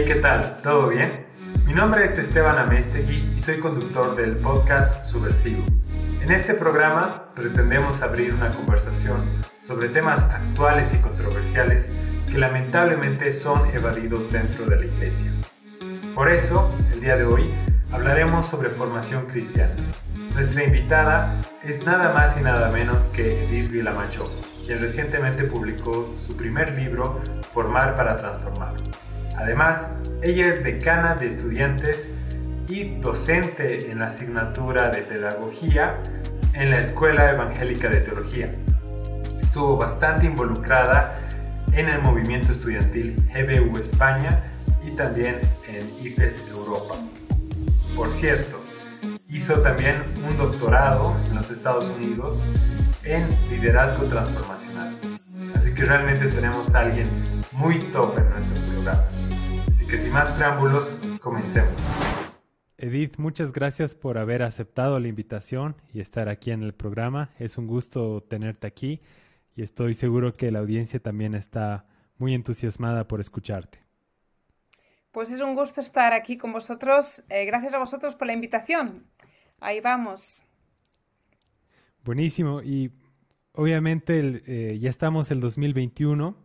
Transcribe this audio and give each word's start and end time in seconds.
Hey, 0.00 0.06
¿qué 0.06 0.14
tal? 0.14 0.62
¿Todo 0.62 0.88
bien? 0.88 1.26
Mi 1.66 1.74
nombre 1.74 2.02
es 2.06 2.16
Esteban 2.16 2.56
Amestegui 2.56 3.34
y 3.36 3.38
soy 3.38 3.58
conductor 3.58 4.16
del 4.16 4.36
podcast 4.36 5.04
Subversivo. 5.04 5.62
En 6.22 6.30
este 6.30 6.54
programa 6.54 7.26
pretendemos 7.34 8.00
abrir 8.00 8.32
una 8.32 8.50
conversación 8.50 9.20
sobre 9.60 9.90
temas 9.90 10.22
actuales 10.22 10.94
y 10.94 11.02
controversiales 11.02 11.90
que 12.26 12.38
lamentablemente 12.38 13.30
son 13.30 13.68
evadidos 13.74 14.32
dentro 14.32 14.64
de 14.64 14.76
la 14.76 14.86
iglesia. 14.86 15.30
Por 16.14 16.30
eso, 16.30 16.74
el 16.94 17.02
día 17.02 17.16
de 17.18 17.26
hoy 17.26 17.50
hablaremos 17.92 18.46
sobre 18.46 18.70
formación 18.70 19.26
cristiana. 19.26 19.74
Nuestra 20.32 20.64
invitada 20.64 21.38
es 21.62 21.84
nada 21.84 22.14
más 22.14 22.38
y 22.38 22.40
nada 22.40 22.70
menos 22.70 23.02
que 23.08 23.44
Edith 23.44 23.70
Vilamacho, 23.70 24.24
quien 24.64 24.80
recientemente 24.80 25.44
publicó 25.44 26.14
su 26.26 26.38
primer 26.38 26.72
libro, 26.72 27.20
Formar 27.52 27.94
para 27.96 28.16
Transformar. 28.16 28.76
Además, 29.40 29.86
ella 30.22 30.46
es 30.48 30.62
decana 30.62 31.14
de 31.14 31.26
estudiantes 31.26 32.06
y 32.68 33.00
docente 33.00 33.90
en 33.90 34.00
la 34.00 34.06
asignatura 34.06 34.90
de 34.90 35.02
Pedagogía 35.02 35.96
en 36.52 36.70
la 36.70 36.78
Escuela 36.78 37.30
Evangélica 37.30 37.88
de 37.88 38.00
Teología. 38.00 38.54
Estuvo 39.40 39.78
bastante 39.78 40.26
involucrada 40.26 41.18
en 41.72 41.88
el 41.88 42.02
movimiento 42.02 42.52
estudiantil 42.52 43.16
GBU 43.32 43.78
España 43.78 44.38
y 44.86 44.90
también 44.90 45.36
en 45.68 46.06
IFES 46.06 46.50
Europa. 46.50 46.96
Por 47.96 48.10
cierto, 48.10 48.60
hizo 49.28 49.60
también 49.60 49.96
un 50.28 50.36
doctorado 50.36 51.16
en 51.28 51.36
los 51.36 51.50
Estados 51.50 51.86
Unidos 51.96 52.44
en 53.04 53.26
liderazgo 53.48 54.04
transformacional. 54.04 54.94
Así 55.56 55.72
que 55.72 55.84
realmente 55.84 56.26
tenemos 56.26 56.74
a 56.74 56.80
alguien 56.80 57.08
muy 57.52 57.78
top 57.78 58.18
en 58.18 58.28
nuestro 58.30 58.62
programa. 58.74 59.09
Que 59.90 59.98
sin 59.98 60.12
más 60.12 60.30
preámbulos, 60.30 60.96
comencemos. 61.20 61.74
Edith, 62.78 63.18
muchas 63.18 63.50
gracias 63.50 63.96
por 63.96 64.18
haber 64.18 64.42
aceptado 64.42 65.00
la 65.00 65.08
invitación 65.08 65.74
y 65.92 66.00
estar 66.00 66.28
aquí 66.28 66.52
en 66.52 66.62
el 66.62 66.74
programa. 66.74 67.30
Es 67.40 67.58
un 67.58 67.66
gusto 67.66 68.22
tenerte 68.22 68.68
aquí 68.68 69.00
y 69.56 69.62
estoy 69.62 69.94
seguro 69.94 70.36
que 70.36 70.52
la 70.52 70.60
audiencia 70.60 71.00
también 71.00 71.34
está 71.34 71.84
muy 72.18 72.34
entusiasmada 72.34 73.08
por 73.08 73.20
escucharte. 73.20 73.80
Pues 75.10 75.32
es 75.32 75.40
un 75.40 75.56
gusto 75.56 75.80
estar 75.80 76.12
aquí 76.12 76.36
con 76.36 76.52
vosotros. 76.52 77.24
Eh, 77.28 77.44
gracias 77.44 77.74
a 77.74 77.78
vosotros 77.80 78.14
por 78.14 78.28
la 78.28 78.32
invitación. 78.32 79.06
Ahí 79.58 79.80
vamos. 79.80 80.44
Buenísimo. 82.04 82.62
Y 82.62 82.92
obviamente 83.54 84.42
eh, 84.46 84.78
ya 84.78 84.88
estamos 84.88 85.32
el 85.32 85.40
2021. 85.40 86.36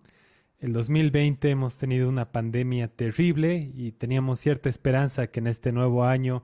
El 0.65 0.73
2020 0.73 1.51
hemos 1.51 1.77
tenido 1.77 2.09
una 2.09 2.31
pandemia 2.31 2.87
terrible 2.87 3.71
y 3.75 3.91
teníamos 3.91 4.39
cierta 4.39 4.67
esperanza 4.67 5.27
que 5.27 5.39
en 5.39 5.45
este 5.45 5.71
nuevo 5.71 6.05
año 6.05 6.43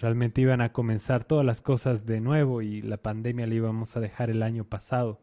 realmente 0.00 0.40
iban 0.40 0.60
a 0.60 0.72
comenzar 0.72 1.22
todas 1.22 1.46
las 1.46 1.60
cosas 1.60 2.04
de 2.04 2.20
nuevo 2.20 2.62
y 2.62 2.82
la 2.82 2.96
pandemia 2.96 3.46
la 3.46 3.54
íbamos 3.54 3.96
a 3.96 4.00
dejar 4.00 4.28
el 4.28 4.42
año 4.42 4.64
pasado. 4.64 5.20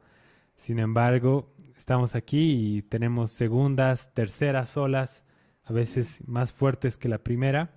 Sin 0.55 0.79
embargo, 0.79 1.53
estamos 1.75 2.15
aquí 2.15 2.77
y 2.77 2.83
tenemos 2.83 3.33
segundas, 3.33 4.13
terceras 4.13 4.77
olas, 4.77 5.25
a 5.65 5.73
veces 5.73 6.25
más 6.25 6.53
fuertes 6.53 6.95
que 6.95 7.09
la 7.09 7.17
primera, 7.17 7.73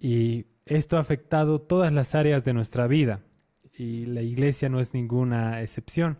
y 0.00 0.46
esto 0.64 0.96
ha 0.96 1.00
afectado 1.00 1.60
todas 1.60 1.92
las 1.92 2.14
áreas 2.14 2.44
de 2.44 2.54
nuestra 2.54 2.86
vida 2.86 3.20
y 3.76 4.06
la 4.06 4.22
iglesia 4.22 4.70
no 4.70 4.80
es 4.80 4.94
ninguna 4.94 5.60
excepción. 5.60 6.16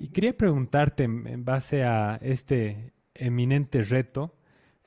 Y 0.00 0.08
quería 0.08 0.36
preguntarte, 0.36 1.04
en 1.04 1.44
base 1.44 1.84
a 1.84 2.18
este 2.22 2.92
eminente 3.14 3.82
reto, 3.82 4.34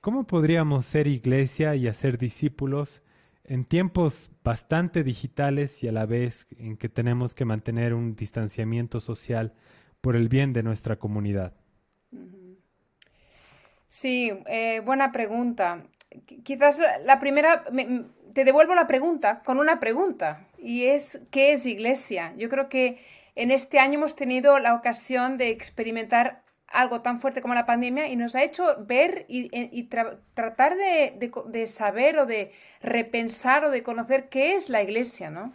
¿cómo 0.02 0.28
podríamos 0.28 0.86
ser 0.86 1.08
iglesia 1.08 1.76
y 1.76 1.88
hacer 1.88 2.18
discípulos 2.18 3.02
en 3.44 3.66
tiempos 3.66 4.32
bastante 4.44 5.04
digitales 5.04 5.84
y 5.84 5.88
a 5.88 5.92
la 5.92 6.06
vez 6.06 6.48
en 6.58 6.78
que 6.78 6.90
tenemos 6.90 7.34
que 7.36 7.46
mantener 7.46 7.94
un 7.94 8.16
distanciamiento 8.16 9.00
social 9.00 9.54
por 10.02 10.16
el 10.16 10.30
bien 10.30 10.54
de 10.54 10.64
nuestra 10.64 10.98
comunidad? 10.98 11.54
Sí, 13.88 14.32
eh, 14.48 14.82
buena 14.84 15.12
pregunta. 15.12 15.84
Quizás 16.44 16.82
la 17.06 17.20
primera, 17.20 17.64
te 18.34 18.44
devuelvo 18.44 18.76
la 18.76 18.88
pregunta 18.88 19.42
con 19.44 19.58
una 19.58 19.80
pregunta 19.80 20.48
y 20.58 20.86
es, 20.86 21.22
¿qué 21.32 21.54
es 21.54 21.66
iglesia? 21.66 22.34
Yo 22.38 22.50
creo 22.50 22.68
que 22.70 23.00
en 23.36 23.52
este 23.52 23.80
año 23.80 23.96
hemos 23.96 24.16
tenido 24.16 24.60
la 24.60 24.74
ocasión 24.74 25.38
de 25.38 25.50
experimentar 25.50 26.44
algo 26.68 27.02
tan 27.02 27.20
fuerte 27.20 27.42
como 27.42 27.54
la 27.54 27.66
pandemia 27.66 28.08
y 28.08 28.16
nos 28.16 28.36
ha 28.36 28.44
hecho 28.44 28.76
ver 28.86 29.26
y, 29.28 29.84
tratar 30.34 30.76
de, 30.76 31.68
saber 31.68 32.18
o 32.18 32.26
de 32.26 32.52
repensar 32.82 33.66
o 33.66 33.70
de 33.70 33.84
conocer 33.84 34.30
qué 34.30 34.56
es 34.56 34.70
la 34.70 34.82
iglesia, 34.82 35.30
¿no? 35.30 35.54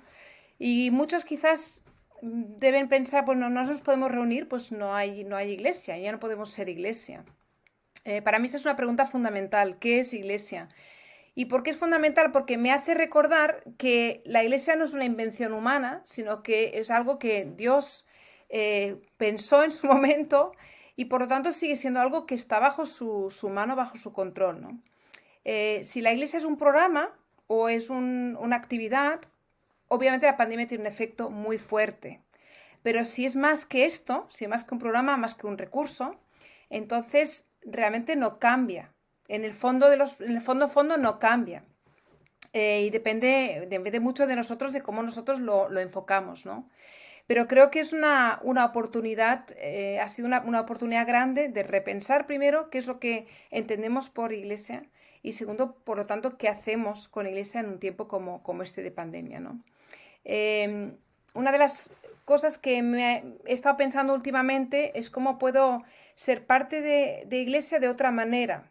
Y 0.59 0.91
muchos 0.91 1.25
quizás 1.25 1.85
deben 2.23 2.89
pensar, 2.89 3.25
pues 3.25 3.39
no, 3.39 3.49
nos 3.49 3.81
podemos 3.81 4.11
reunir, 4.11 4.49
pues 4.49 4.73
no 4.73 4.95
hay, 4.95 5.25
no 5.25 5.37
hay 5.37 5.51
iglesia, 5.51 5.97
ya 5.99 6.13
no 6.13 6.21
podemos 6.21 6.51
ser 6.51 6.69
iglesia. 6.69 7.25
Eh, 8.05 8.23
para 8.23 8.39
mí 8.39 8.47
esa 8.47 8.59
es 8.59 8.65
una 8.65 8.77
pregunta 8.77 9.07
fundamental, 9.07 9.79
¿qué 9.79 10.01
es 10.01 10.15
iglesia? 10.15 10.69
¿Y 11.35 11.47
por 11.47 11.63
qué 11.63 11.71
es 11.71 11.77
fundamental? 11.77 12.33
Porque 12.33 12.59
me 12.59 12.73
hace 12.73 12.95
recordar 12.95 13.63
que 13.79 14.23
la 14.25 14.43
iglesia 14.43 14.77
no 14.77 14.85
es 14.85 14.93
una 14.93 15.05
invención 15.05 15.53
humana, 15.53 16.03
sino 16.05 16.43
que 16.43 16.73
es 16.75 16.91
algo 16.91 17.19
que 17.19 17.45
Dios 17.57 18.07
eh, 18.49 19.01
pensó 19.17 19.63
en 19.63 19.73
su 19.73 19.87
momento 19.89 20.53
y 20.97 21.07
por 21.07 21.21
lo 21.23 21.29
tanto 21.29 21.53
sigue 21.53 21.77
siendo 21.77 22.01
algo 22.01 22.27
que 22.27 22.35
está 22.35 22.59
bajo 22.59 22.85
su, 22.85 23.31
mano, 23.51 23.77
bajo 23.77 23.97
su 23.97 24.13
control. 24.13 24.81
Eh, 25.45 25.81
si 25.85 26.03
la 26.03 26.13
iglesia 26.13 26.39
es 26.39 26.45
un 26.45 26.59
programa 26.59 27.11
o 27.47 27.69
es 27.69 27.91
una 27.91 28.57
actividad, 28.57 29.21
obviamente 29.89 30.27
la 30.27 30.37
pandemia 30.37 30.67
tiene 30.67 30.83
un 30.83 30.89
efecto 30.89 31.31
muy 31.31 31.59
fuerte. 31.59 32.21
Pero 32.83 33.05
si 33.05 33.25
es 33.25 33.37
más 33.37 33.67
que 33.67 33.85
esto, 33.85 34.27
si 34.31 34.45
es 34.45 34.51
más 34.51 34.65
que 34.65 34.75
un 34.75 34.81
programa, 34.81 35.17
más 35.17 35.35
que 35.35 35.47
un 35.47 35.59
recurso, 35.59 36.19
entonces 36.71 37.49
realmente 37.63 38.17
no 38.17 38.39
cambia 38.39 38.93
en 39.31 39.45
el 39.45 39.55
fondo, 39.55 39.89
de 39.89 39.97
los, 39.97 40.21
en 40.21 40.37
el 40.37 40.43
fondo, 40.43 40.69
fondo 40.69 40.97
no 40.99 41.21
cambia. 41.21 41.63
Eh, 42.53 42.83
y 42.83 42.91
depende, 42.91 43.67
depende 43.71 44.01
mucho 44.01 44.27
de 44.27 44.35
nosotros, 44.35 44.73
de 44.73 44.83
cómo 44.83 45.03
nosotros 45.05 45.39
lo, 45.39 45.69
lo 45.69 45.79
enfocamos, 45.79 46.45
¿no? 46.45 46.69
Pero 47.29 47.47
creo 47.47 47.71
que 47.71 47.79
es 47.79 47.93
una, 47.93 48.41
una 48.43 48.65
oportunidad, 48.65 49.47
eh, 49.59 50.01
ha 50.01 50.09
sido 50.09 50.27
una, 50.27 50.41
una, 50.41 50.61
oportunidad 50.61 51.07
grande 51.07 51.49
de 51.49 51.63
repensar 51.63 52.27
primero 52.27 52.71
qué 52.71 52.79
es 52.79 52.89
lo 52.89 52.99
que 52.99 53.29
entendemos 53.53 54.11
por 54.11 54.33
iglesia 54.33 54.83
y 55.23 55.33
segundo, 55.35 55.77
por 55.85 55.97
lo 55.97 56.07
tanto, 56.07 56.37
qué 56.37 56.49
hacemos 56.49 57.07
con 57.07 57.29
iglesia 57.29 57.61
en 57.61 57.69
un 57.69 57.79
tiempo 57.79 58.09
como, 58.09 58.43
como 58.43 58.65
este 58.65 58.83
de 58.83 58.91
pandemia, 58.91 59.39
¿no? 59.39 59.63
Em, 60.25 60.97
una 61.35 61.53
de 61.53 61.59
las 61.59 61.91
cosas 62.25 62.59
que 62.59 62.83
me 62.83 63.23
he 63.47 63.53
estado 63.53 63.77
pensando 63.77 64.13
últimamente 64.13 64.99
es 64.99 65.09
cómo 65.09 65.39
puedo 65.39 65.85
ser 66.17 66.47
parte 66.47 66.83
de, 66.83 67.23
de 67.27 67.37
iglesia 67.39 67.79
de 67.79 67.89
otra 67.89 68.11
manera, 68.11 68.70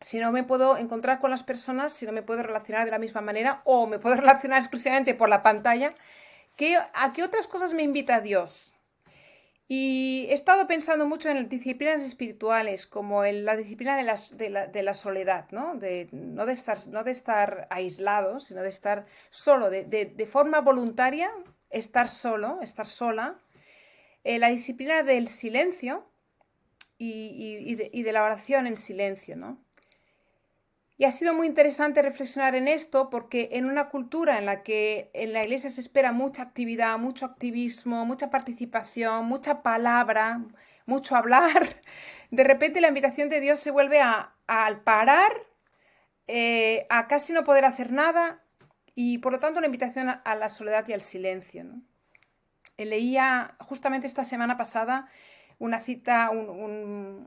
si 0.00 0.18
no 0.18 0.32
me 0.32 0.44
puedo 0.44 0.76
encontrar 0.76 1.20
con 1.20 1.30
las 1.30 1.42
personas, 1.42 1.92
si 1.92 2.06
no 2.06 2.12
me 2.12 2.22
puedo 2.22 2.42
relacionar 2.42 2.84
de 2.84 2.90
la 2.90 2.98
misma 2.98 3.20
manera 3.20 3.62
o 3.64 3.86
me 3.86 3.98
puedo 3.98 4.16
relacionar 4.20 4.60
exclusivamente 4.60 5.14
por 5.14 5.28
la 5.28 5.42
pantalla, 5.42 5.94
¿qué, 6.56 6.76
¿a 6.76 7.12
qué 7.12 7.22
otras 7.22 7.46
cosas 7.46 7.72
me 7.72 7.82
invita 7.82 8.20
Dios? 8.20 8.72
Y 9.68 10.26
he 10.28 10.34
estado 10.34 10.68
pensando 10.68 11.06
mucho 11.06 11.28
en 11.28 11.48
disciplinas 11.48 12.02
espirituales, 12.02 12.86
como 12.86 13.24
en 13.24 13.44
la 13.44 13.56
disciplina 13.56 13.96
de 13.96 14.04
la, 14.04 14.66
de 14.68 14.82
la, 14.84 14.94
soledad, 14.94 15.46
¿no? 15.50 15.74
De, 15.74 16.08
no, 16.12 16.46
de 16.46 16.52
estar, 16.52 16.78
no 16.86 17.02
de 17.02 17.10
estar 17.10 17.66
aislado, 17.70 18.38
sino 18.38 18.62
de 18.62 18.68
estar 18.68 19.06
solo, 19.30 19.68
de, 19.68 19.84
de 19.84 20.26
forma 20.26 20.60
voluntaria, 20.60 21.32
estar 21.70 22.08
solo, 22.08 22.60
estar 22.62 22.86
sola. 22.86 23.40
Eh, 24.22 24.38
la 24.38 24.48
disciplina 24.48 25.02
del 25.02 25.26
silencio 25.26 26.08
y, 26.96 27.10
y, 27.10 27.90
y 27.92 28.02
de 28.04 28.12
la 28.12 28.22
oración 28.24 28.68
en 28.68 28.76
silencio, 28.76 29.36
¿no? 29.36 29.65
Y 30.98 31.04
ha 31.04 31.12
sido 31.12 31.34
muy 31.34 31.46
interesante 31.46 32.00
reflexionar 32.00 32.54
en 32.54 32.68
esto 32.68 33.10
porque 33.10 33.50
en 33.52 33.66
una 33.66 33.90
cultura 33.90 34.38
en 34.38 34.46
la 34.46 34.62
que 34.62 35.10
en 35.12 35.34
la 35.34 35.44
iglesia 35.44 35.68
se 35.68 35.82
espera 35.82 36.12
mucha 36.12 36.42
actividad, 36.42 36.98
mucho 36.98 37.26
activismo, 37.26 38.06
mucha 38.06 38.30
participación, 38.30 39.26
mucha 39.26 39.62
palabra, 39.62 40.40
mucho 40.86 41.14
hablar, 41.14 41.82
de 42.30 42.44
repente 42.44 42.80
la 42.80 42.88
invitación 42.88 43.28
de 43.28 43.40
Dios 43.40 43.60
se 43.60 43.70
vuelve 43.70 44.00
a, 44.00 44.34
al 44.46 44.80
parar, 44.80 45.30
eh, 46.28 46.86
a 46.88 47.06
casi 47.08 47.34
no 47.34 47.44
poder 47.44 47.66
hacer 47.66 47.92
nada 47.92 48.42
y 48.94 49.18
por 49.18 49.32
lo 49.32 49.38
tanto 49.38 49.60
la 49.60 49.66
invitación 49.66 50.08
a, 50.08 50.34
la 50.34 50.48
soledad 50.48 50.88
y 50.88 50.94
al 50.94 51.02
silencio. 51.02 51.66
Leía 52.78 53.54
justamente 53.60 54.06
esta 54.06 54.24
semana 54.24 54.56
pasada 54.56 55.08
una 55.58 55.80
cita, 55.80 56.30
un, 56.30 56.48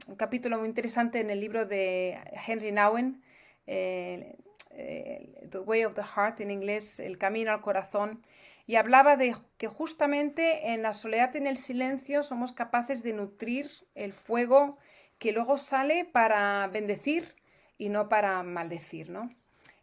un 0.07 0.15
capítulo 0.15 0.57
muy 0.57 0.68
interesante 0.68 1.19
en 1.19 1.30
el 1.30 1.39
libro 1.39 1.65
de 1.65 2.19
Henry 2.48 2.72
Nouwen, 2.72 3.22
The 3.69 5.60
Way 5.60 5.86
of 5.86 5.94
the 5.95 6.04
Heart 6.04 6.42
en 6.42 6.51
inglés, 6.51 7.00
El 7.00 7.18
Camino 7.18 7.51
al 7.51 7.62
Corazón, 7.62 8.24
y 8.66 8.75
hablaba 8.75 9.18
de 9.18 9.36
que 9.57 9.68
justamente 9.68 10.74
en 10.74 10.83
la 10.83 10.94
soledad 10.94 11.36
en 11.36 11.48
el 11.48 11.57
silencio 11.57 12.21
somos 12.21 12.54
capaces 12.54 13.01
de 13.01 13.13
nutrir 13.13 13.71
el 13.95 14.13
fuego 14.13 14.77
que 15.18 15.31
luego 15.31 15.57
sale 15.57 16.06
para 16.06 16.68
bendecir 16.68 17.36
y 17.77 17.89
no 17.89 18.10
para 18.10 18.44
maldecir, 18.44 19.10
¿no? 19.10 19.30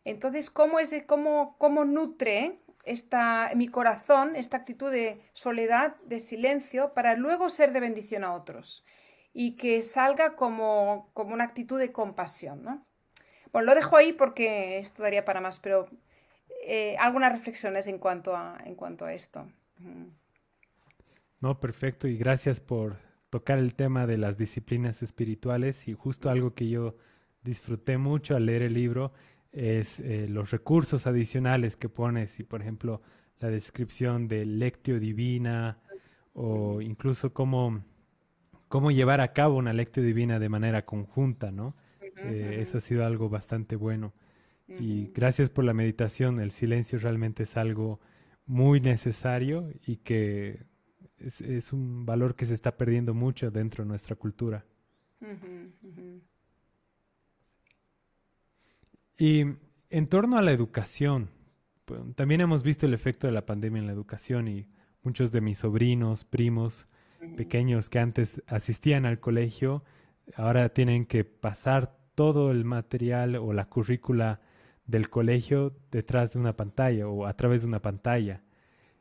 Entonces, 0.05 0.51
¿cómo, 0.51 0.79
es, 0.79 0.95
cómo, 1.07 1.57
cómo 1.59 1.85
nutre 1.85 2.61
esta, 2.85 3.51
mi 3.57 3.67
corazón 3.67 4.37
esta 4.37 4.57
actitud 4.57 4.93
de 4.93 5.21
soledad, 5.33 5.97
de 6.05 6.21
silencio, 6.21 6.95
para 6.95 7.17
luego 7.17 7.51
ser 7.51 7.73
de 7.73 7.81
bendición 7.81 8.23
a 8.23 8.35
otros? 8.35 8.85
Y 9.33 9.57
que 9.57 9.83
salga 9.83 10.37
como, 10.37 11.11
como 11.13 11.35
una 11.35 11.43
actitud 11.43 11.79
de 11.81 11.91
compasión, 11.91 12.63
¿no? 12.63 12.86
Bueno, 13.57 13.73
lo 13.73 13.75
dejo 13.75 13.97
ahí 13.97 14.13
porque 14.13 14.77
esto 14.77 15.03
daría 15.03 15.25
para 15.25 15.41
más, 15.41 15.59
pero 15.61 15.89
eh, 16.67 16.95
algunas 16.99 17.33
reflexiones 17.33 17.87
en 17.87 17.97
cuanto 17.97 18.37
a, 18.37 18.59
en 18.67 18.75
cuanto 18.75 19.07
a 19.07 19.15
esto. 19.15 19.47
No, 21.41 21.59
perfecto, 21.59 22.07
y 22.07 22.19
gracias 22.19 22.61
por 22.61 22.99
tocar 23.31 23.59
el 23.59 23.75
tema 23.75 24.07
de 24.07 24.19
las 24.19 24.37
disciplinas 24.37 25.03
espirituales 25.03 25.89
y 25.89 25.95
justo 25.95 26.29
algo 26.29 26.53
que 26.53 26.69
yo 26.69 26.93
disfruté 27.45 27.97
mucho 27.97 28.37
al 28.37 28.45
leer 28.45 28.61
el 28.61 28.75
libro 28.75 29.15
es 29.53 30.01
eh, 30.01 30.27
los 30.29 30.51
recursos 30.51 31.07
adicionales 31.07 31.77
que 31.77 31.89
pones 31.89 32.39
y 32.39 32.45
por 32.45 32.61
ejemplo 32.61 33.01
la 33.41 33.49
descripción 33.49 34.29
de 34.29 34.45
lectio 34.45 35.01
divina 35.01 35.79
o 36.35 36.83
incluso 36.83 37.33
cómo, 37.33 37.83
cómo 38.69 38.91
llevar 38.91 39.23
a 39.23 39.33
cabo 39.33 39.57
una 39.57 39.73
lectio 39.73 40.03
divina 40.03 40.39
de 40.39 40.51
manera 40.51 40.85
conjunta, 40.85 41.51
¿no? 41.51 41.75
Eh, 42.17 42.59
eso 42.61 42.79
ha 42.79 42.81
sido 42.81 43.05
algo 43.05 43.29
bastante 43.29 43.77
bueno. 43.77 44.13
Y 44.69 45.13
gracias 45.15 45.49
por 45.49 45.65
la 45.65 45.75
meditación. 45.75 46.41
El 46.41 46.51
silencio 46.51 46.99
realmente 46.99 47.45
es 47.45 47.57
algo 47.57 48.01
muy 48.47 48.81
necesario 48.81 49.71
y 49.87 49.99
que 49.99 50.67
es, 51.19 51.73
un 51.73 52.05
valor 52.05 52.35
que 52.35 52.47
se 52.47 52.55
está 52.55 52.77
perdiendo 52.77 53.15
mucho 53.15 53.51
dentro 53.51 53.85
de 53.85 53.89
nuestra 53.89 54.17
cultura. 54.17 54.65
Y 59.19 59.45
en 59.91 60.07
torno 60.09 60.37
a 60.37 60.43
la 60.43 60.53
educación, 60.53 61.31
pues, 61.85 62.01
también 62.17 62.41
hemos 62.41 62.63
visto 62.63 62.87
el 62.87 62.95
efecto 62.95 63.27
de 63.27 63.33
la 63.33 63.47
pandemia 63.47 63.81
en 63.81 63.87
la 63.87 63.93
educación 63.93 64.49
y 64.49 64.67
muchos 65.03 65.33
de 65.33 65.41
mis 65.41 65.59
sobrinos, 65.59 66.25
primos 66.25 66.89
pequeños 67.37 67.89
que 67.89 67.99
antes 67.99 68.43
asistían 68.47 69.07
al 69.07 69.21
colegio, 69.21 69.85
ahora 70.35 70.69
tienen 70.69 71.07
que 71.07 71.25
pasar 71.25 71.96
todo 72.17 72.51
el 72.51 72.65
material 72.65 73.37
o 73.37 73.53
la 73.53 73.67
currícula 73.67 74.41
del 74.87 75.09
colegio 75.11 75.73
detrás 75.93 76.33
de 76.33 76.41
una 76.41 76.57
pantalla 76.57 77.07
o 77.07 77.27
a 77.27 77.37
través 77.37 77.61
de 77.61 77.69
una 77.69 77.83
pantalla. 77.83 78.43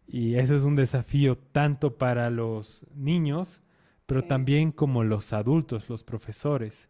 Y 0.08 0.36
eso 0.36 0.56
es 0.56 0.64
un 0.64 0.76
desafío 0.76 1.38
tanto 1.38 1.98
para 1.98 2.30
los 2.30 2.86
niños, 2.94 3.62
pero 4.06 4.24
también 4.24 4.72
como 4.72 5.04
los 5.04 5.34
adultos, 5.34 5.90
los 5.90 6.04
profesores. 6.04 6.90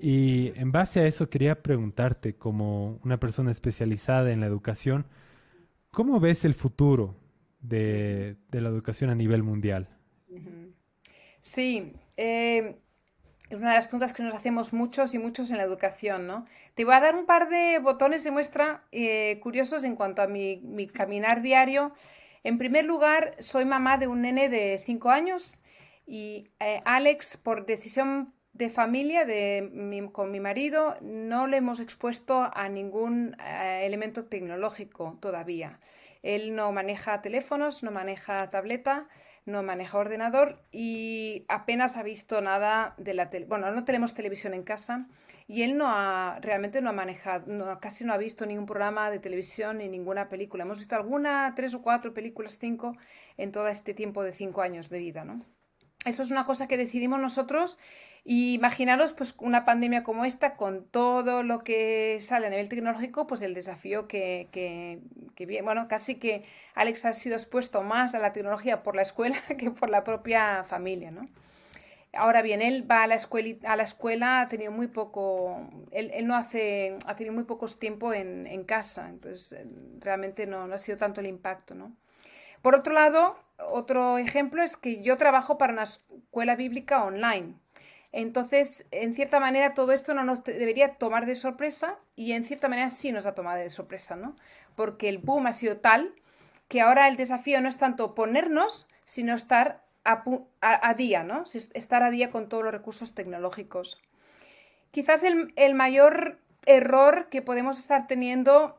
Y 0.00 0.52
en 0.56 0.72
base 0.72 1.00
a 1.00 1.06
eso 1.06 1.30
quería 1.30 1.62
preguntarte, 1.62 2.34
como 2.34 2.98
una 3.04 3.20
persona 3.20 3.52
especializada 3.52 4.32
en 4.32 4.40
la 4.40 4.46
educación, 4.46 5.06
¿cómo 5.92 6.18
ves 6.18 6.44
el 6.44 6.54
futuro 6.54 7.14
de, 7.60 8.36
la 8.50 8.68
educación 8.68 9.10
a 9.10 9.14
nivel 9.14 9.44
mundial? 9.44 9.88
Sí, 11.40 11.92
eh, 12.16 12.76
es 13.56 13.60
una 13.60 13.70
de 13.70 13.76
las 13.76 13.88
preguntas 13.88 14.14
que 14.14 14.22
nos 14.22 14.34
hacemos 14.34 14.72
muchos 14.72 15.12
y 15.12 15.18
muchos 15.18 15.50
en 15.50 15.58
la 15.58 15.62
educación, 15.62 16.26
¿no? 16.26 16.46
Te 16.74 16.86
voy 16.86 16.94
a 16.94 17.00
dar 17.00 17.16
un 17.16 17.26
par 17.26 17.50
de 17.50 17.78
botones 17.80 18.24
de 18.24 18.30
muestra 18.30 18.84
eh, 18.92 19.38
curiosos 19.42 19.84
en 19.84 19.94
cuanto 19.94 20.22
a 20.22 20.26
mi, 20.26 20.88
caminar 20.94 21.42
diario. 21.42 21.92
En 22.44 22.56
primer 22.56 22.86
lugar, 22.86 23.34
soy 23.40 23.66
mamá 23.66 23.98
de 23.98 24.06
un 24.06 24.22
nene 24.22 24.48
de 24.48 24.80
5 24.82 25.10
años 25.10 25.60
y 26.06 26.48
eh, 26.60 26.80
Alex, 26.86 27.36
por 27.36 27.66
decisión 27.66 28.32
de 28.54 28.70
familia 28.70 29.26
de 29.26 30.08
con 30.12 30.30
mi 30.30 30.40
marido, 30.40 30.96
no 31.02 31.46
le 31.46 31.58
hemos 31.58 31.78
expuesto 31.78 32.50
a 32.54 32.70
ningún 32.70 33.36
eh, 33.38 33.82
elemento 33.84 34.24
tecnológico 34.24 35.18
todavía. 35.20 35.78
Él 36.22 36.54
no 36.54 36.72
maneja 36.72 37.20
teléfonos, 37.20 37.82
no 37.82 37.90
maneja 37.90 38.48
tableta 38.48 39.08
no 39.44 39.62
maneja 39.62 39.98
ordenador 39.98 40.62
y 40.70 41.44
apenas 41.48 41.96
ha 41.96 42.02
visto 42.02 42.40
nada 42.40 42.94
de 42.96 43.14
la 43.14 43.30
tele. 43.30 43.46
Bueno, 43.46 43.70
no 43.72 43.84
tenemos 43.84 44.14
televisión 44.14 44.54
en 44.54 44.62
casa 44.62 45.06
y 45.48 45.62
él 45.62 45.76
no 45.76 45.86
ha, 45.88 46.38
realmente 46.40 46.80
no 46.80 46.90
ha 46.90 46.92
manejado, 46.92 47.78
casi 47.80 48.04
no 48.04 48.12
ha 48.12 48.18
visto 48.18 48.46
ningún 48.46 48.66
programa 48.66 49.10
de 49.10 49.18
televisión 49.18 49.78
ni 49.78 49.88
ninguna 49.88 50.28
película. 50.28 50.64
Hemos 50.64 50.78
visto 50.78 50.94
alguna, 50.94 51.52
tres 51.56 51.74
o 51.74 51.82
cuatro 51.82 52.14
películas, 52.14 52.58
cinco, 52.58 52.96
en 53.36 53.52
todo 53.52 53.68
este 53.68 53.94
tiempo 53.94 54.22
de 54.22 54.32
cinco 54.32 54.62
años 54.62 54.88
de 54.88 54.98
vida, 54.98 55.24
¿no? 55.24 55.44
Eso 56.04 56.22
es 56.22 56.30
una 56.30 56.46
cosa 56.46 56.66
que 56.66 56.76
decidimos 56.76 57.20
nosotros 57.20 57.78
y 58.24 58.54
imaginaros 58.54 59.12
pues 59.14 59.34
una 59.38 59.64
pandemia 59.64 60.04
como 60.04 60.24
esta 60.24 60.54
con 60.56 60.84
todo 60.84 61.42
lo 61.42 61.64
que 61.64 62.18
sale 62.20 62.46
a 62.46 62.50
nivel 62.50 62.68
tecnológico, 62.68 63.26
pues 63.26 63.42
el 63.42 63.52
desafío 63.54 64.06
que, 64.06 64.48
que, 64.52 65.62
bueno, 65.62 65.88
casi 65.88 66.16
que 66.16 66.44
Alex 66.74 67.04
ha 67.04 67.14
sido 67.14 67.34
expuesto 67.34 67.82
más 67.82 68.14
a 68.14 68.20
la 68.20 68.32
tecnología 68.32 68.84
por 68.84 68.94
la 68.94 69.02
escuela 69.02 69.36
que 69.58 69.70
por 69.72 69.90
la 69.90 70.04
propia 70.04 70.64
familia, 70.64 71.10
¿no? 71.10 71.28
Ahora 72.14 72.42
bien, 72.42 72.60
él 72.60 72.88
va 72.88 73.04
a 73.04 73.06
la 73.06 73.14
escuela, 73.14 73.56
a 73.64 73.74
la 73.74 73.84
escuela 73.84 74.42
ha 74.42 74.48
tenido 74.48 74.70
muy 74.70 74.86
poco, 74.86 75.66
él, 75.92 76.12
no 76.26 76.36
hace, 76.36 76.98
ha 77.06 77.16
tenido 77.16 77.34
muy 77.34 77.44
pocos 77.44 77.78
tiempo 77.78 78.12
en, 78.12 78.64
casa, 78.64 79.08
entonces 79.08 79.58
realmente 79.98 80.46
no, 80.46 80.66
no 80.66 80.74
ha 80.74 80.78
sido 80.78 80.98
tanto 80.98 81.20
el 81.20 81.26
impacto, 81.26 81.74
¿no? 81.74 81.96
Por 82.60 82.74
otro 82.74 82.92
lado, 82.92 83.36
otro 83.70 84.18
ejemplo 84.18 84.62
es 84.62 84.76
que 84.76 85.02
yo 85.02 85.16
trabajo 85.16 85.56
para 85.56 85.72
una 85.72 85.84
escuela 85.84 86.54
bíblica 86.54 87.02
online. 87.02 87.56
Entonces, 88.12 88.84
en 88.90 89.14
cierta 89.14 89.40
manera, 89.40 89.72
todo 89.72 89.92
esto 89.92 90.12
no 90.12 90.22
nos 90.22 90.44
debería 90.44 90.96
tomar 90.96 91.24
de 91.24 91.34
sorpresa 91.34 91.98
y 92.14 92.32
en 92.32 92.44
cierta 92.44 92.68
manera 92.68 92.90
sí 92.90 93.10
nos 93.10 93.24
ha 93.24 93.34
tomado 93.34 93.58
de 93.58 93.70
sorpresa, 93.70 94.16
¿no? 94.16 94.36
Porque 94.76 95.08
el 95.08 95.18
boom 95.18 95.46
ha 95.46 95.52
sido 95.52 95.78
tal 95.78 96.14
que 96.68 96.82
ahora 96.82 97.08
el 97.08 97.16
desafío 97.16 97.60
no 97.62 97.70
es 97.70 97.78
tanto 97.78 98.14
ponernos, 98.14 98.86
sino 99.06 99.34
estar 99.34 99.82
a, 100.04 100.94
día, 100.94 101.22
¿no? 101.22 101.44
Estar 101.44 102.02
a 102.02 102.10
día 102.10 102.30
con 102.30 102.48
todos 102.48 102.64
los 102.64 102.72
recursos 102.72 103.14
tecnológicos. 103.14 104.00
Quizás 104.90 105.22
el, 105.22 105.52
el 105.56 105.74
mayor 105.74 106.38
error 106.66 107.28
que 107.30 107.40
podemos 107.40 107.78
estar 107.78 108.06
teniendo 108.06 108.76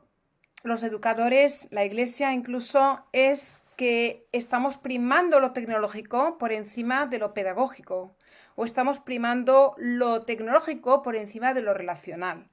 los 0.64 0.84
educadores, 0.84 1.68
la 1.72 1.86
iglesia 1.86 2.34
incluso, 2.34 3.04
es 3.14 3.62
que 3.78 4.28
estamos 4.32 4.78
primando 4.78 5.40
lo 5.40 5.54
tecnológico 5.54 6.38
por 6.38 6.52
encima 6.52 7.08
de 7.08 7.18
lo 7.18 7.34
pedagógico 7.34 8.16
o 8.55 8.65
estamos 8.65 9.00
primando 9.00 9.75
lo 9.77 10.24
tecnológico 10.24 11.01
por 11.01 11.15
encima 11.15 11.53
de 11.53 11.62
lo 11.62 11.74
relacional. 11.74 12.50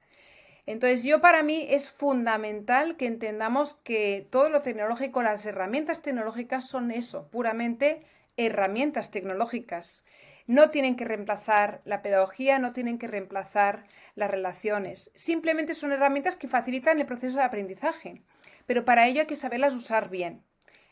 Entonces, 0.65 1.03
yo 1.03 1.21
para 1.21 1.43
mí 1.43 1.65
es 1.69 1.89
fundamental 1.89 2.95
que 2.95 3.07
entendamos 3.07 3.75
que 3.83 4.27
todo 4.29 4.49
lo 4.49 4.61
tecnológico, 4.61 5.23
las 5.23 5.45
herramientas 5.45 6.01
tecnológicas 6.01 6.67
son 6.67 6.91
eso, 6.91 7.27
puramente 7.29 8.05
herramientas 8.37 9.11
tecnológicas. 9.11 10.03
No 10.47 10.69
tienen 10.69 10.95
que 10.95 11.05
reemplazar 11.05 11.81
la 11.85 12.01
pedagogía, 12.01 12.59
no 12.59 12.73
tienen 12.73 12.99
que 12.99 13.07
reemplazar 13.07 13.85
las 14.15 14.29
relaciones. 14.29 15.11
Simplemente 15.15 15.75
son 15.75 15.91
herramientas 15.91 16.35
que 16.35 16.47
facilitan 16.47 16.99
el 16.99 17.05
proceso 17.05 17.37
de 17.37 17.43
aprendizaje, 17.43 18.21
pero 18.65 18.85
para 18.85 19.07
ello 19.07 19.21
hay 19.21 19.27
que 19.27 19.35
saberlas 19.35 19.73
usar 19.73 20.09
bien. 20.09 20.43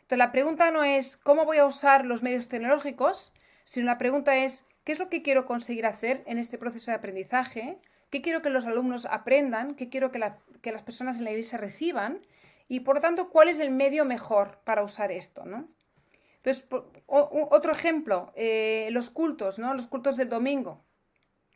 Entonces, 0.01 0.17
la 0.17 0.31
pregunta 0.31 0.71
no 0.71 0.83
es 0.83 1.17
cómo 1.17 1.45
voy 1.45 1.57
a 1.57 1.65
usar 1.65 2.05
los 2.05 2.23
medios 2.23 2.47
tecnológicos, 2.47 3.33
sino 3.63 3.85
la 3.85 3.99
pregunta 3.99 4.35
es 4.37 4.63
qué 4.83 4.91
es 4.91 4.99
lo 4.99 5.09
que 5.09 5.21
quiero 5.21 5.45
conseguir 5.45 5.85
hacer 5.85 6.23
en 6.25 6.37
este 6.37 6.57
proceso 6.57 6.91
de 6.91 6.97
aprendizaje, 6.97 7.79
qué 8.09 8.21
quiero 8.21 8.41
que 8.41 8.49
los 8.49 8.65
alumnos 8.65 9.05
aprendan, 9.05 9.75
qué 9.75 9.89
quiero 9.89 10.11
que, 10.11 10.19
las 10.19 10.83
personas 10.83 11.17
en 11.17 11.25
la 11.25 11.31
iglesia 11.31 11.57
reciban 11.57 12.25
y, 12.67 12.81
por 12.81 12.95
lo 12.95 13.01
tanto, 13.01 13.29
cuál 13.29 13.49
es 13.49 13.59
el 13.59 13.71
medio 13.71 14.05
mejor 14.05 14.59
para 14.63 14.83
usar 14.83 15.11
esto, 15.11 15.45
¿no? 15.45 15.67
Entonces, 16.37 16.65
otro 17.05 17.71
ejemplo, 17.71 18.31
eh, 18.35 18.87
los 18.91 19.09
cultos, 19.09 19.59
¿no? 19.59 19.73
Los 19.73 19.87
cultos 19.87 20.15
del 20.15 20.29
domingo. 20.29 20.83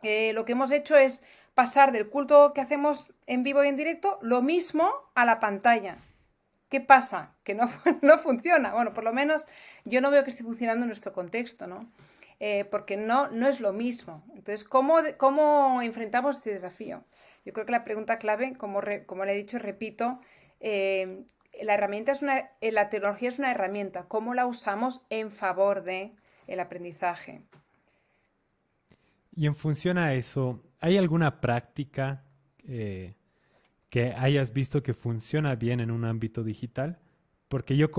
Eh, 0.01 0.33
lo 0.33 0.43
que 0.43 0.51
hemos 0.51 0.71
hecho 0.71 0.97
es 0.97 1.23
pasar 1.53 1.91
del 1.91 2.09
culto 2.09 2.51
que 2.53 2.61
hacemos 2.61 3.13
en 3.25 3.43
vivo 3.43 3.63
y 3.63 3.69
en 3.69 3.77
directo, 3.77 4.19
lo 4.21 4.41
mismo 4.41 4.91
a 5.15 5.23
la 5.23 5.39
pantalla. 5.39 5.99
¿Qué 6.69 6.81
pasa? 6.81 7.35
Que 7.43 7.55
no, 7.55 7.69
no 8.01 8.17
funciona. 8.17 8.73
Bueno, 8.73 8.93
por 8.93 9.03
lo 9.03 9.13
menos 9.13 9.47
yo 9.85 10.01
no 10.01 10.11
veo 10.11 10.23
que 10.23 10.31
esté 10.31 10.43
funcionando 10.43 10.83
en 10.83 10.89
nuestro 10.89 11.13
contexto, 11.13 11.67
¿no? 11.67 11.89
Eh, 12.45 12.65
porque 12.65 12.97
no, 12.97 13.29
no 13.29 13.47
es 13.47 13.61
lo 13.61 13.71
mismo. 13.71 14.21
Entonces, 14.35 14.65
¿cómo, 14.65 14.97
¿cómo 15.17 15.81
enfrentamos 15.81 16.35
este 16.35 16.51
desafío? 16.51 17.05
Yo 17.45 17.53
creo 17.53 17.65
que 17.65 17.71
la 17.71 17.85
pregunta 17.85 18.17
clave, 18.17 18.57
como, 18.57 18.81
como 19.05 19.23
le 19.23 19.31
he 19.31 19.37
dicho, 19.37 19.59
repito, 19.59 20.19
eh, 20.59 21.23
la 21.61 21.75
herramienta 21.75 22.11
es 22.11 22.21
una, 22.21 22.49
eh, 22.59 22.73
la 22.73 22.89
tecnología 22.89 23.29
es 23.29 23.39
una 23.39 23.51
herramienta. 23.51 24.09
¿Cómo 24.09 24.33
la 24.33 24.45
usamos 24.45 25.03
en 25.09 25.31
favor 25.31 25.85
de 25.85 26.11
el 26.47 26.59
aprendizaje? 26.59 27.43
Y 29.33 29.45
en 29.47 29.55
función 29.55 29.97
a 29.97 30.13
eso, 30.13 30.61
¿hay 30.81 30.97
alguna 30.97 31.39
práctica 31.39 32.25
que 32.67 34.13
hayas 34.17 34.51
visto 34.51 34.83
que 34.83 34.93
funciona 34.93 35.55
bien 35.55 35.79
en 35.79 35.91
un 35.91 36.03
ámbito 36.03 36.43
digital, 36.43 36.99
porque 37.47 37.77
yo 37.77 37.89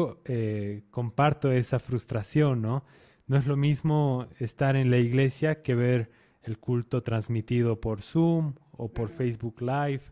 comparto 0.90 1.50
esa 1.50 1.78
frustración, 1.78 2.60
¿no? 2.60 2.82
No 3.26 3.36
es 3.38 3.46
lo 3.46 3.56
mismo 3.56 4.26
estar 4.38 4.76
en 4.76 4.90
la 4.90 4.98
iglesia 4.98 5.62
que 5.62 5.74
ver 5.74 6.10
el 6.42 6.58
culto 6.58 7.02
transmitido 7.02 7.80
por 7.80 8.02
Zoom 8.02 8.54
o 8.72 8.88
por 8.92 9.08
Facebook 9.08 9.62
Live. 9.62 10.02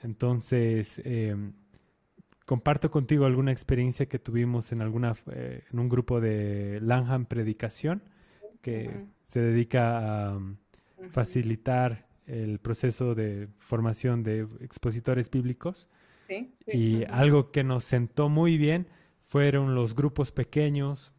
Entonces, 0.00 1.00
em, 1.04 1.52
comparto 2.44 2.90
contigo 2.90 3.26
alguna 3.26 3.52
experiencia 3.52 4.06
que 4.06 4.18
tuvimos 4.18 4.72
en 4.72 4.82
alguna 4.82 5.14
eh, 5.30 5.62
en 5.70 5.78
un 5.78 5.88
grupo 5.88 6.20
de 6.20 6.80
Lanham 6.80 7.26
Predicación 7.26 8.02
que 8.62 9.06
se 9.24 9.40
dedica 9.40 10.32
a 10.32 10.40
facilitar 11.10 12.08
el 12.26 12.58
proceso 12.58 13.14
de 13.14 13.48
formación 13.58 14.22
de 14.22 14.46
expositores 14.60 15.30
bíblicos. 15.30 15.88
Y 16.66 17.04
algo 17.04 17.50
que 17.52 17.64
nos 17.64 17.84
sentó 17.84 18.28
muy 18.28 18.58
bien 18.58 18.88
fueron 19.26 19.74
los 19.74 19.94
grupos 19.94 20.30
pequeños, 20.30 21.12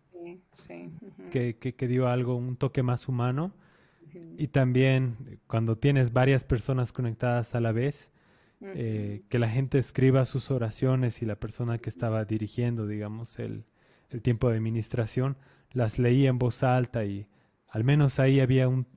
que, 1.32 1.56
que, 1.58 1.88
dio 1.88 2.08
algo, 2.08 2.36
un 2.36 2.56
toque 2.56 2.84
más 2.84 3.08
humano. 3.08 3.54
Y 4.38 4.48
también 4.48 5.40
cuando 5.48 5.78
tienes 5.78 6.14
varias 6.14 6.44
personas 6.44 6.92
conectadas 6.92 7.54
a 7.54 7.62
la 7.62 7.72
vez, 7.72 8.12
eh, 8.62 9.22
que 9.30 9.40
la 9.40 9.50
gente 9.50 9.78
escriba 9.78 10.26
sus 10.26 10.52
oraciones 10.52 11.22
y 11.22 11.26
la 11.26 11.36
persona 11.36 11.78
que 11.78 11.90
estaba 11.90 12.26
dirigiendo, 12.26 12.88
digamos, 12.88 13.40
el, 13.40 13.66
el 14.10 14.22
tiempo 14.22 14.50
de 14.50 14.58
administración, 14.58 15.38
las 15.72 16.00
leía 16.00 16.30
en 16.30 16.40
voz 16.40 16.64
alta 16.64 17.06
y 17.06 17.28
al 17.68 17.84
menos 17.84 18.20
ahí 18.20 18.40
había 18.40 18.68
un, 18.68 18.88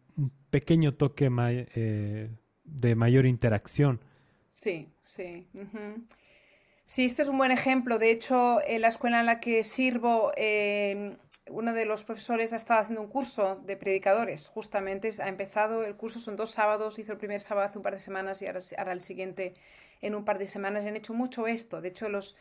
pequeño 0.52 0.94
toque 0.94 1.30
eh, 1.40 2.30
de 2.64 2.94
mayor 2.94 3.26
interacción. 3.26 4.00
Sí, 4.50 4.88
sí. 5.02 5.46
Sí, 6.92 7.06
este 7.06 7.22
es 7.22 7.28
un 7.30 7.38
buen 7.38 7.52
ejemplo. 7.52 7.98
De 7.98 8.10
hecho, 8.10 8.60
en 8.66 8.82
la 8.82 8.88
escuela 8.88 9.20
en 9.20 9.24
la 9.24 9.40
que 9.40 9.64
sirvo, 9.64 10.30
eh, 10.36 11.16
uno 11.48 11.72
de 11.72 11.86
los 11.86 12.04
profesores 12.04 12.52
ha 12.52 12.56
estado 12.56 12.80
haciendo 12.80 13.00
un 13.00 13.08
curso 13.08 13.62
de 13.64 13.78
predicadores. 13.78 14.48
Justamente 14.48 15.10
ha 15.22 15.28
empezado 15.28 15.84
el 15.84 15.96
curso, 15.96 16.20
son 16.20 16.36
dos 16.36 16.50
sábados, 16.50 16.98
hizo 16.98 17.12
el 17.12 17.16
primer 17.16 17.40
sábado 17.40 17.66
hace 17.66 17.78
un 17.78 17.82
par 17.82 17.94
de 17.94 18.00
semanas 18.00 18.42
y 18.42 18.46
ahora, 18.46 18.92
el 18.92 19.00
siguiente 19.00 19.54
en 20.02 20.14
un 20.14 20.26
par 20.26 20.38
de 20.38 20.46
semanas. 20.46 20.84
Y 20.84 20.88
han 20.88 20.96
hecho 20.96 21.14
mucho 21.14 21.46
esto. 21.46 21.80
De 21.80 21.88
hecho, 21.88 22.10
los 22.10 22.36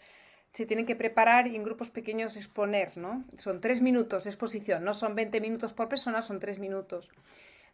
se 0.51 0.65
tienen 0.65 0.85
que 0.85 0.97
preparar 0.97 1.47
y 1.47 1.55
en 1.55 1.63
grupos 1.63 1.89
pequeños 1.89 2.35
exponer, 2.35 2.97
¿no? 2.97 3.23
Son 3.37 3.61
tres 3.61 3.81
minutos 3.81 4.25
de 4.25 4.31
exposición, 4.31 4.83
no 4.83 4.93
son 4.93 5.15
20 5.15 5.39
minutos 5.39 5.71
por 5.71 5.87
persona, 5.87 6.21
son 6.21 6.41
tres 6.41 6.59
minutos. 6.59 7.09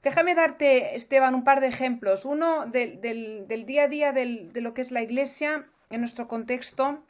Déjame 0.04 0.36
darte, 0.36 0.96
Esteban, 0.96 1.34
un 1.34 1.44
par 1.44 1.60
de 1.60 1.70
ejemplos. 1.70 2.24
Uno 2.24 2.68
del, 2.68 3.48
día 3.66 3.86
a 3.86 3.88
día 3.88 4.14
de 4.14 4.62
lo 4.62 4.76
que 4.76 4.84
es 4.84 4.92
la 4.92 5.02
iglesia 5.02 5.72
en 5.90 6.02
nuestro 6.02 6.28
contexto 6.28 7.04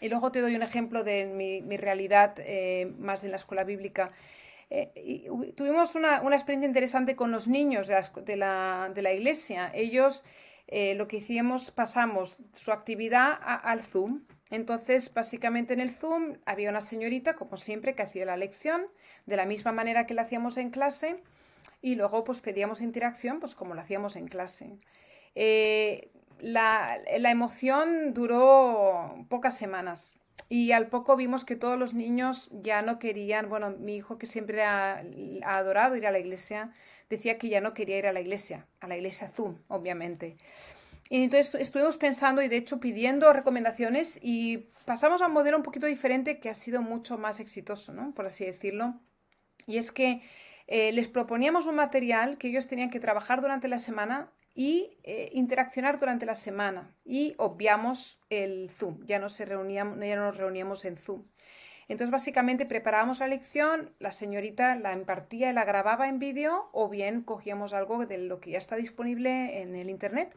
y 0.00 0.08
luego 0.08 0.32
te 0.32 0.40
doy 0.40 0.56
un 0.56 0.62
ejemplo 0.62 1.04
de 1.04 1.26
mi, 1.26 1.76
realidad 1.76 2.34
eh, 2.38 2.92
más 2.98 3.24
en 3.24 3.30
la 3.30 3.36
escuela 3.36 3.64
bíblica. 3.64 4.12
Eh, 4.70 5.28
tuvimos 5.56 5.94
una, 5.94 6.16
experiencia 6.32 6.66
interesante 6.66 7.14
con 7.16 7.30
los 7.30 7.46
niños 7.46 7.86
de 7.86 8.36
la, 8.36 9.12
iglesia. 9.12 9.70
Ellos 9.74 10.24
eh, 10.66 10.94
lo 10.94 11.06
que 11.06 11.18
hicimos, 11.18 11.70
pasamos 11.70 12.38
su 12.52 12.72
actividad 12.72 13.38
al 13.40 13.82
Zoom 13.82 14.22
entonces, 14.54 15.12
básicamente 15.12 15.72
en 15.74 15.80
el 15.80 15.90
Zoom 15.90 16.36
había 16.46 16.70
una 16.70 16.80
señorita, 16.80 17.34
como 17.34 17.56
siempre, 17.56 17.96
que 17.96 18.02
hacía 18.02 18.24
la 18.24 18.36
lección 18.36 18.86
de 19.26 19.36
la 19.36 19.46
misma 19.46 19.72
manera 19.72 20.06
que 20.06 20.14
la 20.14 20.22
hacíamos 20.22 20.58
en 20.58 20.70
clase 20.70 21.16
y 21.80 21.96
luego 21.96 22.22
pues 22.22 22.40
pedíamos 22.40 22.80
interacción 22.80 23.40
pues 23.40 23.56
como 23.56 23.74
lo 23.74 23.80
hacíamos 23.80 24.14
en 24.14 24.28
clase. 24.28 24.78
La, 26.44 27.00
emoción 27.30 28.12
duró 28.12 29.26
pocas 29.28 29.56
semanas 29.56 30.16
y 30.48 30.72
al 30.72 30.88
poco 30.88 31.16
vimos 31.16 31.44
que 31.44 31.56
todos 31.56 31.78
los 31.78 31.94
niños 31.94 32.50
ya 32.52 32.82
no 32.82 32.98
querían, 32.98 33.48
bueno, 33.48 33.70
mi 33.70 33.96
hijo 33.96 34.18
que 34.18 34.26
siempre 34.26 34.62
ha, 34.62 35.02
adorado 35.44 35.96
ir 35.96 36.06
a 36.06 36.12
la 36.12 36.18
iglesia, 36.18 36.72
decía 37.08 37.38
que 37.38 37.48
ya 37.48 37.60
no 37.60 37.72
quería 37.72 37.98
ir 37.98 38.06
a 38.06 38.12
la 38.12 38.20
iglesia, 38.20 38.66
a 38.80 38.88
la 38.88 38.96
iglesia 38.96 39.28
Zoom, 39.28 39.56
obviamente. 39.68 40.36
Y 41.08 41.24
entonces 41.24 41.54
estuvimos 41.54 41.96
pensando 41.96 42.42
y 42.42 42.48
de 42.48 42.56
hecho 42.56 42.78
pidiendo 42.78 43.32
recomendaciones 43.32 44.18
y 44.22 44.68
pasamos 44.84 45.22
a 45.22 45.28
un 45.28 45.32
modelo 45.32 45.56
un 45.56 45.62
poquito 45.62 45.86
diferente 45.86 46.40
que 46.40 46.50
ha 46.50 46.54
sido 46.54 46.82
mucho 46.82 47.16
más 47.16 47.40
exitoso, 47.40 47.92
¿no? 47.92 48.12
Por 48.12 48.26
así 48.26 48.44
decirlo. 48.44 49.00
Y 49.66 49.78
es 49.78 49.92
que 49.92 50.22
eh, 50.66 50.92
les 50.92 51.08
proponíamos 51.08 51.66
un 51.66 51.76
material 51.76 52.36
que 52.36 52.48
ellos 52.48 52.66
tenían 52.66 52.90
que 52.90 53.00
trabajar 53.00 53.40
durante 53.40 53.68
la 53.68 53.78
semana 53.78 54.30
y 54.54 54.96
eh, 55.02 55.30
interaccionar 55.32 55.98
durante 55.98 56.26
la 56.26 56.36
semana. 56.36 56.94
Y 57.04 57.34
obviamos 57.38 58.20
el 58.30 58.70
Zoom, 58.70 59.04
ya 59.06 59.18
no, 59.18 59.28
se 59.28 59.44
reuníamos, 59.44 59.98
ya 59.98 60.16
no 60.16 60.26
nos 60.26 60.36
reuníamos 60.36 60.84
en 60.84 60.96
Zoom. 60.96 61.24
Entonces, 61.88 62.12
básicamente 62.12 62.64
preparábamos 62.64 63.18
la 63.18 63.26
lección, 63.26 63.92
la 63.98 64.10
señorita 64.10 64.76
la 64.76 64.94
impartía 64.94 65.50
y 65.50 65.52
la 65.52 65.64
grababa 65.64 66.08
en 66.08 66.18
vídeo 66.18 66.70
o 66.72 66.88
bien 66.88 67.22
cogíamos 67.22 67.74
algo 67.74 68.06
de 68.06 68.16
lo 68.16 68.40
que 68.40 68.52
ya 68.52 68.58
está 68.58 68.76
disponible 68.76 69.60
en 69.60 69.74
el 69.74 69.90
Internet 69.90 70.34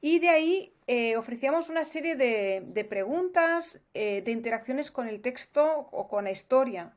y 0.00 0.20
de 0.20 0.30
ahí 0.30 0.72
eh, 0.86 1.16
ofrecíamos 1.16 1.68
una 1.68 1.84
serie 1.84 2.14
de, 2.14 2.86
preguntas, 2.88 3.82
eh, 3.92 4.22
de 4.22 4.30
interacciones 4.30 4.90
con 4.90 5.08
el 5.08 5.20
texto 5.20 5.88
o 5.90 6.08
con 6.08 6.24
la 6.24 6.30
historia. 6.30 6.94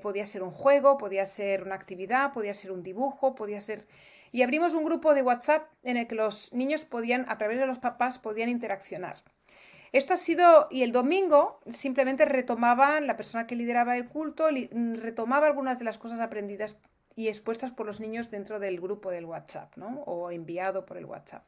Podía 0.00 0.24
ser 0.24 0.42
un 0.42 0.52
juego, 0.52 0.96
podía 0.96 1.26
ser 1.26 1.62
una 1.62 1.74
actividad, 1.74 2.32
podía 2.32 2.54
ser 2.54 2.72
un 2.72 2.82
dibujo, 2.82 3.34
podía 3.34 3.60
ser... 3.60 3.86
Y 4.32 4.42
abrimos 4.42 4.74
un 4.74 4.84
grupo 4.84 5.14
de 5.14 5.22
WhatsApp 5.22 5.68
en 5.82 5.96
el 5.96 6.06
que 6.06 6.14
los 6.14 6.52
niños 6.52 6.84
podían, 6.84 7.24
a 7.28 7.38
través 7.38 7.58
de 7.58 7.66
los 7.66 7.78
papás, 7.78 8.18
podían 8.18 8.48
interaccionar. 8.48 9.22
Esto 9.92 10.14
ha 10.14 10.16
sido, 10.16 10.68
y 10.70 10.82
el 10.82 10.92
domingo 10.92 11.60
simplemente 11.70 12.24
retomaban, 12.24 13.06
la 13.06 13.16
persona 13.16 13.46
que 13.46 13.56
lideraba 13.56 13.96
el 13.96 14.08
culto, 14.08 14.48
retomaba 14.70 15.46
algunas 15.46 15.78
de 15.78 15.84
las 15.84 15.98
cosas 15.98 16.20
aprendidas 16.20 16.76
y 17.14 17.28
expuestas 17.28 17.72
por 17.72 17.86
los 17.86 18.00
niños 18.00 18.30
dentro 18.30 18.58
del 18.58 18.80
grupo 18.80 19.10
del 19.10 19.24
WhatsApp, 19.24 19.74
¿no? 19.76 20.02
O 20.02 20.30
enviado 20.30 20.84
por 20.84 20.98
el 20.98 21.06
WhatsApp. 21.06 21.44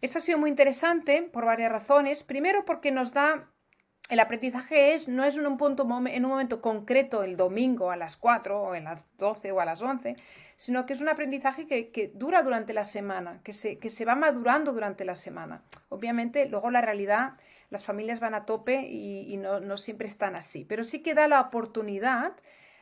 Esto 0.00 0.18
ha 0.18 0.20
sido 0.20 0.38
muy 0.38 0.50
interesante 0.50 1.22
por 1.22 1.44
varias 1.44 1.72
razones. 1.72 2.22
Primero 2.22 2.64
porque 2.64 2.90
nos 2.90 3.12
da 3.12 3.50
el 4.08 4.20
aprendizaje 4.20 4.94
es, 4.94 5.08
no 5.08 5.24
es 5.24 5.36
en 5.36 5.46
un, 5.46 5.56
punto, 5.56 5.82
en 6.06 6.24
un 6.24 6.30
momento 6.30 6.60
concreto, 6.60 7.24
el 7.24 7.36
domingo 7.36 7.90
a 7.90 7.96
las 7.96 8.16
4 8.16 8.62
o 8.62 8.74
en 8.74 8.84
las 8.84 9.04
12 9.18 9.50
o 9.50 9.60
a 9.60 9.64
las 9.64 9.82
11, 9.82 10.16
sino 10.56 10.86
que 10.86 10.94
es 10.94 11.00
un 11.00 11.08
aprendizaje 11.08 11.66
que, 11.66 12.10
dura 12.14 12.42
durante 12.42 12.72
la 12.72 12.84
semana, 12.84 13.40
que 13.44 13.52
se, 13.52 13.78
que 13.78 13.90
se, 13.90 14.04
va 14.04 14.14
madurando 14.14 14.72
durante 14.72 15.04
la 15.04 15.14
semana. 15.14 15.62
Obviamente, 15.88 16.48
luego 16.48 16.70
la 16.70 16.80
realidad, 16.80 17.34
las 17.70 17.84
familias 17.84 18.20
van 18.20 18.34
a 18.34 18.44
tope 18.44 18.86
y, 18.88 19.36
no, 19.36 19.60
no, 19.60 19.76
siempre 19.76 20.06
están 20.06 20.34
así, 20.34 20.64
pero 20.64 20.84
sí 20.84 21.02
que 21.02 21.14
da 21.14 21.28
la 21.28 21.40
oportunidad 21.40 22.32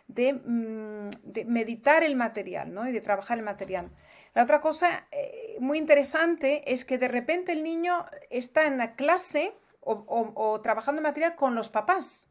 de, 0.07 0.35
mm, 0.35 1.11
de 1.25 1.45
meditar 1.45 2.03
el 2.03 2.15
material 2.17 2.73
¿no? 2.73 2.89
y 2.89 2.93
de 2.93 3.01
trabajar 3.01 3.39
el 3.39 3.45
material. 3.45 3.91
La 4.35 4.43
otra 4.43 4.61
cosa 4.61 5.07
eh, 5.13 5.57
muy 5.61 5.79
interesante 5.79 6.73
es 6.73 6.85
que 6.85 6.99
de 6.99 7.09
repente 7.09 7.53
el 7.53 7.63
niño 7.63 8.05
está 8.31 8.67
en 8.67 8.79
la 8.79 8.97
clase 8.97 9.55
o, 9.87 10.61
trabajando 10.63 11.01
en 11.01 11.05
material 11.05 11.37
con 11.37 11.55
los 11.55 11.69
papás, 11.69 12.31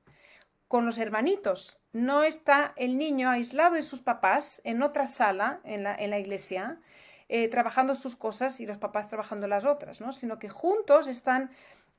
con 0.68 0.86
los 0.86 0.98
hermanitos. 0.98 1.80
No 1.94 2.24
está 2.24 2.74
el 2.76 2.98
niño 2.98 3.30
aislado 3.30 3.76
de 3.76 3.84
sus 3.84 4.02
papás 4.02 4.62
en 4.64 4.82
otra 4.82 5.06
sala 5.06 5.62
en 5.64 5.84
la, 5.84 6.20
iglesia, 6.20 6.82
eh, 7.30 7.48
trabajando 7.48 7.94
sus 7.94 8.16
cosas 8.16 8.60
y 8.60 8.66
los 8.66 8.80
papás 8.80 9.08
trabajando 9.08 9.48
las 9.48 9.64
otras, 9.64 10.02
¿no? 10.02 10.12
sino 10.12 10.40
que 10.40 10.50
juntos 10.50 11.06
están 11.06 11.52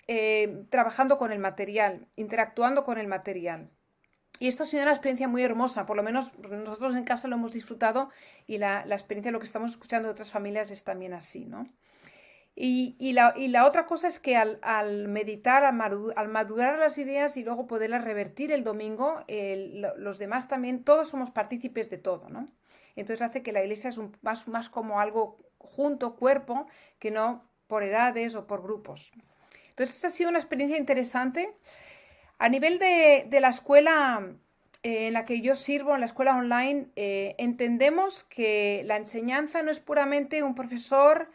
eh, 0.09 0.67
trabajando 0.69 1.17
con 1.17 1.31
el 1.31 1.39
material, 1.39 2.09
interactuando 2.17 2.85
con 2.85 2.99
el 2.99 3.07
material. 3.07 3.71
Y 4.41 4.49
esto 4.49 4.65
ha 4.65 4.67
sido 4.67 4.83
una 4.83 4.91
experiencia 4.91 5.29
muy 5.29 5.45
hermosa, 5.45 5.87
por 5.87 5.97
lo 5.97 6.03
menos 6.03 6.37
nosotros 6.39 6.97
en 6.97 7.05
casa 7.05 7.29
lo 7.29 7.37
hemos 7.37 7.53
disfrutado 7.53 8.11
y 8.49 8.59
la, 8.59 8.85
la 8.87 8.97
experiencia 8.97 9.29
de 9.29 9.33
lo 9.35 9.39
que 9.39 9.47
estamos 9.47 9.71
escuchando 9.71 10.09
de 10.09 10.13
otras 10.13 10.33
familias 10.33 10.73
es 10.73 10.83
también 10.83 11.15
así, 11.15 11.45
¿no? 11.45 11.69
Y, 12.57 13.13
la, 13.13 13.67
otra 13.67 13.87
cosa 13.87 14.07
es 14.07 14.21
que 14.21 14.37
al, 14.37 15.09
meditar, 15.09 15.65
al, 15.65 16.29
madurar 16.29 16.79
las 16.79 16.99
ideas 16.99 17.37
y 17.37 17.43
luego 17.43 17.67
poderlas 17.67 18.05
revertir 18.05 18.53
el 18.53 18.63
domingo, 18.63 19.25
los 19.97 20.19
demás 20.19 20.47
también, 20.47 20.85
todos 20.85 21.09
somos 21.09 21.31
partícipes 21.31 21.91
de 21.91 21.99
todo, 21.99 22.29
¿no? 22.29 22.49
Entonces 22.97 23.23
hace 23.23 23.43
que 23.43 23.53
la 23.53 23.63
iglesia 23.63 23.91
es 23.91 23.99
más, 24.23 24.47
más 24.47 24.71
como 24.71 25.01
algo 25.01 25.39
junto, 25.59 26.15
cuerpo, 26.15 26.69
que 27.01 27.11
no 27.11 27.45
por 27.67 27.83
edades 27.83 28.37
o 28.37 28.47
por 28.47 28.63
grupos. 28.63 29.11
Entonces, 29.71 29.97
esta 29.97 30.09
ha 30.09 30.11
sido 30.13 30.31
una 30.31 30.39
experiencia 30.39 30.79
interesante. 30.79 31.53
A 32.39 32.49
nivel 32.49 32.79
de, 32.79 33.27
la 33.41 33.49
escuela 33.49 34.37
eh, 34.85 35.09
en 35.09 35.15
la 35.15 35.25
que 35.25 35.41
yo 35.41 35.57
sirvo, 35.57 35.95
en 35.95 36.01
la 36.01 36.07
escuela 36.07 36.37
online, 36.37 36.87
eh, 36.95 37.35
entendemos 37.39 38.23
que 38.23 38.83
la 38.87 38.97
enseñanza 38.97 39.63
no 39.63 39.73
es 39.73 39.81
puramente 39.81 40.45
un 40.45 40.55
profesor 40.55 41.29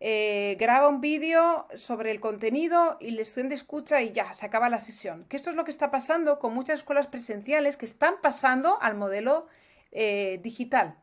eh, 0.00 0.56
graba 0.58 0.88
un 0.88 1.00
vídeo 1.00 1.66
sobre 1.74 2.10
el 2.10 2.20
contenido 2.20 2.96
y 3.00 3.08
el 3.08 3.18
estudiante 3.18 3.54
escucha 3.54 4.02
y 4.02 4.12
ya, 4.12 4.32
se 4.34 4.46
acaba 4.46 4.68
la 4.68 4.78
sesión. 4.78 5.24
Que 5.28 5.36
esto 5.36 5.50
es 5.50 5.56
lo 5.56 5.64
que 5.64 5.70
está 5.70 5.90
pasando 5.90 6.38
con 6.38 6.54
muchas 6.54 6.80
escuelas 6.80 7.06
presenciales 7.06 7.76
que 7.76 7.86
están 7.86 8.14
pasando 8.22 8.78
al 8.80 8.94
modelo 8.94 9.46
digital. 10.42 10.98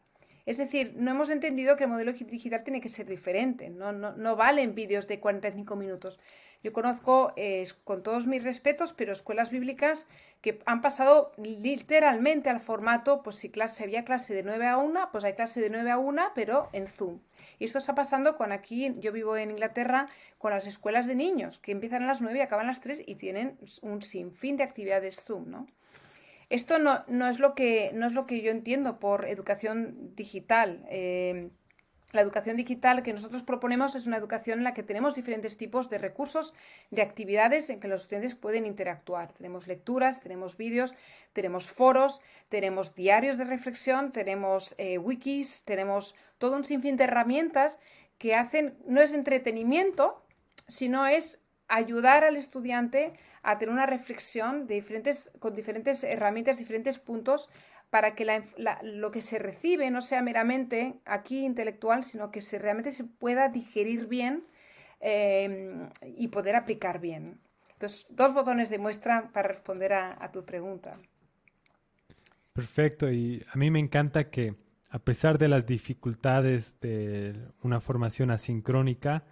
Es 0.45 0.57
decir, 0.57 0.93
no 0.95 1.09
hemos 1.09 1.31
entendido 1.31 1.75
que 1.75 1.85
el 1.85 1.89
modelo 1.89 2.13
digital 2.13 2.63
tiene 2.63 2.79
que 2.79 2.89
ser 2.89 3.07
diferente, 3.07 3.71
no 3.71 4.35
valen 4.35 4.75
vídeos 4.75 5.07
de 5.07 5.19
45 5.19 5.75
minutos. 5.75 6.19
Yo 6.63 6.71
conozco, 6.71 7.33
eh, 7.35 7.67
con 7.83 8.03
todos 8.03 8.25
mis 8.25 8.41
respetos, 8.41 8.93
pero 8.93 9.11
escuelas 9.11 9.51
bíblicas 9.51 10.07
que 10.41 10.59
han 10.65 10.81
pasado 10.81 11.33
literalmente 11.37 12.49
al 12.49 12.61
formato, 12.61 13.21
pues 13.21 13.35
si 13.35 13.49
clase, 13.49 13.83
había 13.83 14.05
clase 14.05 14.33
de 14.33 14.43
9 14.43 14.67
a 14.67 14.77
1, 14.77 15.09
pues 15.11 15.25
hay 15.25 15.33
clase 15.33 15.59
de 15.59 15.69
9 15.69 15.91
a 15.91 15.97
1, 15.97 16.31
pero 16.35 16.69
en 16.71 16.87
Zoom. 16.87 17.19
Y 17.59 17.65
esto 17.65 17.77
está 17.77 17.95
pasando 17.95 18.35
con 18.35 18.51
aquí, 18.51 18.93
yo 18.99 19.11
vivo 19.11 19.37
en 19.37 19.51
Inglaterra, 19.51 20.07
con 20.37 20.51
las 20.51 20.67
escuelas 20.67 21.07
de 21.07 21.15
niños, 21.15 21.59
que 21.59 21.71
empiezan 21.71 22.03
a 22.03 22.07
las 22.07 22.21
9 22.21 22.39
y 22.39 22.41
acaban 22.41 22.65
a 22.65 22.69
las 22.69 22.81
3 22.81 23.03
y 23.05 23.15
tienen 23.15 23.57
un 23.81 24.01
sinfín 24.01 24.57
de 24.57 24.63
actividades 24.63 25.23
Zoom, 25.23 25.49
¿no? 25.49 25.67
Esto 26.49 26.77
no, 26.77 27.03
no, 27.07 27.27
es, 27.27 27.39
lo 27.39 27.55
que, 27.55 27.91
no 27.93 28.05
es 28.05 28.13
lo 28.13 28.27
que 28.27 28.41
yo 28.41 28.51
entiendo 28.51 28.99
por 28.99 29.25
educación 29.27 30.13
digital. 30.15 30.85
Eh, 30.89 31.49
la 32.13 32.21
educación 32.21 32.55
digital 32.55 33.01
que 33.01 33.11
nosotros 33.11 33.43
proponemos 33.43 33.95
es 33.95 34.05
una 34.05 34.17
educación 34.17 34.59
en 34.59 34.63
la 34.63 34.75
que 34.75 34.83
tenemos 34.83 35.15
diferentes 35.15 35.57
tipos 35.57 35.89
de 35.89 35.97
recursos, 35.97 36.53
de 36.91 37.01
actividades 37.01 37.71
en 37.71 37.79
que 37.79 37.87
los 37.87 38.01
estudiantes 38.01 38.35
pueden 38.35 38.67
interactuar. 38.67 39.33
Tenemos 39.33 39.67
lecturas, 39.67 40.21
tenemos 40.21 40.55
vídeos, 40.55 40.93
tenemos 41.33 41.71
foros, 41.71 42.21
tenemos 42.49 42.93
diarios 42.93 43.39
de 43.39 43.45
reflexión, 43.45 44.11
tenemos 44.11 44.75
eh, 44.77 44.99
wikis, 44.99 45.63
tenemos 45.63 46.13
todo 46.37 46.55
un 46.55 46.63
sinfín 46.63 46.97
de 46.97 47.05
herramientas 47.05 47.79
que 48.19 48.35
hacen, 48.35 48.77
no 48.85 49.01
es 49.01 49.11
entretenimiento, 49.13 50.23
sino 50.67 51.07
es 51.07 51.41
ayudar 51.67 52.23
al 52.23 52.35
estudiante 52.35 53.13
a 53.41 53.57
tener 53.57 53.73
una 53.73 53.87
reflexión 53.87 54.67
de 54.67 54.75
diferentes, 54.75 55.31
con 55.39 55.55
diferentes 55.55 56.03
herramientas, 56.03 56.59
diferentes 56.59 56.99
puntos 56.99 57.49
para 57.93 58.15
que 58.15 58.25
lo 58.81 59.11
que 59.11 59.21
se 59.21 59.37
recibe 59.37 59.91
no 59.91 60.01
sea 60.01 60.23
meramente 60.23 60.95
aquí 61.05 61.45
intelectual, 61.45 62.03
sino 62.03 62.31
que 62.31 62.41
se, 62.41 62.57
realmente 62.57 62.91
se 62.91 63.03
pueda 63.03 63.49
digerir 63.49 64.07
bien 64.07 64.47
em, 64.99 65.91
y 66.17 66.29
poder 66.29 66.55
aplicar 66.55 66.99
bien. 66.99 67.39
Entonces, 67.73 68.07
dos 68.09 68.33
botones 68.33 68.71
de 68.71 68.79
muestra 68.79 69.29
para 69.31 69.49
responder 69.49 69.93
a, 69.93 70.31
tu 70.31 70.43
pregunta. 70.43 70.97
Perfecto, 72.53 73.11
y 73.11 73.45
a 73.53 73.59
mí 73.59 73.69
me 73.69 73.77
encanta 73.77 74.31
que 74.31 74.55
a 74.89 74.97
pesar 74.97 75.37
de 75.37 75.49
las 75.49 75.67
dificultades 75.67 76.79
de 76.79 77.35
una 77.61 77.79
formación 77.79 78.31
asincrónica, 78.31 79.23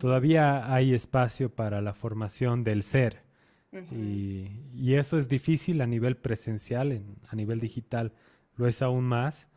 todavía 0.00 0.74
hay 0.74 0.92
espacio 0.92 1.54
para 1.54 1.80
la 1.82 1.94
formación 1.94 2.64
del 2.64 2.82
ser 2.82 3.27
y, 3.72 4.94
eso 4.94 5.18
es 5.18 5.28
difícil 5.28 5.80
a 5.82 5.86
nivel 5.86 6.16
presencial, 6.16 7.02
a 7.28 7.36
nivel 7.36 7.60
digital 7.60 8.12
lo 8.56 8.66
es 8.66 8.82
aún 8.82 9.04
más, 9.04 9.48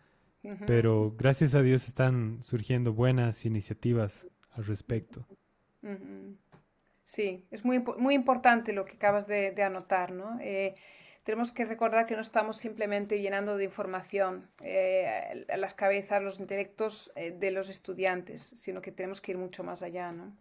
pero 0.67 1.15
gracias 1.17 1.55
a 1.55 1.61
Dios 1.61 1.87
están 1.87 2.43
surgiendo 2.43 2.93
buenas 2.93 3.45
iniciativas 3.45 4.27
al 4.51 4.65
respecto. 4.65 5.25
Sí, 7.03 7.45
es 7.51 7.65
muy, 7.65 7.79
muy 7.97 8.13
importante 8.13 8.73
lo 8.73 8.85
que 8.85 8.93
acabas 8.93 9.27
de, 9.27 9.63
anotar, 9.63 10.11
¿no? 10.11 10.39
Eh, 10.39 10.75
tenemos 11.23 11.51
que 11.51 11.65
recordar 11.65 12.05
que 12.05 12.15
no 12.15 12.21
estamos 12.21 12.57
simplemente 12.57 13.21
llenando 13.21 13.57
de 13.57 13.65
información 13.65 14.49
eh, 14.61 15.45
las 15.55 15.73
cabezas, 15.73 16.21
los 16.21 16.39
intelectos 16.39 17.11
eh, 17.15 17.31
de 17.31 17.51
los 17.51 17.69
estudiantes, 17.69 18.41
sino 18.41 18.81
que 18.81 18.91
tenemos 18.91 19.21
que 19.21 19.33
ir 19.33 19.37
mucho 19.37 19.63
más 19.63 19.81
allá, 19.81 20.11
¿no? 20.11 20.35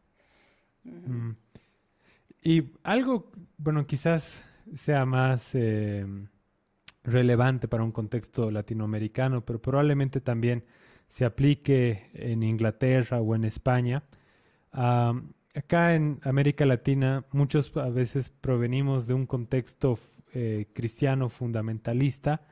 Y 2.42 2.72
algo, 2.82 3.30
bueno, 3.58 3.86
quizás 3.86 4.40
sea 4.74 5.04
más 5.04 5.54
eh, 5.54 6.06
relevante 7.04 7.68
para 7.68 7.84
un 7.84 7.92
contexto 7.92 8.50
latinoamericano, 8.50 9.44
pero 9.44 9.60
probablemente 9.60 10.20
también 10.20 10.64
se 11.08 11.24
aplique 11.24 12.10
en 12.14 12.42
Inglaterra 12.42 13.20
o 13.20 13.34
en 13.34 13.44
España. 13.44 14.04
acá 14.72 15.94
en 15.94 16.20
América 16.22 16.64
Latina 16.64 17.24
muchos 17.32 17.76
a 17.76 17.88
veces 17.90 18.30
provenimos 18.30 19.06
de 19.06 19.14
un 19.14 19.26
contexto 19.26 19.98
eh, 20.32 20.68
cristiano 20.72 21.28
fundamentalista 21.28 22.46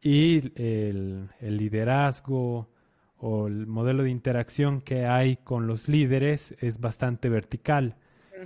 y 0.00 0.52
el, 0.54 1.28
liderazgo 1.40 2.70
o 3.16 3.48
el 3.48 3.66
modelo 3.66 4.04
de 4.04 4.10
interacción 4.10 4.80
que 4.80 5.06
hay 5.06 5.36
con 5.38 5.66
los 5.66 5.88
líderes 5.88 6.54
es 6.60 6.78
bastante 6.80 7.28
vertical 7.28 7.96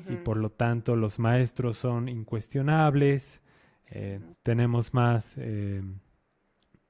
y 0.09 0.17
por 0.17 0.37
lo 0.37 0.51
tanto 0.51 0.97
los 0.97 1.19
maestros 1.19 1.79
son 1.79 2.09
incuestionables, 2.09 3.41
eh, 3.89 4.21
tenemos 4.43 4.95
más 4.95 5.37
eh, 5.39 5.83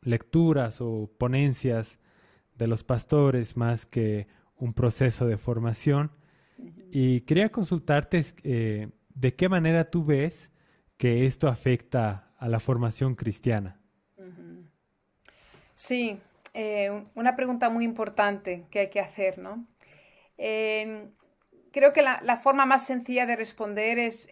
lecturas 0.03 0.81
o 0.81 1.11
ponencias 1.19 1.99
de 2.57 2.67
los 2.67 2.85
pastores 2.85 3.57
más 3.57 3.85
que 3.85 4.27
un 4.57 4.73
proceso 4.73 5.27
de 5.27 5.37
formación. 5.37 6.11
Y 6.91 7.21
quería 7.23 7.51
consultarte 7.51 8.25
eh, 8.43 8.89
de 9.15 9.35
qué 9.35 9.49
manera 9.49 9.91
tú 9.91 10.05
ves 10.05 10.51
que 10.97 11.27
esto 11.27 11.49
afecta 11.49 12.33
a 12.39 12.49
la 12.49 12.61
formación 12.61 13.15
cristiana. 13.15 13.79
Sí, 15.75 16.19
una 17.15 17.37
pregunta 17.37 17.69
muy 17.69 17.85
importante 17.85 18.65
que 18.71 18.79
hay 18.79 18.89
que 18.89 19.01
hacer, 19.01 19.37
¿no? 19.37 19.67
Creo 21.73 21.93
que 21.93 22.03
la, 22.03 22.41
forma 22.43 22.67
más 22.67 22.87
sencilla 22.87 23.27
de 23.27 23.37
responder 23.37 23.99
es, 23.99 24.29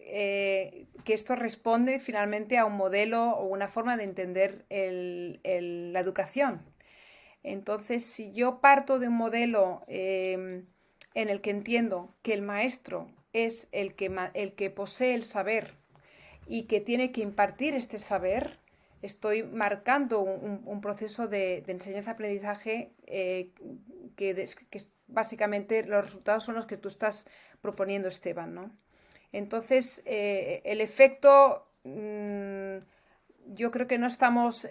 eh, 0.00 0.86
que 1.04 1.14
esto 1.14 1.36
responde 1.36 2.00
finalmente 2.00 2.58
a 2.58 2.64
un 2.64 2.76
modelo 2.76 3.30
o 3.30 3.46
una 3.46 3.68
forma 3.68 3.96
de 3.96 4.04
entender 4.04 4.66
la 4.70 6.00
educación. 6.00 6.62
Entonces, 7.42 8.04
si 8.04 8.32
yo 8.32 8.60
parto 8.60 8.98
de 8.98 9.08
un 9.08 9.14
modelo 9.14 9.82
em, 9.86 10.66
en 11.14 11.28
el 11.28 11.40
que 11.40 11.50
entiendo 11.50 12.14
que 12.22 12.34
el 12.34 12.42
maestro 12.42 13.08
es 13.32 13.68
el 13.72 13.94
que, 13.94 14.14
el 14.34 14.54
que 14.54 14.70
posee 14.70 15.14
el 15.14 15.22
saber 15.22 15.74
y 16.46 16.64
que 16.64 16.80
tiene 16.80 17.12
que 17.12 17.20
impartir 17.20 17.74
este 17.74 17.98
saber, 17.98 18.58
estoy 19.02 19.42
marcando 19.42 20.20
un, 20.20 20.80
proceso 20.80 21.28
de, 21.28 21.64
enseñanza-aprendizaje 21.66 22.92
eh, 23.06 23.50
que, 24.16 24.48
básicamente 25.08 25.84
los 25.84 26.04
resultados 26.04 26.44
son 26.44 26.54
los 26.54 26.66
que 26.66 26.76
tú 26.76 26.88
estás 26.88 27.26
proponiendo, 27.60 28.08
Esteban, 28.08 28.54
¿no? 28.54 28.70
Entonces, 29.32 30.02
eh, 30.06 30.62
el 30.64 30.80
efecto, 30.80 31.66
mm, 31.84 32.78
yo 33.54 33.70
creo 33.70 33.86
que 33.86 33.98
no 33.98 34.06
estamos, 34.06 34.68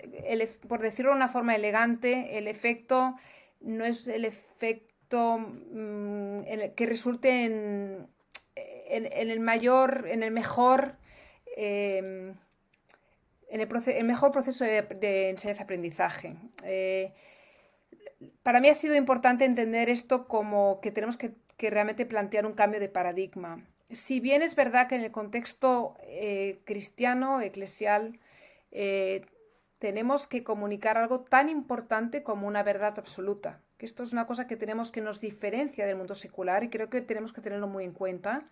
por 0.68 0.82
decirlo 0.82 1.12
de 1.12 1.18
una 1.18 1.30
forma 1.30 1.56
elegante, 1.56 2.38
el 2.38 2.48
efecto 2.48 3.16
no 3.62 3.86
es 3.86 4.08
el 4.08 4.26
efecto 4.26 5.38
mm, 5.40 6.42
que 6.76 6.86
resulte 6.86 7.46
en, 7.46 8.10
el 8.86 9.40
mayor, 9.40 10.08
en 10.08 10.24
el 10.24 10.32
mejor, 10.32 10.96
em, 11.56 12.36
en 13.50 13.62
el, 13.62 14.04
mejor 14.04 14.32
proceso 14.32 14.66
de, 14.66 15.30
enseñanza-aprendizaje. 15.30 16.36
Eh, 16.64 17.14
para 18.44 18.60
mí 18.60 18.70
ha 18.70 18.74
sido 18.74 18.96
importante 18.96 19.46
entender 19.46 19.90
esto 19.90 20.28
como 20.28 20.80
que 20.82 20.92
tenemos 20.92 21.18
que, 21.18 21.34
realmente 21.58 22.06
plantear 22.06 22.46
un 22.46 22.54
cambio 22.54 22.80
de 22.80 22.90
paradigma. 22.90 23.66
Si 23.90 24.20
bien 24.20 24.42
es 24.42 24.56
verdad 24.56 24.88
que 24.88 24.96
en 24.96 25.02
el 25.02 25.12
contexto 25.12 25.96
eh, 26.02 26.60
cristiano, 26.66 27.42
eclesial, 27.42 28.20
eh, 28.72 29.22
tenemos 29.80 30.28
que 30.28 30.44
comunicar 30.44 30.98
algo 30.98 31.22
tan 31.22 31.50
importante 31.50 32.24
como 32.24 32.48
una 32.48 32.64
verdad 32.64 32.96
absoluta, 32.98 33.62
que 33.78 33.86
esto 33.86 34.04
es 34.04 34.12
una 34.12 34.28
cosa 34.28 34.48
que 34.48 34.58
tenemos 34.58 34.92
que 34.92 35.02
nos 35.02 35.22
diferencia 35.22 35.86
del 35.86 35.98
mundo 35.98 36.16
secular 36.16 36.64
y 36.64 36.70
creo 36.70 36.90
que 36.90 37.02
tenemos 37.02 37.34
que 37.34 37.42
tenerlo 37.42 37.68
muy 37.68 37.84
en 37.84 37.94
cuenta. 37.94 38.50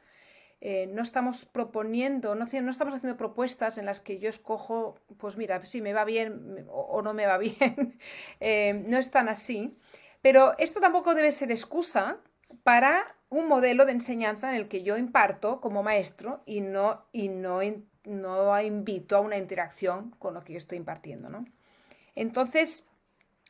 Eh, 0.65 0.88
no 0.88 1.04
estamos 1.04 1.43
proponiendo, 1.43 2.36
no, 2.36 2.45
no, 2.45 2.71
estamos 2.71 2.93
haciendo 2.93 3.17
propuestas 3.17 3.78
en 3.78 3.86
las 3.86 3.99
que 3.99 4.19
yo 4.19 4.30
escojo, 4.30 4.95
pues 5.17 5.36
mira, 5.36 5.62
si 5.65 5.82
me 5.82 5.91
va 5.91 6.06
bien 6.06 6.65
o, 6.69 7.02
no 7.02 7.13
me 7.13 7.26
va 7.26 7.38
bien. 7.38 7.99
Eh, 8.39 8.82
no 8.88 8.97
es 8.97 9.12
tan 9.12 9.28
así. 9.28 9.78
Pero 10.21 10.58
esto 10.58 10.80
tampoco 10.80 11.15
debe 11.15 11.34
ser 11.34 11.52
excusa 11.52 12.17
para 12.63 13.13
un 13.28 13.49
modelo 13.49 13.86
de 13.86 13.91
enseñanza 13.91 14.47
en 14.49 14.56
el 14.56 14.69
que 14.69 14.84
yo 14.84 14.95
imparto 14.95 15.60
como 15.60 15.84
maestro 15.84 16.43
y 16.45 16.62
no, 16.62 17.08
y 17.12 17.28
no, 17.28 17.60
no 18.06 18.62
invito 18.62 19.17
a 19.17 19.19
una 19.19 19.36
interacción 19.36 20.12
con 20.12 20.34
lo 20.34 20.45
que 20.45 20.54
yo 20.54 20.58
estoy 20.60 20.78
impartiendo. 20.78 21.28
¿no? 21.28 21.43
Entonces, 22.15 22.88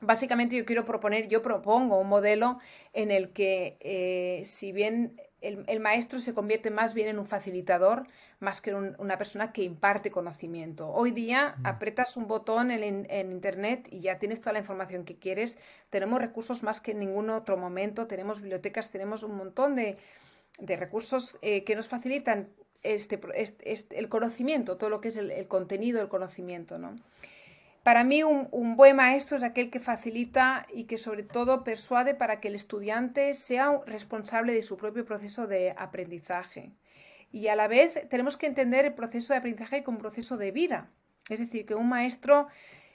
básicamente 0.01 0.55
yo 0.55 0.65
quiero 0.65 0.83
proponer, 0.83 1.27
yo 1.27 1.43
propongo 1.43 1.99
un 1.99 2.07
modelo 2.07 2.57
en 2.91 3.11
el 3.11 3.33
que 3.33 3.77
eh, 3.81 4.41
si 4.45 4.71
bien 4.71 5.21
el, 5.43 5.79
maestro 5.79 6.19
se 6.19 6.33
convierte 6.33 6.71
más 6.71 6.93
bien 6.93 7.09
en 7.09 7.19
un 7.19 7.25
facilitador 7.25 8.07
más 8.39 8.61
que 8.61 8.71
en 8.71 8.95
una 8.97 9.17
persona 9.17 9.51
que 9.51 9.63
imparte 9.63 10.11
conocimiento. 10.11 10.89
Hoy 10.89 11.11
día 11.11 11.55
mm. 11.57 11.65
apretas 11.65 12.17
un 12.17 12.27
botón 12.27 12.71
en, 12.71 13.31
Internet 13.31 13.87
y 13.91 13.99
ya 13.99 14.19
tienes 14.19 14.39
toda 14.39 14.53
la 14.53 14.59
información 14.59 15.05
que 15.05 15.17
quieres. 15.17 15.57
Tenemos 15.89 16.19
recursos 16.19 16.63
más 16.63 16.81
que 16.81 16.91
en 16.91 16.99
ningún 16.99 17.29
otro 17.29 17.57
momento, 17.57 18.07
tenemos 18.07 18.41
bibliotecas, 18.41 18.89
tenemos 18.89 19.23
un 19.23 19.35
montón 19.35 19.75
de, 19.75 19.97
recursos 20.59 21.37
eh, 21.41 21.63
que 21.63 21.75
nos 21.75 21.87
facilitan 21.89 22.49
este, 22.83 23.19
este, 23.35 23.99
el 23.99 24.09
conocimiento, 24.09 24.77
todo 24.77 24.89
lo 24.89 25.01
que 25.01 25.09
es 25.09 25.17
el, 25.17 25.31
el 25.31 25.47
contenido 25.47 25.99
del 25.99 26.09
conocimiento. 26.09 26.77
¿no? 26.77 26.95
Para 27.83 28.05
mí 28.05 28.23
un, 28.23 28.77
buen 28.77 28.95
maestro 28.95 29.35
es 29.35 29.43
aquel 29.43 29.69
que 29.69 29.81
facilita 29.81 30.65
y 30.73 30.85
que 30.85 30.97
sobre 30.97 31.23
todo 31.23 31.65
persuade 31.65 32.15
para 32.15 32.39
que 32.39 32.47
el 32.47 32.55
estudiante 32.55 33.33
sea 33.33 33.81
responsable 33.85 34.53
de 34.53 34.63
su 34.63 34.77
propio 34.77 35.03
proceso 35.03 35.47
de 35.47 35.75
aprendizaje. 35.77 36.71
Y 37.33 37.49
a 37.49 37.57
la 37.57 37.67
vez 37.67 38.07
tenemos 38.09 38.37
que 38.37 38.45
entender 38.47 38.85
el 38.85 38.93
proceso 38.93 39.33
de 39.33 39.39
aprendizaje 39.39 39.83
como 39.83 39.97
un 39.97 40.01
proceso 40.01 40.37
de 40.37 40.51
vida. 40.51 40.91
Es 41.29 41.39
decir, 41.39 41.65
que 41.65 41.75
un 41.75 41.89
maestro 41.89 42.47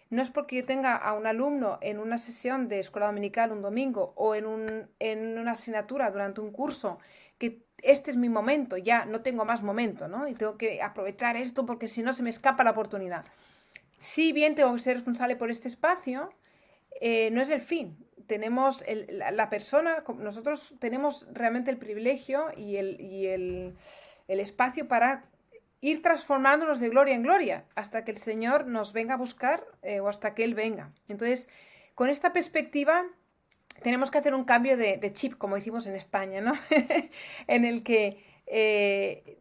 no 0.09 0.23
es 0.23 0.31
porque 0.31 0.57
yo 0.57 0.65
tenga 0.65 0.97
a 0.97 1.13
un 1.13 1.27
alumno 1.27 1.79
en 1.83 1.99
una 1.99 2.17
sesión 2.17 2.69
de 2.69 2.79
escuela 2.79 3.09
dominical 3.09 3.53
un 3.53 3.61
domingo 3.61 4.15
o 4.17 4.35
en, 4.35 4.89
en 5.01 5.39
una 5.39 5.51
asignatura 5.51 6.11
durante 6.11 6.41
un 6.41 6.51
curso 6.51 6.99
que 7.37 7.63
este 7.83 8.11
es 8.11 8.17
mi 8.17 8.31
momento, 8.31 8.79
ya 8.79 9.05
no 9.05 9.21
tengo 9.21 9.45
más 9.45 9.63
momento, 9.63 10.09
¿no? 10.09 10.27
Y 10.27 10.35
tengo 10.35 10.57
que 10.57 10.83
aprovechar 10.83 11.37
esto 11.37 11.67
porque 11.67 11.89
si 11.89 12.03
no 12.03 12.15
se 12.15 12.23
me 12.23 12.31
escapa 12.31 12.65
la 12.65 12.71
oportunidad. 12.71 13.27
Si 13.99 14.33
bien 14.33 14.55
tengo 14.55 14.73
que 14.75 14.81
ser 14.81 14.95
responsable 14.95 15.37
por 15.37 15.51
este 15.51 15.69
espacio, 15.69 16.31
eh, 17.01 17.31
no 17.31 17.41
es 17.41 17.51
el 17.51 17.61
fin. 17.61 17.97
Tenemos 18.27 18.85
la, 19.09 19.49
persona, 19.49 20.05
nosotros 20.19 20.77
tenemos 20.79 21.27
realmente 21.33 21.71
el 21.71 21.79
privilegio 21.79 22.49
y 22.57 22.77
el, 22.77 23.75
espacio 24.29 24.87
para 24.87 25.25
ir 25.81 26.03
transformándonos 26.03 26.81
de 26.81 26.91
gloria 26.91 27.15
en 27.15 27.23
gloria 27.23 27.65
hasta 27.75 28.05
que 28.05 28.11
el 28.11 28.19
Señor 28.19 28.67
nos 28.67 28.93
venga 28.93 29.15
a 29.15 29.17
buscar 29.17 29.65
eh, 29.83 30.01
o 30.01 30.09
hasta 30.09 30.35
que 30.35 30.45
Él 30.45 30.55
venga. 30.55 30.93
Entonces, 31.09 31.49
con 31.95 32.11
esta 32.11 32.35
perspectiva, 32.35 33.07
tenemos 33.83 34.11
que 34.11 34.19
hacer 34.19 34.35
un 34.35 34.45
cambio 34.45 34.77
de, 34.77 35.13
chip, 35.15 35.39
como 35.39 35.57
decimos 35.57 35.87
en 35.87 35.95
España, 35.95 36.41
¿no? 36.41 36.53
en 37.47 37.65
el 37.65 37.83
que 37.83 38.23
eh, 38.47 39.39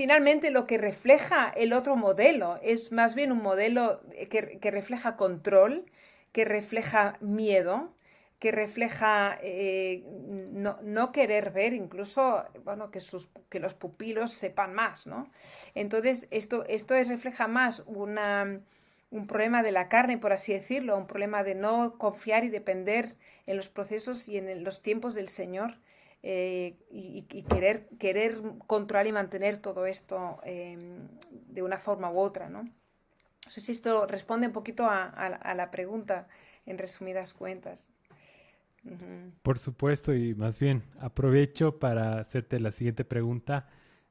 finalmente 0.00 0.50
lo 0.50 0.66
que 0.66 0.78
refleja 0.78 1.52
el 1.54 1.74
otro 1.74 1.94
modelo 1.94 2.58
es 2.62 2.90
más 2.90 3.14
bien 3.14 3.32
un 3.32 3.42
modelo 3.42 4.00
que, 4.30 4.70
refleja 4.70 5.18
control, 5.18 5.84
que 6.32 6.46
refleja 6.46 7.18
miedo, 7.20 7.92
que 8.38 8.50
refleja 8.50 9.38
eh, 9.42 10.02
no, 10.06 11.12
querer 11.12 11.50
ver, 11.50 11.74
incluso 11.74 12.42
bueno, 12.64 12.90
que, 12.90 13.00
sus, 13.00 13.28
que 13.50 13.60
los 13.60 13.74
pupilos 13.74 14.32
sepan 14.32 14.72
más, 14.72 15.06
¿no? 15.06 15.30
Entonces, 15.74 16.28
esto, 16.30 16.64
esto 16.66 16.94
es, 16.94 17.08
refleja 17.08 17.46
más 17.46 17.84
un 17.86 19.26
problema 19.28 19.62
de 19.62 19.72
la 19.72 19.90
carne, 19.90 20.16
por 20.16 20.32
así 20.32 20.54
decirlo, 20.54 20.96
un 20.96 21.08
problema 21.08 21.42
de 21.42 21.56
no 21.56 21.98
confiar 21.98 22.44
y 22.44 22.48
depender 22.48 23.16
en 23.46 23.58
los 23.58 23.68
procesos 23.68 24.28
y 24.28 24.38
en 24.38 24.64
los 24.64 24.80
tiempos 24.80 25.14
del 25.14 25.28
Señor 25.28 25.74
eh, 26.22 26.76
y, 26.90 27.22
querer, 27.44 27.88
querer 27.98 28.40
controlar 28.66 29.06
y 29.06 29.12
mantener 29.12 29.58
todo 29.58 29.86
esto 29.86 30.40
em, 30.44 31.08
de 31.48 31.62
una 31.62 31.78
forma 31.78 32.10
u 32.10 32.18
otra, 32.18 32.48
¿no? 32.48 32.64
No 32.64 33.50
sé 33.50 33.60
si 33.60 33.72
esto 33.72 34.06
responde 34.06 34.46
un 34.46 34.52
poquito 34.52 34.86
a 34.88 35.54
la 35.56 35.70
pregunta 35.70 36.28
en 36.66 36.78
resumidas 36.78 37.32
cuentas. 37.32 37.90
Por 39.42 39.58
supuesto, 39.58 40.14
y 40.14 40.34
más 40.34 40.58
bien 40.58 40.82
aprovecho 41.00 41.78
para 41.78 42.18
hacerte 42.18 42.60
la 42.60 42.72
siguiente 42.72 43.04
pregunta. 43.04 43.68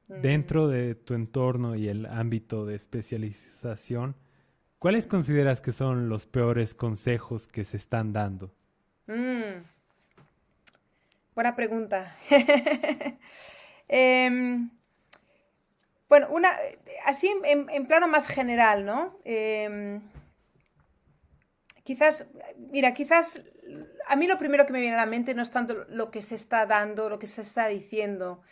Dentro 0.08 0.66
de 0.66 0.96
tu 0.96 1.14
entorno 1.14 1.76
y 1.76 1.86
el 1.86 2.06
ámbito 2.06 2.66
de 2.66 2.74
especialización, 2.74 4.16
¿cuáles 4.80 5.06
consideras 5.06 5.60
que 5.60 5.70
son 5.70 6.08
los 6.08 6.26
peores 6.26 6.74
consejos 6.74 7.46
que 7.46 7.62
se 7.62 7.76
están 7.76 8.12
dando? 8.12 8.52
Mm. 9.06 9.62
Buena 11.34 11.54
pregunta. 11.56 12.14
Em, 13.92 14.70
bueno, 16.08 16.28
una, 16.30 16.48
así 17.06 17.28
en, 17.42 17.86
plano 17.88 18.06
más 18.06 18.28
general, 18.28 18.86
¿no? 18.86 19.18
Em, 19.24 20.00
quizás, 21.82 22.28
mira, 22.70 22.94
quizás 22.94 23.40
a 24.06 24.16
mí 24.16 24.28
lo 24.28 24.38
primero 24.38 24.66
que 24.66 24.72
me 24.72 24.80
viene 24.80 24.94
a 24.94 25.00
la 25.00 25.06
mente 25.06 25.34
no 25.34 25.42
es 25.42 25.50
tanto 25.50 25.86
lo 25.88 26.10
que 26.10 26.22
se 26.22 26.34
está 26.36 26.66
dando, 26.66 27.08
lo 27.08 27.18
que 27.18 27.26
se 27.26 27.42
está 27.42 27.66
diciendo, 27.66 28.42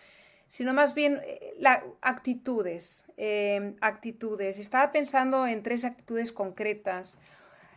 sino 0.49 0.73
más 0.75 0.95
bien 0.95 1.21
eh, 1.25 1.55
las 1.59 1.85
actitudes. 2.01 3.07
Eh, 3.17 3.77
actitudes. 3.81 4.59
Estaba 4.59 4.93
pensando 4.93 5.47
en 5.47 5.63
tres 5.63 5.85
actitudes 5.85 6.33
concretas. 6.33 7.17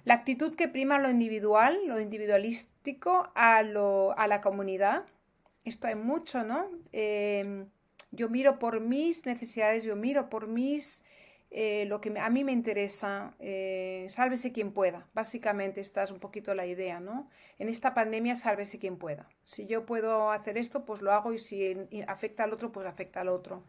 La 0.03 0.15
actitud 0.15 0.55
que 0.55 0.67
prima 0.67 0.99
lo 0.99 1.09
individual, 1.09 1.77
lo 1.85 1.99
individualístico, 1.99 3.31
a, 3.35 3.61
lo, 3.63 4.17
a 4.17 4.27
la 4.27 4.41
comunidad. 4.41 5.05
Esto 5.63 5.87
hay 5.87 5.95
mucho, 5.95 6.43
¿no? 6.43 6.69
Eh, 6.91 7.65
yo 8.11 8.29
miro 8.29 8.59
por 8.59 8.79
mis 8.79 9.25
necesidades, 9.25 9.83
yo 9.83 9.95
miro 9.95 10.29
por 10.29 10.47
mis 10.47 11.03
eh, 11.53 11.83
lo 11.87 11.99
que 11.99 12.17
a 12.17 12.29
mí 12.29 12.45
me 12.45 12.53
interesa, 12.53 13.35
eh, 13.39 14.05
sálvese 14.07 14.53
quien 14.53 14.71
pueda. 14.71 15.07
Básicamente 15.13 15.81
esta 15.81 16.01
es 16.03 16.11
un 16.11 16.19
poquito 16.19 16.55
la 16.55 16.65
idea, 16.65 17.01
¿no? 17.01 17.29
En 17.59 17.67
esta 17.67 17.93
pandemia, 17.93 18.37
sálvese 18.37 18.79
quien 18.79 18.97
pueda. 18.97 19.27
Si 19.43 19.67
yo 19.67 19.85
puedo 19.85 20.31
hacer 20.31 20.57
esto, 20.57 20.85
pues 20.85 21.01
lo 21.01 21.11
hago 21.11 21.33
y 21.33 21.39
si 21.39 21.89
afecta 22.07 22.45
al 22.45 22.53
otro, 22.53 22.71
pues 22.71 22.87
afecta 22.87 23.19
al 23.19 23.27
otro. 23.27 23.63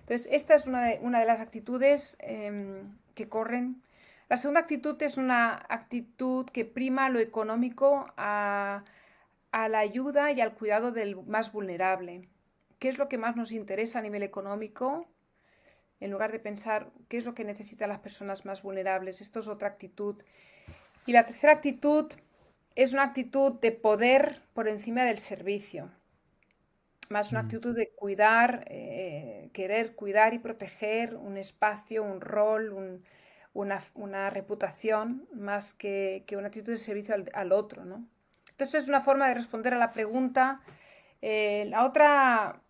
Entonces, 0.00 0.28
esta 0.30 0.54
es 0.54 0.66
una 0.68 0.84
de, 0.84 1.00
una 1.02 1.18
de 1.18 1.26
las 1.26 1.40
actitudes 1.40 2.16
em, 2.20 2.96
que 3.14 3.28
corren. 3.28 3.82
La 4.28 4.36
segunda 4.36 4.60
actitud 4.60 5.00
es 5.02 5.16
una 5.16 5.54
actitud 5.68 6.46
que 6.46 6.64
prima 6.64 7.08
lo 7.08 7.18
económico 7.18 8.06
a, 8.16 8.84
a 9.52 9.68
la 9.68 9.78
ayuda 9.78 10.32
y 10.32 10.40
al 10.40 10.54
cuidado 10.54 10.92
del 10.92 11.16
más 11.26 11.52
vulnerable. 11.52 12.28
¿Qué 12.78 12.88
es 12.88 12.98
lo 12.98 13.08
que 13.08 13.18
más 13.18 13.36
nos 13.36 13.52
interesa 13.52 13.98
a 13.98 14.02
nivel 14.02 14.22
económico? 14.22 15.08
en 16.00 16.10
lugar 16.10 16.32
de 16.32 16.38
pensar 16.38 16.90
qué 17.08 17.16
es 17.16 17.24
lo 17.24 17.34
que 17.34 17.44
necesitan 17.44 17.88
las 17.88 18.00
personas 18.00 18.44
más 18.44 18.62
vulnerables. 18.62 19.22
Esto 19.22 19.40
es 19.40 19.48
otra 19.48 19.68
actitud. 19.68 20.22
Y 21.06 21.12
la 21.12 21.24
tercera 21.24 21.54
actitud 21.54 22.12
es 22.74 22.92
una 22.92 23.04
actitud 23.04 23.58
de 23.60 23.72
poder 23.72 24.42
por 24.52 24.68
encima 24.68 25.04
del 25.04 25.18
servicio. 25.18 25.90
Más 27.08 27.32
una 27.32 27.42
mm. 27.42 27.46
actitud 27.46 27.74
de 27.74 27.88
cuidar, 27.88 28.66
eh, 28.68 29.48
querer 29.54 29.94
cuidar 29.94 30.34
y 30.34 30.38
proteger 30.40 31.14
un 31.16 31.38
espacio, 31.38 32.02
un 32.02 32.20
rol, 32.20 33.02
una, 33.54 34.30
reputación, 34.30 35.26
más 35.32 35.72
que, 35.72 36.24
una 36.36 36.48
actitud 36.48 36.72
de 36.72 36.78
servicio 36.78 37.14
al, 37.32 37.52
otro. 37.52 37.84
¿no? 37.84 38.06
Entonces 38.50 38.82
es 38.82 38.88
una 38.88 39.00
forma 39.00 39.28
de 39.28 39.34
responder 39.34 39.72
a 39.72 39.78
la 39.78 39.92
pregunta. 39.92 40.60
Eh, 41.22 41.64
la 41.70 41.84
otra 41.84 42.60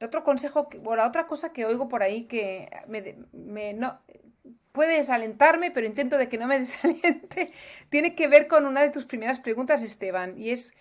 otro 0.00 0.22
consejo, 0.22 0.68
o 0.84 0.96
la 0.96 1.06
otra 1.06 1.26
cosa 1.26 1.52
que 1.52 1.66
oigo 1.66 1.88
por 1.88 2.02
ahí 2.02 2.24
que 2.24 2.70
me, 2.86 3.74
no, 3.74 4.00
puede 4.72 4.98
desalentarme, 4.98 5.70
pero 5.70 5.86
intento 5.86 6.18
de 6.18 6.28
que 6.28 6.38
no 6.38 6.46
me 6.46 6.58
desaliente, 6.60 7.52
tiene 7.88 8.14
que 8.14 8.28
ver 8.28 8.46
con 8.46 8.66
una 8.66 8.82
de 8.82 8.90
tus 8.90 9.06
primeras 9.06 9.40
preguntas, 9.40 9.82
Esteban, 9.82 10.38
y 10.38 10.50
es 10.50 10.72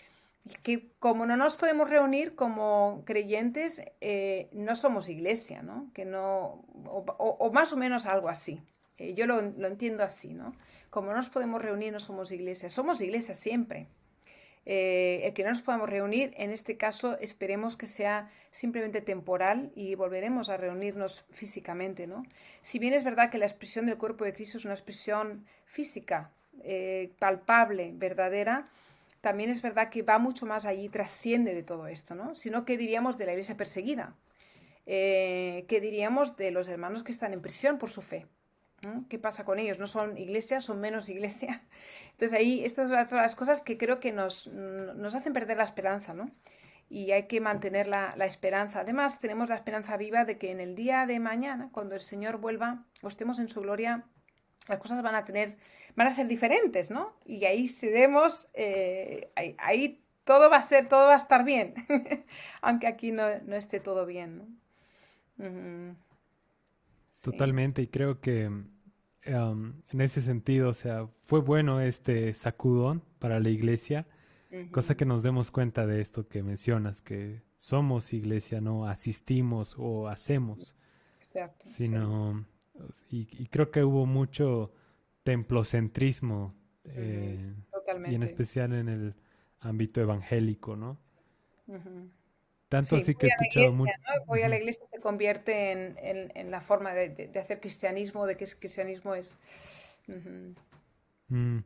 que 0.63 0.87
como 0.99 1.25
no 1.25 1.35
nos 1.35 1.57
podemos 1.57 1.89
reunir 1.89 2.35
como 2.35 3.03
creyentes, 3.05 3.81
eh, 3.99 4.49
no 4.53 4.75
somos 4.75 5.09
iglesia, 5.09 5.61
¿no? 5.61 5.91
Que 5.93 6.05
no, 6.05 6.63
o, 6.85 7.51
más 7.53 7.73
o 7.73 7.77
menos 7.77 8.05
algo 8.05 8.29
así. 8.29 8.61
Eh, 8.97 9.13
yo 9.13 9.27
lo, 9.27 9.41
lo 9.41 9.67
entiendo 9.67 10.03
así, 10.03 10.33
¿no? 10.33 10.55
Como 10.89 11.09
no 11.09 11.17
nos 11.17 11.29
podemos 11.29 11.61
reunir, 11.61 11.93
no 11.93 11.99
somos 11.99 12.31
iglesia. 12.31 12.69
Somos 12.69 13.01
iglesia 13.01 13.33
siempre. 13.33 13.87
Eh, 14.69 15.21
el 15.25 15.33
que 15.33 15.43
no 15.45 15.51
nos 15.51 15.61
podamos 15.61 15.89
reunir, 15.89 16.33
en 16.35 16.51
este 16.51 16.75
caso 16.75 17.17
esperemos 17.21 17.77
que 17.77 17.87
sea 17.87 18.29
simplemente 18.51 18.99
temporal 18.99 19.71
y 19.75 19.95
volveremos 19.95 20.49
a 20.49 20.57
reunirnos 20.57 21.25
físicamente. 21.31 22.05
¿no? 22.05 22.25
Si 22.61 22.77
bien 22.77 22.93
es 22.93 23.05
verdad 23.05 23.29
que 23.29 23.37
la 23.37 23.45
expresión 23.45 23.85
del 23.85 23.97
cuerpo 23.97 24.25
de 24.25 24.33
Cristo 24.33 24.57
es 24.57 24.65
una 24.65 24.73
expresión 24.73 25.45
física, 25.63 26.31
eh, 26.65 27.13
palpable, 27.17 27.93
verdadera, 27.93 28.67
también 29.21 29.49
es 29.49 29.61
verdad 29.61 29.89
que 29.89 30.01
va 30.03 30.19
mucho 30.19 30.45
más 30.45 30.65
allí, 30.65 30.89
trasciende 30.89 31.55
de 31.55 31.63
todo 31.63 31.87
esto, 31.87 32.13
¿no? 32.13 32.35
Sino 32.35 32.65
que 32.65 32.77
diríamos 32.77 33.17
de 33.17 33.25
la 33.25 33.31
iglesia 33.31 33.55
perseguida, 33.55 34.15
eh, 34.85 35.63
que 35.69 35.79
diríamos 35.79 36.35
de 36.35 36.51
los 36.51 36.67
hermanos 36.67 37.03
que 37.03 37.13
están 37.13 37.31
en 37.31 37.41
prisión 37.41 37.77
por 37.77 37.89
su 37.89 38.01
fe. 38.01 38.25
¿Qué 39.09 39.17
pasa 39.17 39.43
con 39.43 39.57
ellos? 39.59 39.79
¿No 39.79 39.87
son 39.87 40.17
iglesia? 40.17 40.61
¿Son 40.61 40.79
menos 40.79 41.09
iglesia? 41.09 41.63
Entonces 42.11 42.37
ahí 42.37 42.63
estas 42.63 42.89
son 42.89 43.17
las 43.17 43.35
cosas 43.35 43.61
que 43.61 43.77
creo 43.77 43.99
que 43.99 44.11
nos, 44.11 44.47
nos 44.47 45.15
hacen 45.15 45.33
perder 45.33 45.57
la 45.57 45.63
esperanza, 45.63 46.13
¿no? 46.13 46.31
Y 46.89 47.11
hay 47.11 47.23
que 47.23 47.41
mantener 47.41 47.87
la, 47.87 48.13
la, 48.15 48.25
esperanza. 48.25 48.79
Además, 48.81 49.19
tenemos 49.19 49.49
la 49.49 49.55
esperanza 49.55 49.97
viva 49.97 50.23
de 50.23 50.37
que 50.37 50.51
en 50.51 50.61
el 50.61 50.73
día 50.73 51.05
de 51.05 51.19
mañana, 51.19 51.69
cuando 51.73 51.95
el 51.95 52.01
Señor 52.01 52.37
vuelva 52.37 52.85
o 53.01 53.09
estemos 53.09 53.39
en 53.39 53.49
su 53.49 53.59
gloria, 53.59 54.05
las 54.67 54.79
cosas 54.79 55.01
van 55.01 55.15
a 55.15 55.25
tener, 55.25 55.57
van 55.95 56.07
a 56.07 56.11
ser 56.11 56.27
diferentes, 56.27 56.89
¿no? 56.89 57.13
Y 57.25 57.43
ahí 57.45 57.67
seremos, 57.67 58.47
eh, 58.53 59.31
ahí, 59.57 60.01
todo 60.23 60.49
va 60.49 60.57
a 60.57 60.61
ser, 60.61 60.87
todo 60.87 61.07
va 61.07 61.15
a 61.15 61.17
estar 61.17 61.43
bien, 61.43 61.73
aunque 62.61 62.87
aquí 62.87 63.11
no, 63.11 63.39
no, 63.45 63.55
esté 63.55 63.79
todo 63.79 64.05
bien, 64.05 64.37
¿no? 65.37 66.06
Totalmente, 67.23 67.81
y 67.81 67.87
creo 67.87 68.19
que 68.19 68.49
en 69.23 70.01
ese 70.01 70.21
sentido, 70.21 70.69
o 70.69 70.73
sea, 70.73 71.09
fue 71.25 71.41
bueno 71.41 71.81
este 71.81 72.33
sacudón 72.33 73.03
para 73.19 73.39
la 73.39 73.49
iglesia, 73.49 74.05
cosa 74.71 74.95
que 74.95 75.05
nos 75.05 75.23
demos 75.23 75.51
cuenta 75.51 75.85
de 75.85 75.99
esto 75.99 76.27
que 76.27 76.43
mencionas, 76.43 77.01
que 77.01 77.41
somos 77.57 78.13
iglesia, 78.13 78.61
no 78.61 78.87
asistimos 78.87 79.75
o 79.77 80.07
hacemos, 80.07 80.75
Exacto, 81.21 81.65
sino, 81.67 82.45
y, 83.09 83.47
creo 83.47 83.71
que 83.71 83.83
hubo 83.83 84.05
mucho 84.05 84.71
templocentrismo, 85.23 86.55
eh, 86.85 87.53
y 88.09 88.15
en 88.15 88.23
especial 88.23 88.73
en 88.73 88.87
el 88.87 89.15
ámbito 89.59 89.99
evangélico, 89.99 90.75
¿no? 90.75 90.97
Tanto 92.69 92.99
sí, 92.99 93.15
que 93.15 93.27
he 93.27 93.29
escuchado 93.29 93.77
mucho. 93.77 93.93
Voy 94.25 94.41
a 94.41 94.49
la 94.49 94.57
iglesia 94.57 94.83
se 94.91 94.99
convierte 94.99 95.71
en, 95.71 96.51
la 96.51 96.59
forma 96.59 96.93
de, 96.93 97.31
hacer 97.39 97.59
cristianismo, 97.59 98.25
de 98.25 98.35
que 98.35 98.45
cristianismo 98.45 99.15
es. 99.15 99.37
Mm, 101.29 101.59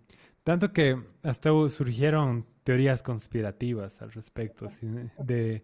tanto 0.43 0.73
que 0.73 1.01
hasta 1.23 1.49
surgieron 1.69 2.45
teorías 2.63 3.01
conspirativas 3.01 4.01
al 4.01 4.11
respecto, 4.11 4.67
de 5.19 5.63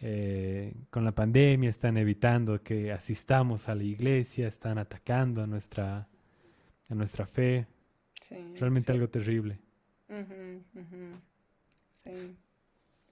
eh, 0.00 0.74
con 0.90 1.04
la 1.04 1.12
pandemia 1.12 1.70
están 1.70 1.96
evitando 1.96 2.62
que 2.62 2.92
asistamos 2.92 3.68
a 3.68 3.74
la 3.74 3.84
iglesia, 3.84 4.48
están 4.48 4.76
atacando 4.76 5.42
a 5.42 5.46
nuestra, 5.46 6.08
a 6.88 6.94
nuestra 6.94 7.26
fe. 7.26 7.66
Realmente 8.58 8.92
algo 8.92 9.08
terrible. 9.08 9.58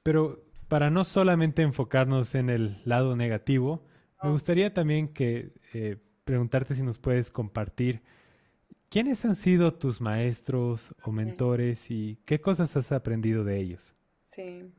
Pero 0.02 0.44
para 0.72 0.88
no 0.88 1.04
solamente 1.04 1.60
enfocarnos 1.60 2.34
en 2.34 2.48
el 2.48 2.80
lado 2.86 3.14
negativo, 3.14 3.84
me 4.22 4.30
gustaría 4.30 4.72
también 4.72 5.12
que 5.12 5.52
eh, 5.74 5.98
preguntarte 6.24 6.74
si 6.74 6.82
nos 6.82 6.98
puedes 6.98 7.30
compartir 7.30 8.00
quiénes 8.88 9.22
han 9.26 9.36
sido 9.36 9.74
tus 9.74 10.00
maestros 10.00 10.94
o 11.02 11.12
mentores 11.12 11.90
y 11.90 12.16
qué 12.24 12.40
cosas 12.40 12.74
has 12.74 12.90
aprendido 12.90 13.44
de 13.44 13.58
ellos. 13.58 13.94
Sí. 14.28 14.72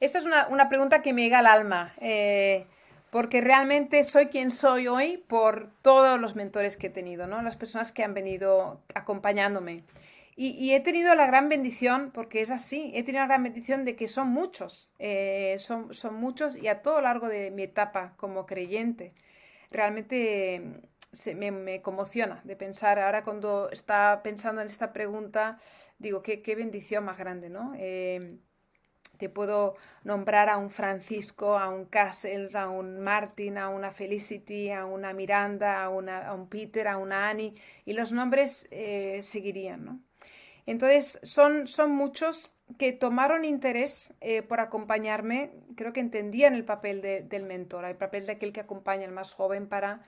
Esa 0.00 0.18
es 0.18 0.26
una, 0.26 0.68
pregunta 0.68 1.00
que 1.00 1.14
me 1.14 1.22
llega 1.22 1.38
al 1.38 1.46
alma, 1.46 1.94
eh, 1.98 2.66
porque 3.08 3.40
realmente 3.40 4.04
soy 4.04 4.26
quien 4.26 4.50
soy 4.50 4.86
hoy 4.86 5.16
por 5.16 5.70
todos 5.80 6.20
los 6.20 6.36
mentores 6.36 6.76
que 6.76 6.88
he 6.88 6.90
tenido, 6.90 7.26
¿no? 7.26 7.40
las 7.40 7.56
personas 7.56 7.90
que 7.90 8.04
han 8.04 8.12
venido 8.12 8.82
acompañándome. 8.94 9.82
Y, 10.36 10.72
he 10.74 10.80
tenido 10.80 11.14
la 11.14 11.26
gran 11.26 11.48
bendición, 11.48 12.10
porque 12.12 12.42
es 12.42 12.50
así, 12.50 12.90
he 12.94 13.04
tenido 13.04 13.22
la 13.22 13.28
gran 13.28 13.44
bendición 13.44 13.84
de 13.84 13.94
que 13.94 14.08
son 14.08 14.28
muchos, 14.28 14.90
eh, 14.98 15.56
son, 15.60 15.94
son 15.94 16.16
muchos 16.16 16.56
y 16.56 16.66
a 16.66 16.82
todo 16.82 17.00
largo 17.00 17.28
de 17.28 17.52
mi 17.52 17.62
etapa 17.62 18.14
como 18.16 18.44
creyente. 18.44 19.14
Realmente 19.70 20.82
se, 21.12 21.34
me, 21.36 21.82
conmociona 21.82 22.40
de 22.44 22.56
pensar, 22.56 22.98
ahora 22.98 23.22
cuando 23.24 23.70
está 23.70 24.22
pensando 24.24 24.60
en 24.60 24.66
esta 24.68 24.92
pregunta, 24.92 25.58
digo, 25.98 26.22
qué, 26.22 26.42
qué 26.42 26.56
bendición 26.56 27.04
más 27.04 27.18
grande, 27.18 27.48
¿no? 27.48 27.72
Eh, 27.76 28.38
te 29.18 29.28
puedo 29.28 29.76
nombrar 30.02 30.48
a 30.48 30.56
un 30.56 30.70
Francisco, 30.70 31.58
a 31.58 31.68
un 31.68 31.86
Cassels, 31.86 32.56
a 32.56 32.68
un 32.68 33.00
Martin, 33.00 33.58
a 33.58 33.68
una 33.68 33.92
Felicity, 33.92 34.70
a 34.70 34.84
una 34.86 35.12
Miranda, 35.12 35.82
a, 35.82 35.88
una, 35.88 36.26
a 36.28 36.34
un 36.34 36.48
Peter, 36.48 36.88
a 36.88 36.96
una 36.96 37.28
Annie, 37.28 37.54
y 37.84 37.92
los 37.92 38.12
nombres 38.12 38.66
eh, 38.70 39.20
seguirían, 39.22 39.84
¿no? 39.84 40.00
Entonces, 40.66 41.18
son, 41.22 41.66
son 41.66 41.90
muchos 41.92 42.54
que 42.78 42.92
tomaron 42.92 43.44
interés 43.44 44.14
eh, 44.20 44.42
por 44.42 44.60
acompañarme, 44.60 45.52
creo 45.76 45.92
que 45.92 46.00
entendían 46.00 46.54
el 46.54 46.64
papel 46.64 47.02
del 47.02 47.42
mentor, 47.44 47.84
el 47.84 47.96
papel 47.96 48.26
de 48.26 48.32
aquel 48.32 48.52
que 48.52 48.60
acompaña 48.60 49.06
al 49.06 49.12
más 49.12 49.32
joven 49.34 49.68
para 49.68 50.02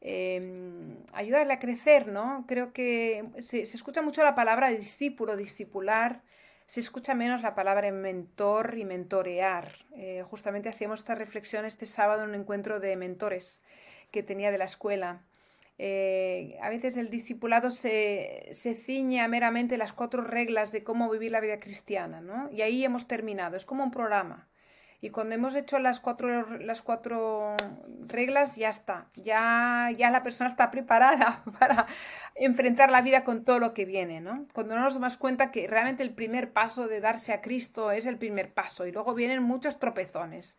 em, 0.00 0.96
ayudarle 1.12 1.52
a 1.52 1.58
crecer, 1.58 2.06
¿no? 2.06 2.44
Creo 2.46 2.72
que 2.72 3.24
se, 3.40 3.62
escucha 3.62 4.02
mucho 4.02 4.22
la 4.22 4.34
palabra 4.34 4.68
discípulo, 4.68 5.36
discipular, 5.36 6.22
se 6.66 6.80
escucha 6.80 7.14
menos 7.14 7.42
la 7.42 7.54
palabra 7.54 7.90
mentor 7.90 8.76
y 8.78 8.84
mentorear. 8.84 9.72
Eh, 9.94 10.22
justamente 10.24 10.68
hacíamos 10.68 11.00
esta 11.00 11.14
reflexión 11.14 11.64
este 11.64 11.86
sábado 11.86 12.22
en 12.22 12.30
un 12.30 12.34
encuentro 12.36 12.80
de 12.80 12.96
mentores 12.96 13.60
que 14.10 14.22
tenía 14.22 14.50
de 14.50 14.58
la 14.58 14.64
escuela. 14.64 15.22
Eh, 15.78 16.56
a 16.62 16.70
veces 16.70 16.96
el 16.96 17.10
discipulado 17.10 17.70
se, 17.70 18.48
se, 18.52 18.74
ciñe 18.74 19.20
a 19.20 19.28
meramente 19.28 19.76
las 19.76 19.92
cuatro 19.92 20.22
reglas 20.22 20.72
de 20.72 20.82
cómo 20.82 21.10
vivir 21.10 21.32
la 21.32 21.40
vida 21.40 21.60
cristiana, 21.60 22.22
¿no? 22.22 22.50
Y 22.50 22.62
ahí 22.62 22.82
hemos 22.84 23.06
terminado, 23.06 23.56
es 23.56 23.66
como 23.66 23.84
un 23.84 23.90
programa. 23.90 24.48
Y 25.02 25.10
cuando 25.10 25.34
hemos 25.34 25.54
hecho 25.54 25.78
las 25.78 26.00
cuatro, 26.00 26.58
las 26.58 26.80
cuatro 26.80 27.54
reglas, 28.06 28.56
ya 28.56 28.70
está, 28.70 29.08
ya, 29.14 29.90
ya 29.96 30.10
la 30.10 30.22
persona 30.22 30.48
está 30.48 30.70
preparada 30.70 31.42
para 31.58 31.86
enfrentar 32.34 32.90
la 32.90 33.02
vida 33.02 33.22
con 33.22 33.44
todo 33.44 33.58
lo 33.58 33.74
que 33.74 33.84
viene, 33.84 34.20
¿no? 34.20 34.46
Cuando 34.54 34.74
no 34.74 34.82
nos 34.82 34.94
damos 34.94 35.18
cuenta 35.18 35.50
que 35.50 35.66
realmente 35.66 36.02
el 36.02 36.14
primer 36.14 36.52
paso 36.52 36.88
de 36.88 37.00
darse 37.00 37.34
a 37.34 37.42
Cristo 37.42 37.90
es 37.90 38.06
el 38.06 38.16
primer 38.16 38.52
paso 38.54 38.86
y 38.86 38.92
luego 38.92 39.14
vienen 39.14 39.42
muchos 39.42 39.78
tropezones. 39.78 40.56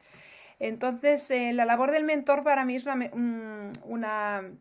Entonces, 0.60 1.30
eh, 1.32 1.54
la 1.54 1.66
labor 1.66 1.92
del 1.92 2.04
mentor 2.04 2.44
para 2.44 2.66
mí 2.66 2.76
es 2.76 2.88
una 3.84 4.52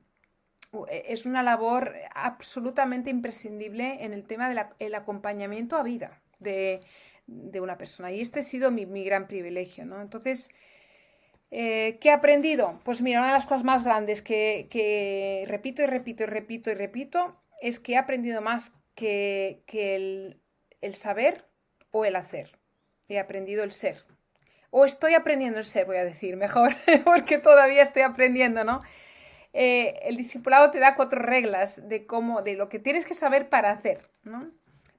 es 0.89 1.27
una 1.27 1.43
labor 1.43 1.95
absolutamente 2.15 3.11
imprescindible 3.11 4.05
en 4.05 4.13
el 4.13 4.25
tema 4.25 4.49
del 4.79 4.95
acompañamiento 4.95 5.77
a 5.77 5.83
vida 5.83 6.21
de, 6.39 6.81
una 7.61 7.79
persona. 7.79 8.13
Y 8.13 8.21
este 8.21 8.41
ha 8.41 8.43
sido 8.43 8.71
mi, 8.71 9.05
gran 9.05 9.27
privilegio, 9.27 9.85
¿no? 9.85 10.01
Entonces, 10.01 10.51
eh, 11.51 11.99
¿qué 12.01 12.09
he 12.09 12.13
aprendido? 12.13 12.81
Pues 12.85 13.03
mira, 13.03 13.21
una 13.21 13.29
de 13.29 13.35
las 13.35 13.47
cosas 13.47 13.65
más 13.65 13.85
grandes 13.85 14.23
que, 14.23 15.45
repito 15.47 15.83
y 15.83 15.87
repito 15.87 16.23
y 16.25 16.27
repito 16.27 16.71
y 16.71 16.75
repito 16.75 17.41
es 17.61 17.81
que 17.81 17.93
he 17.93 17.97
aprendido 17.97 18.43
más 18.43 18.75
que, 18.95 19.63
el, 19.73 20.41
el 20.81 20.95
saber 20.95 21.45
o 21.91 22.05
el 22.05 22.17
hacer. 22.17 22.59
He 23.09 23.19
aprendido 23.19 23.65
el 23.65 23.73
ser. 23.73 24.05
O 24.71 24.85
estoy 24.85 25.15
aprendiendo 25.15 25.59
el 25.59 25.65
ser, 25.65 25.87
voy 25.87 25.97
a 25.97 26.05
decir 26.05 26.37
mejor, 26.37 26.75
porque 27.05 27.39
todavía 27.39 27.83
estoy 27.83 28.03
aprendiendo, 28.03 28.65
¿no? 28.65 28.83
Eh, 29.59 30.01
el 30.03 30.19
discipulado 30.19 30.71
te 30.71 30.79
da 30.79 30.95
cuatro 30.97 31.19
reglas 31.19 31.89
de 31.89 32.05
cómo, 32.05 32.43
de 32.43 32.57
lo 32.57 32.69
que 32.69 32.79
tienes 32.79 33.07
que 33.07 33.15
saber 33.15 33.49
para 33.49 33.71
hacer, 33.71 34.11
¿no? 34.23 34.43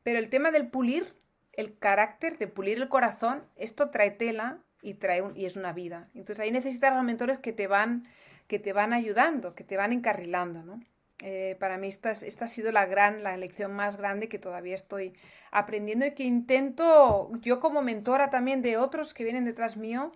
Pero 0.01 0.17
el 0.17 0.29
tema 0.29 0.49
del 0.49 0.67
pulir 0.67 1.13
el 1.53 1.77
carácter, 1.77 2.39
de 2.39 2.47
pulir 2.47 2.77
el 2.77 2.89
corazón, 2.89 3.43
esto 3.55 3.91
trae 3.91 4.09
tela 4.09 4.59
y 4.81 4.95
trae 4.95 5.23
y 5.35 5.45
es 5.45 5.57
una 5.57 5.73
vida. 5.73 6.09
Entonces 6.15 6.39
ahí 6.39 6.51
necesitas 6.51 6.95
los 6.95 7.03
mentores 7.03 7.37
que 7.37 7.53
te 7.53 7.67
van, 7.67 8.07
que 8.47 8.57
te 8.57 8.73
van 8.73 8.93
ayudando, 8.93 9.53
que 9.53 9.63
te 9.63 9.77
van 9.77 9.93
encarrilando, 9.93 10.63
¿no? 10.63 10.79
Eh, 11.23 11.55
para 11.59 11.77
mí 11.77 11.87
esta, 11.87 12.11
esta, 12.11 12.45
ha 12.45 12.47
sido 12.47 12.71
la 12.71 12.85
gran, 12.85 13.21
la 13.21 13.37
lección 13.37 13.73
más 13.73 13.97
grande 13.97 14.27
que 14.27 14.39
todavía 14.39 14.73
estoy 14.73 15.13
aprendiendo 15.51 16.05
y 16.07 16.15
que 16.15 16.23
intento 16.23 17.31
yo 17.41 17.59
como 17.59 17.83
mentora 17.83 18.31
también 18.31 18.63
de 18.63 18.77
otros 18.77 19.13
que 19.15 19.23
vienen 19.23 19.45
detrás 19.45 19.77
mío 19.77 20.11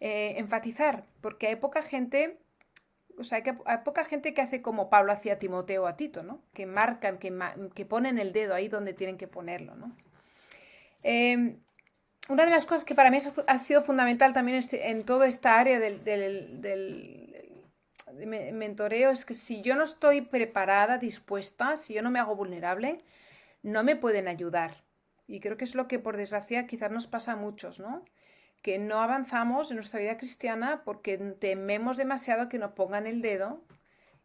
eh, 0.00 0.34
enfatizar, 0.38 1.06
porque 1.20 1.48
hay 1.48 1.56
poca 1.56 1.82
gente 1.82 2.38
o 3.18 3.24
sea, 3.24 3.42
hay 3.66 3.78
poca 3.84 4.04
gente 4.04 4.34
que 4.34 4.42
hace 4.42 4.62
como 4.62 4.90
Pablo 4.90 5.12
hacía 5.12 5.34
a 5.34 5.38
Timoteo 5.38 5.86
a 5.86 5.96
Tito, 5.96 6.22
¿no? 6.22 6.42
Que 6.52 6.66
marcan, 6.66 7.18
que, 7.18 7.32
que, 7.74 7.84
ponen 7.84 8.18
el 8.18 8.32
dedo 8.32 8.54
ahí 8.54 8.68
donde 8.68 8.94
tienen 8.94 9.18
que 9.18 9.28
ponerlo, 9.28 9.74
¿no? 9.74 9.96
Em, 11.02 11.58
una 12.28 12.44
de 12.44 12.50
las 12.50 12.64
cosas 12.64 12.84
que 12.84 12.94
para 12.94 13.10
mí 13.10 13.18
ha 13.46 13.58
sido 13.58 13.82
fundamental 13.82 14.32
también 14.32 14.62
en 14.72 15.04
toda 15.04 15.26
esta 15.28 15.58
área 15.58 15.78
del, 15.78 16.00
mentoreo 18.52 19.10
es 19.10 19.24
que 19.24 19.34
si 19.34 19.60
yo 19.60 19.76
no 19.76 19.84
estoy 19.84 20.22
preparada, 20.22 20.98
dispuesta, 20.98 21.76
si 21.76 21.94
yo 21.94 22.02
no 22.02 22.10
me 22.10 22.20
hago 22.20 22.34
vulnerable, 22.34 23.04
no 23.62 23.82
me 23.82 23.96
pueden 23.96 24.28
ayudar. 24.28 24.84
Y 25.26 25.40
creo 25.40 25.56
que 25.56 25.64
es 25.64 25.74
lo 25.74 25.88
que 25.88 25.98
por 25.98 26.16
desgracia 26.16 26.66
quizás 26.66 26.90
nos 26.90 27.06
pasa 27.06 27.32
a 27.32 27.36
muchos, 27.36 27.78
¿no? 27.80 28.04
Que 28.64 28.78
no 28.78 29.02
avanzamos 29.02 29.70
en 29.70 29.76
nuestra 29.76 30.00
vida 30.00 30.16
cristiana 30.16 30.84
porque 30.86 31.18
tememos 31.18 31.98
demasiado 31.98 32.48
que 32.48 32.58
nos 32.58 32.72
pongan 32.72 33.06
el 33.06 33.20
dedo 33.20 33.62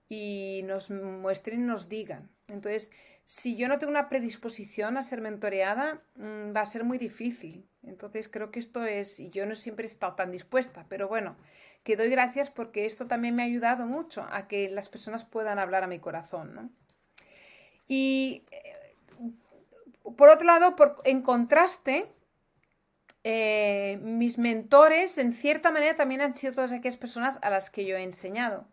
y 0.08 0.62
nos 0.64 0.90
muestren 0.92 1.60
y 1.60 1.66
nos 1.66 1.90
digan. 1.90 2.32
Entonces, 2.48 2.90
si 3.26 3.58
yo 3.58 3.68
no 3.68 3.80
tengo 3.80 3.92
una 3.92 4.08
predisposición 4.08 4.96
a 4.96 5.04
ser 5.04 5.20
mentoreada, 5.20 6.02
mm, 6.16 6.56
va 6.56 6.62
a 6.62 6.66
ser 6.66 6.86
muy 6.86 6.98
difícil. 6.98 7.68
Entonces, 7.84 8.30
creo 8.30 8.50
que 8.50 8.60
esto 8.60 8.86
es, 8.86 9.20
y 9.20 9.30
yo 9.30 9.46
no 9.46 9.56
siempre 9.56 9.84
he 9.84 9.92
estado 9.92 10.16
tan 10.16 10.32
dispuesta, 10.32 10.86
pero 10.88 11.10
bueno, 11.10 11.36
que 11.84 11.98
doy 11.98 12.10
gracias 12.10 12.50
porque 12.50 12.86
esto 12.86 13.08
también 13.08 13.36
me 13.36 13.44
ha 13.44 13.46
ayudado 13.46 13.88
mucho 13.88 14.26
a 14.32 14.48
que 14.48 14.70
las 14.70 14.88
personas 14.88 15.26
puedan 15.26 15.60
hablar 15.60 15.84
a 15.84 15.88
mi 15.88 16.00
corazón. 16.00 16.74
Y 17.90 18.46
eh, 18.52 18.96
por 20.16 20.30
otro 20.30 20.46
lado, 20.46 20.78
en 21.04 21.24
contraste, 21.24 22.10
eh, 23.32 24.00
mis 24.02 24.40
mentores, 24.40 25.20
en 25.20 25.34
cierta 25.34 25.70
manera, 25.70 25.96
también 25.96 26.22
han 26.22 26.34
sido 26.34 26.52
todas 26.54 26.72
aquellas 26.72 26.98
personas 26.98 27.38
a 27.44 27.52
las 27.52 27.70
que 27.70 27.86
yo 27.86 27.96
he 27.96 28.02
enseñado. 28.02 28.68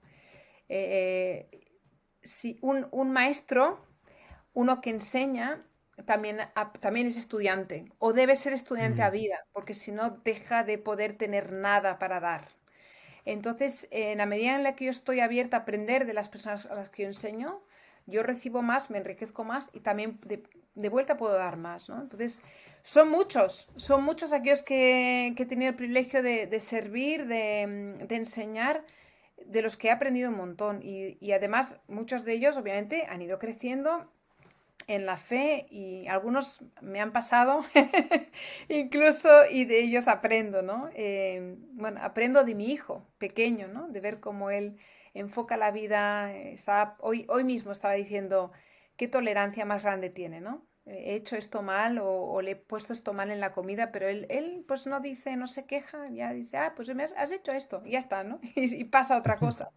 Eh, 0.70 1.50
si 2.22 2.58
un, 2.62 3.10
maestro, 3.10 3.86
uno 4.54 4.80
que 4.80 4.88
enseña, 4.88 5.62
también, 6.06 6.38
también 6.80 7.06
es 7.06 7.18
estudiante 7.18 7.92
o 7.98 8.14
debe 8.14 8.34
ser 8.34 8.54
estudiante 8.54 9.02
a 9.02 9.10
vida, 9.10 9.44
porque 9.52 9.74
si 9.74 9.92
no 9.92 10.08
deja 10.24 10.64
de 10.64 10.78
poder 10.78 11.18
tener 11.18 11.52
nada 11.52 11.98
para 11.98 12.18
dar. 12.20 12.48
Entonces, 13.26 13.88
en 13.90 14.16
la 14.16 14.26
medida 14.26 14.56
en 14.56 14.62
la 14.62 14.74
que 14.74 14.86
yo 14.86 14.90
estoy 14.90 15.20
abierta 15.20 15.58
a 15.58 15.60
aprender 15.60 16.06
de 16.06 16.14
las 16.14 16.30
personas 16.30 16.64
a 16.64 16.76
las 16.76 16.88
que 16.88 17.02
yo 17.02 17.08
enseño, 17.08 17.62
yo 18.06 18.22
recibo 18.22 18.62
más, 18.62 18.90
me 18.90 18.98
enriquezco 18.98 19.44
más 19.44 19.70
y 19.72 19.80
también 19.80 20.18
de, 20.24 20.88
vuelta 20.88 21.16
puedo 21.16 21.34
dar 21.34 21.56
más, 21.56 21.88
¿no? 21.88 22.00
Entonces, 22.00 22.42
son 22.82 23.10
muchos, 23.10 23.68
son 23.76 24.04
muchos 24.04 24.32
aquellos 24.32 24.62
que, 24.62 25.34
he 25.36 25.46
tenido 25.46 25.70
el 25.70 25.76
privilegio 25.76 26.22
de, 26.22 26.60
servir, 26.60 27.26
de, 27.26 27.62
enseñar, 28.10 28.84
de 29.44 29.62
los 29.62 29.76
que 29.76 29.88
he 29.88 29.90
aprendido 29.90 30.30
un 30.30 30.36
montón. 30.36 30.80
Y, 30.82 31.32
además, 31.32 31.78
muchos 31.88 32.24
de 32.24 32.34
ellos, 32.34 32.56
obviamente, 32.56 33.06
han 33.08 33.22
ido 33.22 33.38
creciendo 33.38 34.08
en 34.86 35.04
la 35.04 35.16
fe 35.16 35.66
y 35.68 36.06
algunos 36.06 36.60
me 36.80 37.00
han 37.00 37.12
pasado 37.12 37.64
incluso 38.68 39.28
y 39.50 39.64
de 39.64 39.80
ellos 39.82 40.06
aprendo, 40.06 40.62
¿no? 40.62 40.88
Eh, 40.94 41.56
bueno, 41.72 41.98
aprendo 42.04 42.44
de 42.44 42.54
mi 42.54 42.70
hijo 42.70 43.04
pequeño, 43.18 43.66
¿no? 43.66 43.88
De 43.88 43.98
ver 43.98 44.20
cómo 44.20 44.50
él 44.52 44.78
enfoca 45.18 45.56
la 45.56 45.70
vida. 45.70 46.32
Estaba, 46.34 46.96
hoy, 47.00 47.26
hoy 47.28 47.44
mismo 47.44 47.72
estaba 47.72 47.94
diciendo, 47.94 48.52
qué 48.96 49.08
tolerancia 49.08 49.64
más 49.64 49.82
grande 49.82 50.10
tiene, 50.10 50.40
¿no? 50.40 50.66
He 50.86 51.16
hecho 51.16 51.36
esto 51.36 51.62
mal 51.62 51.98
o, 52.00 52.40
le 52.42 52.52
he 52.52 52.56
puesto 52.56 52.92
esto 52.92 53.12
mal 53.12 53.32
en 53.32 53.40
la 53.40 53.52
comida, 53.52 53.90
pero 53.90 54.06
él, 54.06 54.26
él 54.30 54.64
pues 54.68 54.86
no 54.86 55.00
dice, 55.00 55.36
no 55.36 55.48
se 55.48 55.66
queja, 55.66 56.08
ya 56.10 56.32
dice, 56.32 56.56
ah, 56.58 56.74
pues 56.76 56.88
has, 57.16 57.32
hecho 57.32 57.50
esto, 57.50 57.82
y 57.84 57.92
ya 57.92 57.98
está, 57.98 58.22
¿no? 58.22 58.38
y, 58.54 58.84
pasa 58.84 59.18
otra 59.18 59.36
cosa. 59.36 59.72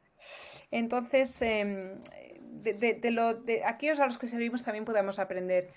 Entonces, 0.70 1.42
em, 1.42 2.00
de, 2.42 3.12
lo, 3.12 3.34
de 3.34 3.66
aquellos 3.66 4.00
a 4.00 4.06
los 4.06 4.20
que 4.20 4.28
servimos 4.28 4.64
también 4.64 4.86
podemos 4.86 5.18
aprender. 5.18 5.72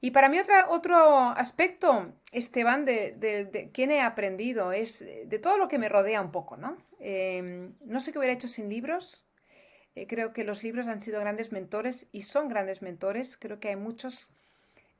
Y 0.00 0.10
para 0.10 0.28
mí 0.28 0.40
otra, 0.40 0.68
otro 0.68 1.28
aspecto, 1.28 2.12
Esteban, 2.32 2.84
de, 2.84 3.12
de, 3.12 3.70
quién 3.72 3.92
he 3.92 4.00
aprendido 4.00 4.72
es 4.72 4.98
de 4.98 5.38
todo 5.38 5.58
lo 5.58 5.68
que 5.68 5.78
me 5.78 5.88
rodea 5.88 6.20
un 6.20 6.32
poco, 6.32 6.56
¿no? 6.56 6.76
Em, 7.04 7.74
no 7.84 8.00
sé 8.00 8.12
qué 8.12 8.18
hubiera 8.18 8.34
hecho 8.34 8.46
sin 8.46 8.68
libros. 8.68 9.26
Eh, 9.96 10.06
creo 10.06 10.32
que 10.32 10.44
los 10.44 10.62
libros 10.62 10.86
han 10.86 11.00
sido 11.00 11.20
grandes 11.20 11.50
mentores 11.50 12.06
y 12.12 12.22
son 12.22 12.48
grandes 12.48 12.80
mentores. 12.80 13.36
Creo 13.36 13.58
que 13.58 13.68
hay 13.68 13.76
muchos 13.76 14.30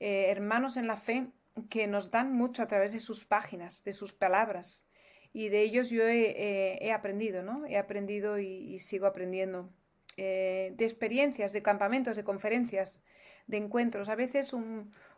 eh, 0.01 0.27
hermanos 0.29 0.77
en 0.77 0.88
la 0.88 0.97
fe 0.97 1.29
que 1.71 1.87
nos 1.87 2.11
dan 2.11 2.33
mucho 2.35 2.62
a 2.62 2.67
través 2.67 2.93
de 2.93 2.99
sus 2.99 3.25
páginas, 3.25 3.85
de 3.85 3.93
sus 3.93 4.12
palabras. 4.12 4.88
Y 5.33 5.49
de 5.49 5.62
ellos 5.62 5.91
yo 5.91 6.03
he, 6.07 6.93
aprendido, 6.93 7.43
¿no? 7.43 7.65
He 7.67 7.79
aprendido 7.79 8.38
y, 8.38 8.79
sigo 8.81 9.07
aprendiendo. 9.07 9.71
Eh, 10.17 10.75
de 10.77 10.85
experiencias, 10.85 11.53
de 11.53 11.62
campamentos, 11.62 12.17
de 12.17 12.25
conferencias 12.25 13.01
de 13.47 13.59
encuentros. 13.59 14.09
A 14.09 14.17
veces 14.17 14.53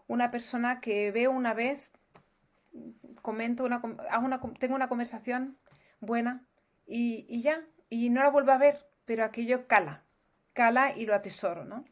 una 0.07 0.31
persona 0.31 0.81
que 0.81 1.11
veo 1.11 1.33
una 1.33 1.55
vez, 1.55 1.91
comento, 3.23 3.65
una, 3.65 3.81
tengo 4.61 4.75
una 4.77 4.89
conversación 4.89 5.59
buena 6.01 6.47
y, 6.87 7.41
ya, 7.41 7.65
y 7.89 8.11
no 8.11 8.23
la 8.23 8.31
vuelvo 8.31 8.53
a 8.53 8.59
ver, 8.59 8.87
pero 9.05 9.25
aquello 9.25 9.67
cala, 9.67 10.05
cala 10.53 10.97
y 10.97 11.07
lo 11.07 11.15
atesoro, 11.15 11.65
¿no? 11.65 11.85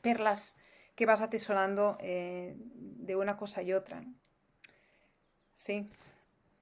Perlas 0.00 0.56
que 0.94 1.06
vas 1.06 1.20
atesorando 1.20 1.96
eh, 2.00 2.56
de 2.58 3.16
una 3.16 3.36
cosa 3.36 3.62
y 3.62 3.72
otra. 3.72 4.02
Sí. 5.54 5.86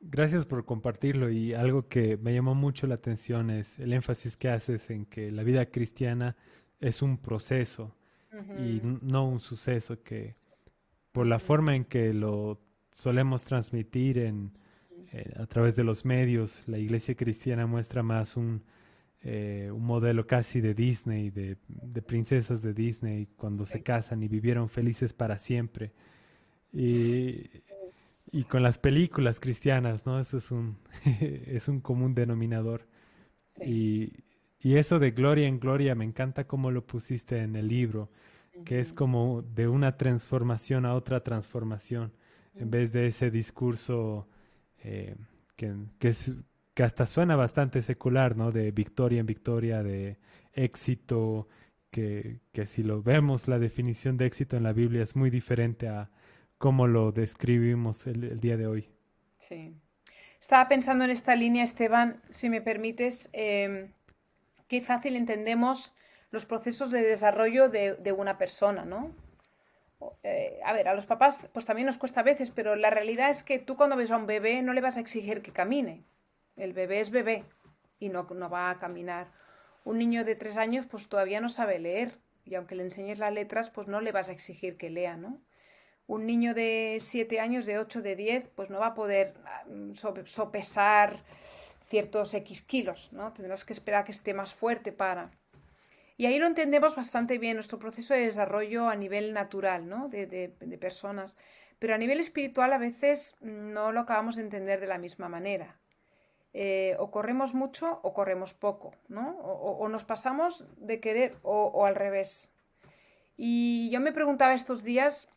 Gracias 0.00 0.46
por 0.46 0.64
compartirlo 0.64 1.30
y 1.30 1.54
algo 1.54 1.88
que 1.88 2.16
me 2.16 2.32
llamó 2.32 2.54
mucho 2.54 2.86
la 2.86 2.94
atención 2.94 3.50
es 3.50 3.78
el 3.80 3.92
énfasis 3.92 4.36
que 4.36 4.48
haces 4.48 4.90
en 4.90 5.06
que 5.06 5.32
la 5.32 5.42
vida 5.42 5.66
cristiana 5.66 6.36
es 6.80 7.02
un 7.02 7.18
proceso 7.18 7.94
y 8.58 8.80
no 8.82 9.26
un 9.26 9.40
suceso 9.40 10.02
que 10.02 10.36
por 11.10 11.26
la 11.26 11.40
forma 11.40 11.74
en 11.74 11.84
que 11.84 12.12
lo 12.12 12.60
solemos 12.92 13.44
transmitir 13.44 14.18
en, 14.18 14.52
eh, 15.12 15.32
a 15.38 15.46
través 15.46 15.74
de 15.76 15.84
los 15.84 16.04
medios, 16.04 16.62
la 16.66 16.78
iglesia 16.78 17.14
cristiana 17.14 17.66
muestra 17.66 18.02
más 18.02 18.36
un, 18.36 18.62
eh, 19.22 19.70
un 19.72 19.84
modelo 19.84 20.26
casi 20.26 20.60
de 20.60 20.74
Disney, 20.74 21.30
de, 21.30 21.56
de, 21.66 22.02
princesas 22.02 22.60
de 22.62 22.74
Disney 22.74 23.26
cuando 23.36 23.64
se 23.64 23.82
casan 23.82 24.22
y 24.22 24.28
vivieron 24.28 24.68
felices 24.68 25.12
para 25.12 25.38
siempre. 25.38 25.92
Y, 26.72 27.50
y 28.30 28.44
con 28.44 28.62
las 28.62 28.78
películas 28.78 29.40
cristianas, 29.40 30.04
¿no? 30.04 30.20
Eso 30.20 30.36
es 30.36 30.50
un, 30.50 30.76
es 31.46 31.68
un 31.68 31.80
común 31.80 32.14
denominador. 32.14 32.86
Y, 33.64 34.12
y 34.60 34.76
eso 34.76 34.98
de 34.98 35.12
gloria 35.12 35.48
en 35.48 35.58
gloria, 35.58 35.94
me 35.94 36.04
encanta 36.04 36.46
cómo 36.46 36.70
lo 36.70 36.86
pusiste 36.86 37.38
en 37.38 37.56
el 37.56 37.68
libro, 37.68 38.10
que 38.64 38.80
es 38.80 38.92
como 38.92 39.42
de 39.42 39.68
una 39.68 39.96
transformación 39.96 40.84
a 40.84 40.94
otra 40.94 41.22
transformación, 41.22 42.12
en 42.54 42.70
vez 42.70 42.92
de 42.92 43.06
ese 43.06 43.30
discurso 43.30 44.28
eh, 44.82 45.14
que, 45.56 45.74
que, 45.98 46.08
es, 46.08 46.32
hasta 46.76 47.06
suena 47.06 47.36
bastante 47.36 47.82
secular, 47.82 48.36
¿no? 48.36 48.52
De 48.52 48.70
victoria 48.70 49.20
en 49.20 49.26
victoria, 49.26 49.82
de 49.82 50.18
éxito, 50.52 51.48
que, 51.90 52.40
que 52.52 52.66
si 52.66 52.82
lo 52.82 53.02
vemos, 53.02 53.48
la 53.48 53.58
definición 53.58 54.16
de 54.16 54.26
éxito 54.26 54.56
en 54.56 54.62
la 54.62 54.72
Biblia 54.72 55.02
es 55.02 55.16
muy 55.16 55.30
diferente 55.30 55.88
a 55.88 56.10
cómo 56.58 56.86
lo 56.86 57.12
describimos 57.12 58.06
el, 58.06 58.40
día 58.40 58.56
de 58.56 58.66
hoy. 58.66 58.88
Sí. 59.38 59.74
Estaba 60.40 60.68
pensando 60.68 61.04
en 61.04 61.10
esta 61.10 61.34
línea, 61.34 61.64
Esteban, 61.64 62.20
si 62.28 62.50
me 62.50 62.60
permites. 62.60 63.30
Em, 63.32 63.92
qué 64.66 64.80
fácil 64.80 65.16
entendemos 65.16 65.94
los 66.30 66.44
procesos 66.44 66.90
de 66.90 67.02
desarrollo 67.02 67.68
de, 67.68 68.12
una 68.12 68.36
persona, 68.36 68.84
¿no? 68.84 69.14
Eh, 70.22 70.60
a 70.64 70.72
ver, 70.72 70.88
a 70.88 70.94
los 70.94 71.06
papás 71.06 71.48
pues 71.52 71.66
también 71.66 71.86
nos 71.86 71.98
cuesta 71.98 72.20
a 72.20 72.24
veces, 72.24 72.50
pero 72.50 72.76
la 72.76 72.90
realidad 72.90 73.30
es 73.30 73.42
que 73.42 73.58
tú 73.58 73.76
cuando 73.76 73.96
ves 73.96 74.10
a 74.10 74.16
un 74.16 74.26
bebé 74.26 74.62
no 74.62 74.72
le 74.72 74.80
vas 74.80 74.96
a 74.96 75.00
exigir 75.00 75.42
que 75.42 75.52
camine. 75.52 76.04
El 76.56 76.72
bebé 76.72 77.00
es 77.00 77.10
bebé 77.10 77.44
y 77.98 78.08
no, 78.08 78.24
no 78.30 78.50
va 78.50 78.70
a 78.70 78.78
caminar. 78.78 79.32
Un 79.84 79.98
niño 79.98 80.24
de 80.24 80.36
tres 80.36 80.56
años 80.56 80.86
pues 80.86 81.08
todavía 81.08 81.40
no 81.40 81.48
sabe 81.48 81.78
leer 81.78 82.18
y 82.44 82.54
aunque 82.54 82.74
le 82.74 82.84
enseñes 82.84 83.18
las 83.18 83.32
letras 83.32 83.70
pues 83.70 83.88
no 83.88 84.00
le 84.00 84.12
vas 84.12 84.28
a 84.28 84.32
exigir 84.32 84.76
que 84.76 84.90
lea, 84.90 85.16
¿no? 85.16 85.40
Un 86.06 86.24
niño 86.24 86.54
de 86.54 86.98
siete 87.00 87.38
años, 87.38 87.66
de 87.66 87.78
ocho, 87.78 88.00
de 88.00 88.16
diez, 88.16 88.48
pues 88.48 88.70
no 88.70 88.78
va 88.80 88.88
a 88.88 88.94
poder 88.94 89.34
mm, 89.66 89.92
sopesar 89.94 91.22
ciertos 91.88 92.32
X 92.32 92.62
kilos, 92.62 93.12
¿no? 93.12 93.32
Tendrás 93.32 93.64
que 93.64 93.74
esperar 93.74 94.02
a 94.02 94.04
que 94.04 94.12
esté 94.12 94.32
más 94.32 94.54
fuerte 94.54 94.92
para. 94.92 95.30
Y 96.18 96.26
ahí 96.26 96.40
lo 96.40 96.46
entendemos 96.46 96.96
bastante 96.96 97.38
bien, 97.38 97.54
nuestro 97.54 97.78
proceso 97.78 98.12
de 98.12 98.26
desarrollo 98.26 98.88
a 98.88 98.96
nivel 98.96 99.32
natural, 99.32 99.88
¿no? 99.88 100.08
De, 100.08 100.48
personas. 100.80 101.36
Pero 101.78 101.94
a 101.94 101.98
nivel 101.98 102.18
espiritual 102.18 102.72
a 102.72 102.78
veces 102.78 103.36
no 103.40 103.92
lo 103.92 104.00
acabamos 104.00 104.34
de 104.34 104.42
entender 104.42 104.80
de 104.80 104.88
la 104.88 104.98
misma 104.98 105.28
manera. 105.28 105.78
Eh, 106.54 106.96
o 106.98 107.12
corremos 107.12 107.54
mucho 107.54 108.00
o 108.02 108.12
corremos 108.12 108.52
poco, 108.52 108.96
¿no? 109.06 109.38
O, 109.38 109.88
nos 109.88 110.02
pasamos 110.02 110.66
de 110.76 110.98
querer 110.98 111.36
o, 111.42 111.86
al 111.86 111.94
revés. 111.94 112.52
Y 113.36 113.88
yo 113.90 114.00
me 114.00 114.10
preguntaba 114.10 114.54
estos 114.54 114.82
días 114.82 115.28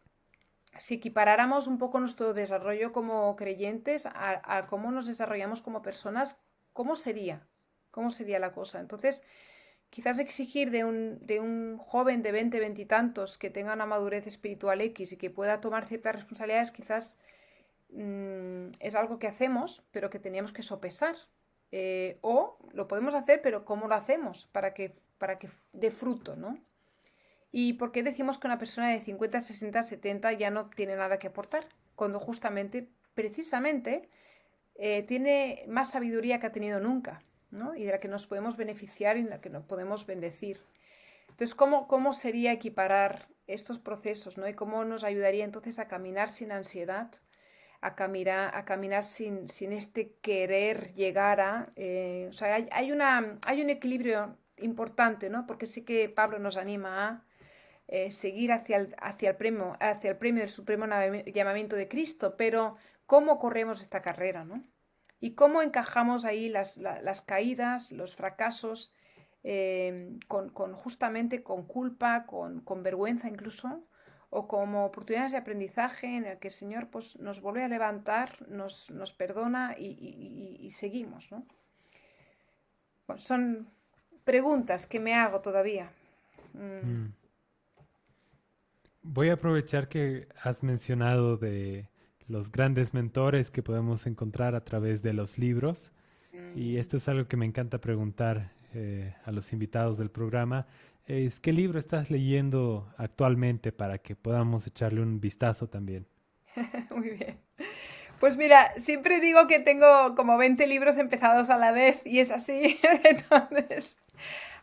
si 0.79 0.95
equiparáramos 0.95 1.67
un 1.67 1.77
poco 1.77 1.99
nuestro 1.99 2.33
desarrollo 2.33 2.91
como 2.91 3.35
creyentes 3.35 4.07
a, 4.07 4.65
cómo 4.67 4.89
nos 4.89 5.05
desarrollamos 5.05 5.61
como 5.61 5.83
personas, 5.83 6.39
¿cómo 6.73 6.95
sería? 6.95 7.45
¿Cómo 7.91 8.09
sería 8.09 8.39
la 8.39 8.51
cosa? 8.51 8.79
Entonces, 8.79 9.23
quizás 9.91 10.17
exigir 10.19 10.71
de 10.71 10.83
un, 10.85 11.19
de 11.21 11.39
un 11.39 11.77
joven 11.77 12.23
de 12.23 12.31
20, 12.31 12.59
20 12.59 12.81
y 12.81 12.85
tantos 12.85 13.37
que 13.37 13.51
tenga 13.51 13.73
una 13.73 13.85
madurez 13.85 14.25
espiritual 14.25 14.81
X 14.81 15.11
y 15.11 15.17
que 15.17 15.29
pueda 15.29 15.61
tomar 15.61 15.85
ciertas 15.85 16.15
responsabilidades, 16.15 16.71
quizás 16.71 17.19
mm, 17.89 18.71
es 18.79 18.95
algo 18.95 19.19
que 19.19 19.27
hacemos, 19.27 19.83
pero 19.91 20.09
que 20.09 20.17
teníamos 20.17 20.53
que 20.53 20.63
sopesar. 20.63 21.15
Eh, 21.73 22.17
o 22.21 22.57
lo 22.73 22.87
podemos 22.87 23.13
hacer, 23.13 23.41
pero 23.41 23.63
¿cómo 23.63 23.87
lo 23.87 23.95
hacemos? 23.95 24.47
Para 24.47 24.73
que, 24.73 24.95
para 25.17 25.37
que 25.39 25.49
dé 25.73 25.91
fruto, 25.91 26.35
¿no? 26.35 26.57
¿Y 27.51 27.73
por 27.73 27.91
qué 27.91 28.01
decimos 28.01 28.37
que 28.37 28.47
una 28.47 28.57
persona 28.57 28.89
de 28.89 28.99
50, 28.99 29.41
60, 29.41 29.83
70 29.83 30.33
ya 30.33 30.51
no 30.51 30.69
tiene 30.69 30.95
nada 30.95 31.19
que 31.19 31.27
aportar? 31.27 31.67
Cuando 31.95 32.19
justamente, 32.19 32.89
precisamente, 33.13 34.09
eh, 34.75 35.03
tiene 35.03 35.65
más 35.67 35.91
sabiduría 35.91 36.39
que 36.39 36.47
ha 36.47 36.51
tenido 36.51 36.79
nunca, 36.79 37.21
Y 37.75 37.83
de 37.83 37.91
la 37.91 37.99
que 37.99 38.07
nos 38.07 38.27
podemos 38.27 38.57
beneficiar 38.57 39.17
y 39.17 39.23
de 39.23 39.29
la 39.29 39.41
que 39.41 39.49
nos 39.49 39.63
podemos 39.65 40.05
bendecir. 40.05 40.63
Entonces, 41.29 41.55
¿cómo, 41.55 41.87
cómo 41.87 42.13
sería 42.13 42.51
equiparar 42.51 43.27
estos 43.47 43.79
procesos, 43.79 44.37
¿no? 44.37 44.47
Y 44.47 44.53
cómo 44.53 44.83
nos 44.85 45.03
ayudaría 45.03 45.43
entonces 45.43 45.79
a 45.79 45.87
caminar 45.87 46.29
sin 46.29 46.51
ansiedad, 46.51 47.11
a 47.81 47.95
caminar, 47.95 48.55
a 48.55 48.65
caminar 48.65 49.03
sin, 49.03 49.49
sin 49.49 49.73
este 49.73 50.15
querer 50.21 50.93
llegar 50.93 51.41
a... 51.41 51.71
Eh, 51.75 52.27
o 52.29 52.33
sea, 52.33 52.55
hay, 52.55 52.69
hay, 52.71 52.91
una, 52.91 53.39
hay 53.45 53.61
un 53.61 53.69
equilibrio 53.69 54.37
importante, 54.57 55.29
¿no? 55.29 55.45
Porque 55.47 55.67
sí 55.67 55.83
que 55.83 56.09
Pablo 56.09 56.39
nos 56.39 56.57
anima 56.57 57.07
a 57.07 57.25
eh, 57.87 58.11
seguir 58.11 58.51
hacia 58.51 58.77
el, 58.77 58.95
hacia, 58.99 59.31
el 59.31 59.35
premio, 59.35 59.75
hacia 59.79 60.11
el 60.11 60.17
premio 60.17 60.41
del 60.41 60.49
supremo 60.49 60.85
llamamiento 61.25 61.75
de 61.75 61.87
Cristo, 61.89 62.35
pero 62.37 62.77
cómo 63.05 63.39
corremos 63.39 63.81
esta 63.81 64.01
carrera, 64.01 64.45
¿no? 64.45 64.63
Y 65.21 65.35
cómo 65.35 65.61
encajamos 65.61 66.25
ahí 66.25 66.49
las, 66.49 66.79
caídas, 67.25 67.91
los 67.91 68.15
fracasos, 68.15 68.91
eh, 69.43 70.17
con, 70.27 70.49
justamente 70.73 71.43
con 71.43 71.65
culpa, 71.65 72.25
con, 72.25 72.83
vergüenza 72.83 73.29
incluso, 73.29 73.85
o 74.31 74.47
como 74.47 74.85
oportunidades 74.85 75.33
de 75.33 75.37
aprendizaje 75.37 76.07
en 76.17 76.25
el 76.25 76.39
que 76.39 76.47
el 76.47 76.53
Señor 76.53 76.89
pues, 76.89 77.19
nos 77.19 77.39
vuelve 77.39 77.63
a 77.63 77.67
levantar, 77.67 78.47
nos, 78.49 78.89
nos 78.89 79.13
perdona 79.13 79.75
y, 79.77 80.69
seguimos. 80.71 81.31
¿no? 81.31 81.45
son 83.17 83.69
preguntas 84.23 84.87
que 84.87 84.99
me 84.99 85.13
hago 85.13 85.41
todavía. 85.41 85.91
Mm. 86.53 86.87
Mm. 86.87 87.13
Voy 89.03 89.29
a 89.29 89.33
aprovechar 89.33 89.87
que 89.87 90.27
has 90.43 90.63
mencionado 90.63 91.37
de 91.37 91.90
los 92.31 92.51
grandes 92.51 92.93
mentores 92.93 93.51
que 93.51 93.61
podemos 93.61 94.07
encontrar 94.07 94.55
a 94.55 94.63
través 94.63 95.01
de 95.01 95.13
los 95.13 95.37
libros. 95.37 95.91
Y 96.55 96.73
mm. 96.73 96.77
esto 96.77 96.97
es 96.97 97.07
algo 97.07 97.27
que 97.27 97.37
me 97.37 97.45
encanta 97.45 97.79
preguntar 97.79 98.51
eh, 98.73 99.13
a 99.25 99.31
los 99.31 99.51
invitados 99.51 99.97
del 99.97 100.09
programa. 100.09 100.65
Es, 101.05 101.41
¿Qué 101.41 101.51
libro 101.51 101.77
estás 101.77 102.09
leyendo 102.09 102.87
actualmente 102.97 103.73
para 103.73 103.97
que 103.97 104.15
podamos 104.15 104.65
echarle 104.65 105.01
un 105.01 105.19
vistazo 105.19 105.67
también? 105.67 106.07
Muy 106.95 107.09
bien. 107.09 107.37
Pues 108.19 108.37
mira, 108.37 108.71
siempre 108.77 109.19
digo 109.19 109.47
que 109.47 109.59
tengo 109.59 110.15
como 110.15 110.37
20 110.37 110.67
libros 110.67 110.97
empezados 110.99 111.49
a 111.49 111.57
la 111.57 111.71
vez 111.71 112.01
y 112.05 112.19
es 112.19 112.31
así. 112.31 112.79
Entonces, 113.03 113.97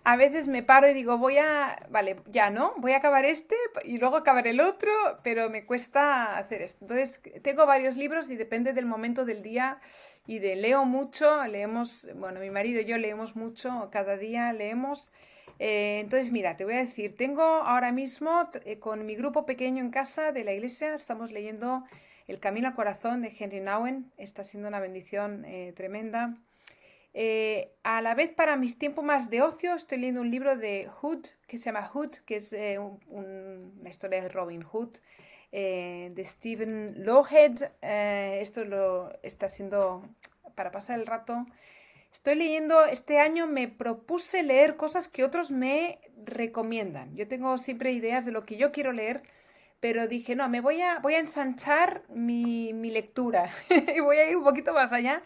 a 0.09 0.17
veces 0.17 0.49
me 0.49 0.63
paro 0.63 0.89
y 0.89 0.95
digo, 0.95 1.19
voy 1.19 1.37
a, 1.37 1.87
vale, 1.91 2.17
ya 2.31 2.49
no, 2.49 2.73
voy 2.79 2.93
a 2.93 2.97
acabar 2.97 3.27
este 3.27 3.55
y 3.85 3.99
luego 3.99 4.17
acabar 4.17 4.47
el 4.47 4.59
otro, 4.59 4.91
pero 5.23 5.51
me 5.51 5.67
cuesta 5.67 6.39
hacer 6.39 6.63
esto. 6.63 6.79
Entonces, 6.81 7.21
tengo 7.43 7.67
varios 7.67 7.95
libros 7.99 8.31
y 8.31 8.37
depende 8.37 8.73
del 8.73 8.87
momento 8.87 9.27
del 9.27 9.43
día 9.43 9.83
y 10.27 10.39
de 10.39 10.57
leo 10.57 10.87
mucho, 10.87 11.45
leemos, 11.45 12.09
bueno, 12.15 12.41
mi 12.41 12.49
marido 12.49 12.81
y 12.81 12.87
yo 12.87 12.97
leemos 12.97 13.37
mucho, 13.37 13.91
cada 13.93 14.17
día 14.17 14.51
leemos. 14.55 15.13
Eh, 15.59 15.99
entonces, 16.01 16.33
mira, 16.33 16.57
te 16.57 16.65
voy 16.65 16.77
a 16.77 16.79
decir, 16.79 17.15
tengo 17.15 17.43
ahora 17.43 17.93
mismo 17.93 18.49
eh, 18.65 18.79
con 18.79 19.05
mi 19.05 19.15
grupo 19.15 19.45
pequeño 19.45 19.85
en 19.85 19.91
casa 19.91 20.33
de 20.33 20.43
la 20.43 20.55
iglesia, 20.55 20.95
estamos 20.95 21.33
leyendo 21.33 21.85
El 22.29 22.41
Camino 22.41 22.69
al 22.69 22.75
Corazón 22.75 23.21
de 23.21 23.37
Henry 23.39 23.61
Nowen, 23.61 24.11
está 24.17 24.43
siendo 24.43 24.69
una 24.69 24.81
bendición 24.81 25.45
eh, 25.45 25.75
tremenda. 25.77 26.39
Eh, 27.21 27.73
a 27.83 28.01
la 28.01 28.15
vez, 28.15 28.31
para 28.31 28.55
mis 28.55 28.79
tiempos 28.79 29.05
más 29.05 29.29
de 29.29 29.43
ocio, 29.43 29.75
estoy 29.75 29.99
leyendo 29.99 30.21
un 30.21 30.31
libro 30.31 30.57
de 30.57 30.87
Hood, 30.87 31.27
que 31.49 31.59
se 31.59 31.65
llama 31.65 31.85
Hood, 31.85 32.19
que 32.25 32.37
es 32.37 32.53
eh, 32.53 32.79
una 32.79 33.91
historia 33.91 34.23
de 34.23 34.29
Robin 34.29 34.63
Hood, 34.63 34.99
eh, 35.51 36.13
de 36.15 36.25
Stephen 36.25 36.95
Lowhead. 37.05 37.73
esto 37.83 38.65
lo 38.65 39.13
está 39.25 39.49
siendo 39.49 40.09
para 40.55 40.71
pasar 40.71 41.01
el 41.01 41.09
rato. 41.09 41.45
Estoy 42.13 42.37
leyendo, 42.37 42.85
este 42.85 43.19
año 43.19 43.49
me 43.49 43.67
propuse 43.67 44.45
leer 44.45 44.77
cosas 44.77 45.09
que 45.09 45.25
otros 45.25 45.51
me 45.51 45.99
recomiendan. 46.25 47.17
Yo 47.17 47.27
tengo 47.27 47.59
siempre 47.59 47.91
ideas 47.91 48.27
de 48.27 48.31
lo 48.31 48.47
que 48.47 48.57
yo 48.57 48.71
quiero 48.71 48.93
leer, 48.93 49.25
pero 49.81 50.07
dije, 50.07 50.37
no, 50.37 50.49
me 50.49 50.61
voy 50.61 50.83
a, 50.83 51.01
voy 51.01 51.15
a 51.15 51.19
ensanchar 51.19 52.05
mi, 52.11 52.73
mi 52.75 52.93
lectura 52.93 53.51
y 53.97 53.99
voy 53.99 54.19
a 54.19 54.31
ir 54.31 54.37
un 54.37 54.45
poquito 54.45 54.73
más 54.73 54.93
allá 54.93 55.25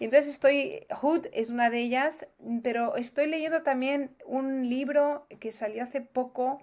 y 0.00 0.06
entonces 0.06 0.28
estoy, 0.34 0.86
Hood 0.90 1.28
es 1.32 1.50
una 1.50 1.70
de 1.70 1.78
ellas, 1.78 2.26
pero 2.64 2.96
estoy 2.96 3.28
leyendo 3.28 3.62
también 3.62 4.16
un 4.26 4.68
libro 4.68 5.28
que 5.38 5.52
salió 5.52 5.84
hace 5.84 6.00
poco, 6.00 6.60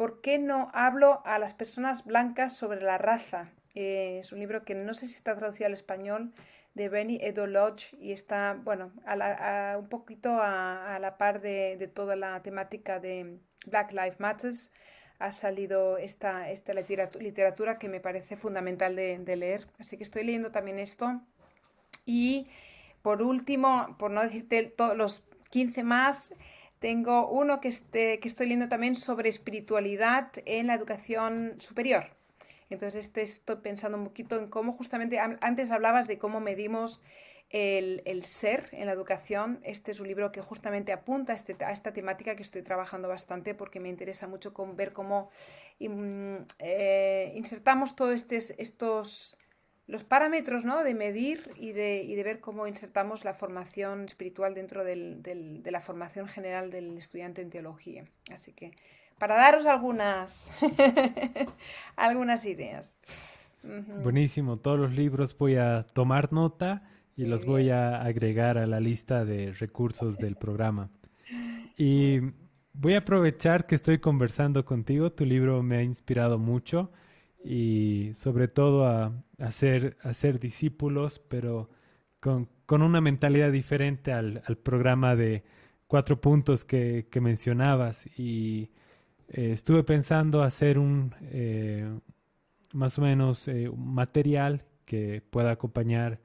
¿Por 0.00 0.22
qué 0.22 0.38
no 0.38 0.70
hablo 0.72 1.20
a 1.26 1.38
las 1.38 1.52
personas 1.52 2.06
blancas 2.06 2.56
sobre 2.56 2.80
la 2.80 2.96
raza? 2.96 3.50
Eh, 3.74 4.20
es 4.20 4.32
un 4.32 4.38
libro 4.38 4.64
que 4.64 4.74
no 4.74 4.94
sé 4.94 5.06
si 5.06 5.12
está 5.12 5.36
traducido 5.36 5.66
al 5.66 5.74
español, 5.74 6.32
de 6.72 6.88
Benny 6.88 7.18
Edo 7.20 7.46
Lodge, 7.46 7.94
y 8.00 8.12
está, 8.12 8.58
bueno, 8.64 8.92
a 9.04 9.76
un 9.78 9.90
poquito 9.90 10.38
a, 10.40 10.96
la 11.02 11.18
par 11.18 11.42
de, 11.42 11.86
toda 11.94 12.16
la 12.16 12.40
temática 12.42 12.98
de 12.98 13.40
Black 13.66 13.92
Lives 13.92 14.20
Matter. 14.20 14.54
Ha 15.18 15.32
salido 15.32 15.98
esta, 15.98 16.50
esta 16.50 16.72
literatura, 16.72 17.78
que 17.78 17.90
me 17.90 18.00
parece 18.00 18.38
fundamental 18.38 18.96
de, 18.96 19.18
de 19.18 19.36
leer. 19.36 19.66
Así 19.78 19.98
que 19.98 20.04
estoy 20.04 20.24
leyendo 20.24 20.50
también 20.50 20.78
esto. 20.78 21.20
Y 22.06 22.48
por 23.02 23.22
último, 23.22 23.96
por 23.98 24.10
no 24.10 24.22
decirte 24.22 24.62
todos 24.64 24.96
los 24.96 25.22
15 25.50 25.82
más, 25.82 26.34
tengo 26.78 27.28
uno 27.28 27.60
que, 27.60 27.68
este, 27.68 28.20
que 28.20 28.28
estoy 28.28 28.46
leyendo 28.46 28.68
también 28.68 28.94
sobre 28.94 29.28
espiritualidad 29.28 30.32
en 30.46 30.68
la 30.68 30.74
educación 30.74 31.56
superior. 31.58 32.04
Entonces, 32.70 33.06
este 33.06 33.22
estoy 33.22 33.56
pensando 33.56 33.98
un 33.98 34.04
poquito 34.04 34.38
en 34.38 34.48
cómo 34.48 34.72
justamente, 34.72 35.18
antes 35.18 35.70
hablabas 35.70 36.06
de 36.06 36.18
cómo 36.18 36.40
medimos 36.40 37.02
el, 37.50 38.24
ser 38.24 38.68
en 38.72 38.86
la 38.86 38.92
educación. 38.92 39.60
Este 39.64 39.90
es 39.90 40.00
un 40.00 40.06
libro 40.06 40.30
que 40.30 40.40
justamente 40.40 40.92
apunta 40.92 41.32
a, 41.32 41.36
este, 41.36 41.56
esta 41.70 41.92
temática 41.92 42.36
que 42.36 42.42
estoy 42.42 42.62
trabajando 42.62 43.08
bastante 43.08 43.54
porque 43.54 43.80
me 43.80 43.88
interesa 43.88 44.28
mucho 44.28 44.54
ver 44.76 44.92
cómo 44.92 45.30
mm, 45.80 46.36
eh, 46.60 47.32
insertamos 47.34 47.96
todos 47.96 48.24
estos 48.30 49.36
los 49.90 50.04
parámetros 50.04 50.64
¿no? 50.64 50.84
de 50.84 50.94
medir 50.94 51.50
y 51.56 51.72
de, 51.72 52.02
y 52.02 52.14
de, 52.14 52.22
ver 52.22 52.40
cómo 52.40 52.68
insertamos 52.68 53.24
la 53.24 53.34
formación 53.34 54.04
espiritual 54.04 54.54
dentro 54.54 54.84
del, 54.84 55.20
del, 55.22 55.64
de 55.64 55.70
la 55.72 55.80
formación 55.80 56.28
general 56.28 56.70
del 56.70 56.96
estudiante 56.96 57.42
en 57.42 57.50
teología. 57.50 58.04
Así 58.32 58.52
que 58.52 58.70
para 59.18 59.34
daros 59.34 59.66
algunas, 59.66 60.52
algunas 61.96 62.46
ideas. 62.46 62.96
Buenísimo, 64.02 64.56
todos 64.58 64.78
los 64.78 64.92
libros 64.92 65.36
voy 65.36 65.56
a 65.56 65.84
tomar 65.92 66.32
nota 66.32 66.82
y 67.16 67.26
los 67.26 67.44
voy 67.44 67.70
a 67.70 68.00
agregar 68.00 68.56
a 68.56 68.66
la 68.66 68.80
lista 68.80 69.24
de 69.24 69.52
recursos 69.52 70.16
del 70.16 70.36
programa. 70.36 70.88
Y 71.76 72.20
voy 72.72 72.94
a 72.94 72.98
aprovechar 72.98 73.66
que 73.66 73.74
estoy 73.74 73.98
conversando 73.98 74.64
contigo, 74.64 75.12
tu 75.12 75.26
libro 75.26 75.62
me 75.62 75.76
ha 75.76 75.82
inspirado 75.82 76.38
mucho 76.38 76.90
y 77.44 78.12
sobre 78.14 78.48
todo 78.48 78.86
a, 78.86 79.12
hacer 79.40 79.96
ser, 80.12 80.38
discípulos, 80.40 81.20
pero 81.28 81.70
con, 82.20 82.48
una 82.68 83.00
mentalidad 83.00 83.50
diferente 83.50 84.12
al, 84.12 84.42
programa 84.62 85.16
de 85.16 85.42
cuatro 85.86 86.20
puntos 86.20 86.64
que, 86.64 87.06
mencionabas. 87.20 88.06
Y 88.18 88.70
eh, 89.28 89.52
estuve 89.52 89.82
pensando 89.82 90.42
hacer 90.42 90.78
un 90.78 91.14
eh, 91.22 91.88
más 92.72 92.98
o 92.98 93.02
menos 93.02 93.48
eh, 93.48 93.68
un 93.68 93.94
material 93.94 94.64
que 94.84 95.22
pueda 95.30 95.52
acompañar 95.52 96.20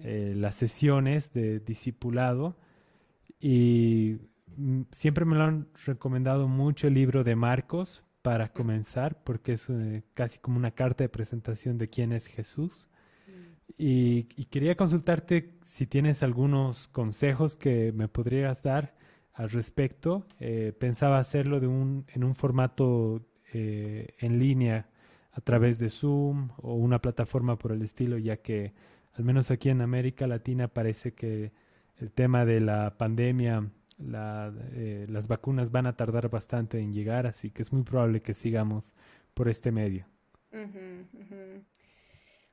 las 0.00 0.54
sesiones 0.54 1.32
de 1.32 1.58
discipulado. 1.58 2.56
Y 3.40 4.18
mm, 4.56 4.82
siempre 4.92 5.24
me 5.24 5.36
lo 5.36 5.44
han 5.44 5.68
recomendado 5.84 6.46
mucho 6.46 6.86
el 6.86 6.94
libro 6.94 7.24
de 7.24 7.34
Marcos, 7.34 8.02
para 8.28 8.52
comenzar, 8.52 9.16
porque 9.24 9.54
es 9.54 9.70
eh, 9.70 10.02
casi 10.12 10.38
como 10.38 10.58
una 10.58 10.72
carta 10.72 11.02
de 11.02 11.08
presentación 11.08 11.78
de 11.78 11.88
quién 11.88 12.12
es 12.12 12.26
Jesús. 12.26 12.86
Y, 13.78 14.24
quería 14.50 14.76
consultarte 14.76 15.54
si 15.64 15.86
tienes 15.86 16.22
algunos 16.22 16.88
consejos 16.88 17.56
que 17.56 17.90
me 17.92 18.06
podrías 18.06 18.62
dar 18.62 18.94
al 19.32 19.48
respecto. 19.48 20.26
Eh, 20.40 20.74
pensaba 20.78 21.18
hacerlo 21.18 21.58
de 21.58 21.68
un, 21.68 22.04
en 22.08 22.22
un 22.22 22.34
formato 22.34 23.22
eh, 23.54 24.08
en 24.18 24.38
línea 24.38 24.90
a 25.32 25.40
través 25.40 25.78
de 25.78 25.88
Zoom 25.88 26.50
o 26.58 26.74
una 26.74 27.00
plataforma 27.00 27.56
por 27.56 27.72
el 27.72 27.80
estilo, 27.80 28.18
ya 28.18 28.36
que 28.36 28.74
al 29.14 29.24
menos 29.24 29.50
aquí 29.50 29.70
en 29.70 29.80
América 29.80 30.26
Latina 30.26 30.68
parece 30.68 31.14
que 31.14 31.50
el 31.96 32.12
tema 32.12 32.44
de 32.44 32.60
la 32.60 32.98
pandemia 32.98 33.70
eh, 34.00 35.06
las 35.08 35.26
vacunas 35.26 35.72
van 35.72 35.86
a 35.86 35.96
tardar 35.96 36.28
bastante 36.30 36.78
en 36.78 36.92
llegar, 36.92 37.26
así 37.26 37.50
que 37.50 37.62
es 37.62 37.72
muy 37.72 37.82
probable 37.82 38.22
que 38.22 38.34
sigamos 38.34 38.94
por 39.34 39.48
este 39.48 39.72
medio. 39.72 40.06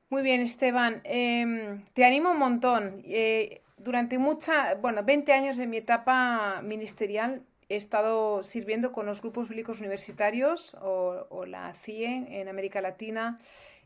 Muy 0.08 0.22
bien, 0.22 0.40
Esteban. 0.40 1.00
Em, 1.04 1.84
te 1.92 2.04
animo 2.04 2.32
un 2.32 2.38
montón. 2.38 3.02
Eh, 3.04 3.62
durante 3.76 4.18
mucha, 4.18 4.74
bueno, 4.74 5.04
20 5.04 5.32
años 5.32 5.56
de 5.56 5.66
mi 5.66 5.76
etapa 5.78 6.60
ministerial 6.62 7.42
he 7.68 7.76
estado 7.76 8.42
sirviendo 8.42 8.92
con 8.92 9.06
los 9.06 9.20
grupos 9.20 9.48
bíblicos 9.48 9.80
universitarios 9.80 10.76
o, 10.80 11.44
la 11.46 11.72
CIE 11.74 12.40
en 12.40 12.48
América 12.48 12.80
Latina, 12.80 13.38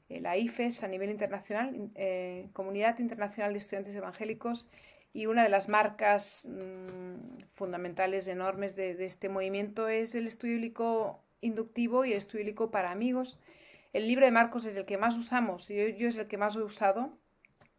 eh, 0.08 0.20
la 0.20 0.36
IFES 0.36 0.84
a 0.84 0.88
nivel 0.88 1.10
internacional, 1.10 1.90
Comunidad 2.52 2.98
Internacional 2.98 3.52
de 3.52 3.58
Estudiantes 3.58 3.96
Evangélicos 3.96 4.68
y 5.12 5.26
una 5.26 5.42
de 5.42 5.48
las 5.48 5.68
marcas 5.68 6.48
mm, 6.48 7.42
fundamentales, 7.52 8.28
enormes 8.28 8.76
de, 8.76 9.04
este 9.04 9.28
movimiento 9.28 9.88
es 9.88 10.14
el 10.14 10.26
estudio 10.26 10.54
bíblico 10.54 11.24
inductivo 11.40 12.04
y 12.04 12.12
el 12.12 12.18
estudio 12.18 12.44
bíblico 12.44 12.70
para 12.70 12.90
amigos. 12.90 13.40
El 13.92 14.06
libro 14.06 14.24
de 14.24 14.30
Marcos 14.30 14.66
es 14.66 14.76
el 14.76 14.84
que 14.84 14.98
más 14.98 15.16
usamos, 15.16 15.68
y 15.70 15.96
yo, 15.96 16.08
es 16.08 16.16
el 16.16 16.28
que 16.28 16.38
más 16.38 16.54
he 16.54 16.60
usado 16.60 17.18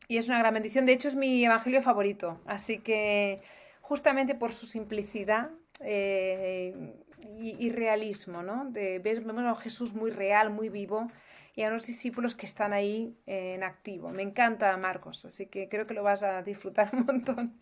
y 0.08 0.18
es 0.18 0.28
una 0.28 0.40
gran 0.40 0.54
bendición. 0.54 0.86
De 0.86 0.94
hecho, 0.94 1.08
es 1.08 1.16
mi 1.16 1.46
evangelio 1.46 1.82
favorito, 1.82 2.42
así 2.46 2.80
que 2.80 3.42
justamente 3.80 4.36
por 4.36 4.52
su 4.52 4.66
simplicidad 4.66 5.52
eh, 5.80 6.96
y, 7.40 7.70
realismo, 7.70 8.44
¿no? 8.44 8.66
De, 8.66 9.00
vemos 9.00 9.46
a 9.46 9.62
Jesús 9.62 9.94
muy 9.94 10.12
real, 10.12 10.50
muy 10.50 10.70
vivo 10.70 11.08
y 11.56 11.64
a 11.64 11.68
unos 11.68 11.86
discípulos 11.86 12.36
que 12.36 12.46
están 12.46 12.74
ahí 12.74 13.18
en 13.26 13.64
activo. 13.64 14.10
Me 14.10 14.24
encanta 14.24 14.76
Marcos, 14.78 15.26
así 15.26 15.48
que 15.48 15.68
creo 15.70 15.88
que 15.88 15.94
lo 15.94 16.04
vas 16.04 16.24
a 16.24 16.42
disfrutar 16.44 16.90
un 16.94 17.06
montón. 17.06 17.60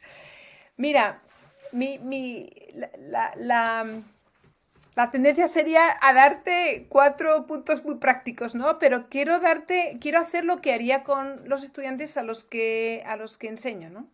Mira, 0.77 1.21
mi, 1.71 1.99
mi, 1.99 2.49
la, 2.73 3.33
la, 3.35 4.03
la, 4.95 5.11
tendencia 5.11 5.47
sería 5.47 5.97
a 6.01 6.13
darte 6.13 6.87
cuatro 6.89 7.45
puntos 7.47 7.83
muy 7.83 7.95
prácticos, 7.95 8.55
¿no? 8.55 8.79
Pero 8.79 9.09
quiero 9.09 9.39
darte, 9.39 9.97
quiero 9.99 10.19
hacer 10.19 10.45
lo 10.45 10.61
que 10.61 10.73
haría 10.73 11.03
con 11.03 11.47
los 11.47 11.63
estudiantes 11.63 12.17
a 12.17 12.23
los 12.23 12.43
que, 12.43 13.03
a 13.05 13.17
los 13.17 13.37
que 13.37 13.47
enseño, 13.47 13.89
¿no? 13.89 14.09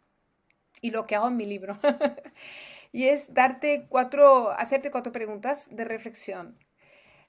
Y 0.82 0.92
lo 0.92 1.06
que 1.06 1.16
hago 1.16 1.28
en 1.28 1.38
mi 1.38 1.46
libro. 1.46 1.78
y 2.92 3.06
es 3.06 3.34
darte 3.34 3.86
cuatro, 3.90 4.52
hacerte 4.52 4.92
cuatro 4.92 5.12
preguntas 5.12 5.68
de 5.72 5.86
reflexión. 5.86 6.58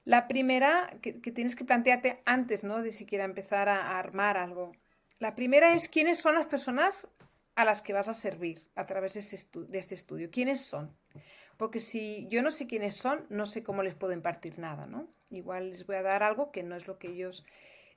La 0.06 0.28
primera 0.28 0.96
que, 1.02 1.12
tienes 1.12 1.56
que 1.56 1.64
plantearte 1.64 2.22
antes, 2.26 2.62
¿no? 2.62 2.80
De 2.80 2.92
siquiera 2.92 3.24
empezar 3.24 3.68
a, 3.68 3.98
armar 3.98 4.36
algo. 4.36 4.70
La 5.18 5.34
primera 5.34 5.74
es 5.74 5.88
quiénes 5.88 6.20
son 6.20 6.36
las 6.36 6.46
personas 6.46 7.08
a 7.56 7.64
las 7.64 7.82
que 7.82 7.92
vas 7.92 8.06
a 8.06 8.14
servir 8.14 8.62
a 8.76 8.86
través 8.86 9.14
de 9.14 9.20
este, 9.20 9.36
de 9.66 9.78
este 9.78 9.96
estudio. 9.96 10.30
¿Quiénes 10.30 10.60
son? 10.60 10.96
Porque 11.56 11.80
si 11.80 12.28
yo 12.28 12.40
no 12.40 12.52
sé 12.52 12.68
quiénes 12.68 12.94
son, 12.94 13.26
no 13.30 13.46
sé 13.46 13.64
cómo 13.64 13.82
les 13.82 13.96
puedo 13.96 14.12
impartir 14.12 14.60
nada, 14.60 14.86
¿no? 14.86 15.08
Igual 15.30 15.70
les 15.70 15.84
voy 15.84 15.96
a 15.96 16.02
dar 16.02 16.22
algo 16.22 16.52
que 16.52 16.62
no 16.62 16.76
es 16.76 16.86
lo 16.86 16.98
que 16.98 17.08
ellos, 17.08 17.44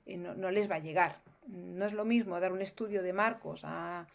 eh, 0.04 0.16
no, 0.16 0.50
les 0.50 0.68
va 0.68 0.76
a 0.76 0.80
llegar. 0.80 1.20
No 1.46 1.86
es 1.86 1.92
lo 1.92 2.04
mismo 2.04 2.40
dar 2.40 2.50
un 2.50 2.60
estudio 2.60 3.04
de 3.04 3.12
Marcos 3.12 3.60
a 3.62 4.08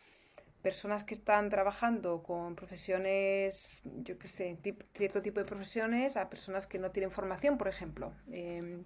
personas 0.66 1.03
que 1.03 1.13
están 1.13 1.51
trabajando 1.51 2.24
con 2.24 2.55
profesiones, 2.55 3.84
yo 3.84 4.18
qué 4.18 4.28
sé, 4.28 4.57
cierto 4.95 5.22
tipo 5.22 5.39
de 5.39 5.45
profesiones, 5.45 6.18
a 6.18 6.28
personas 6.28 6.66
que 6.66 6.80
no 6.80 6.89
tienen 6.89 7.11
formación, 7.11 7.59
por 7.59 7.68
ejemplo. 7.68 8.16
Em, 8.32 8.84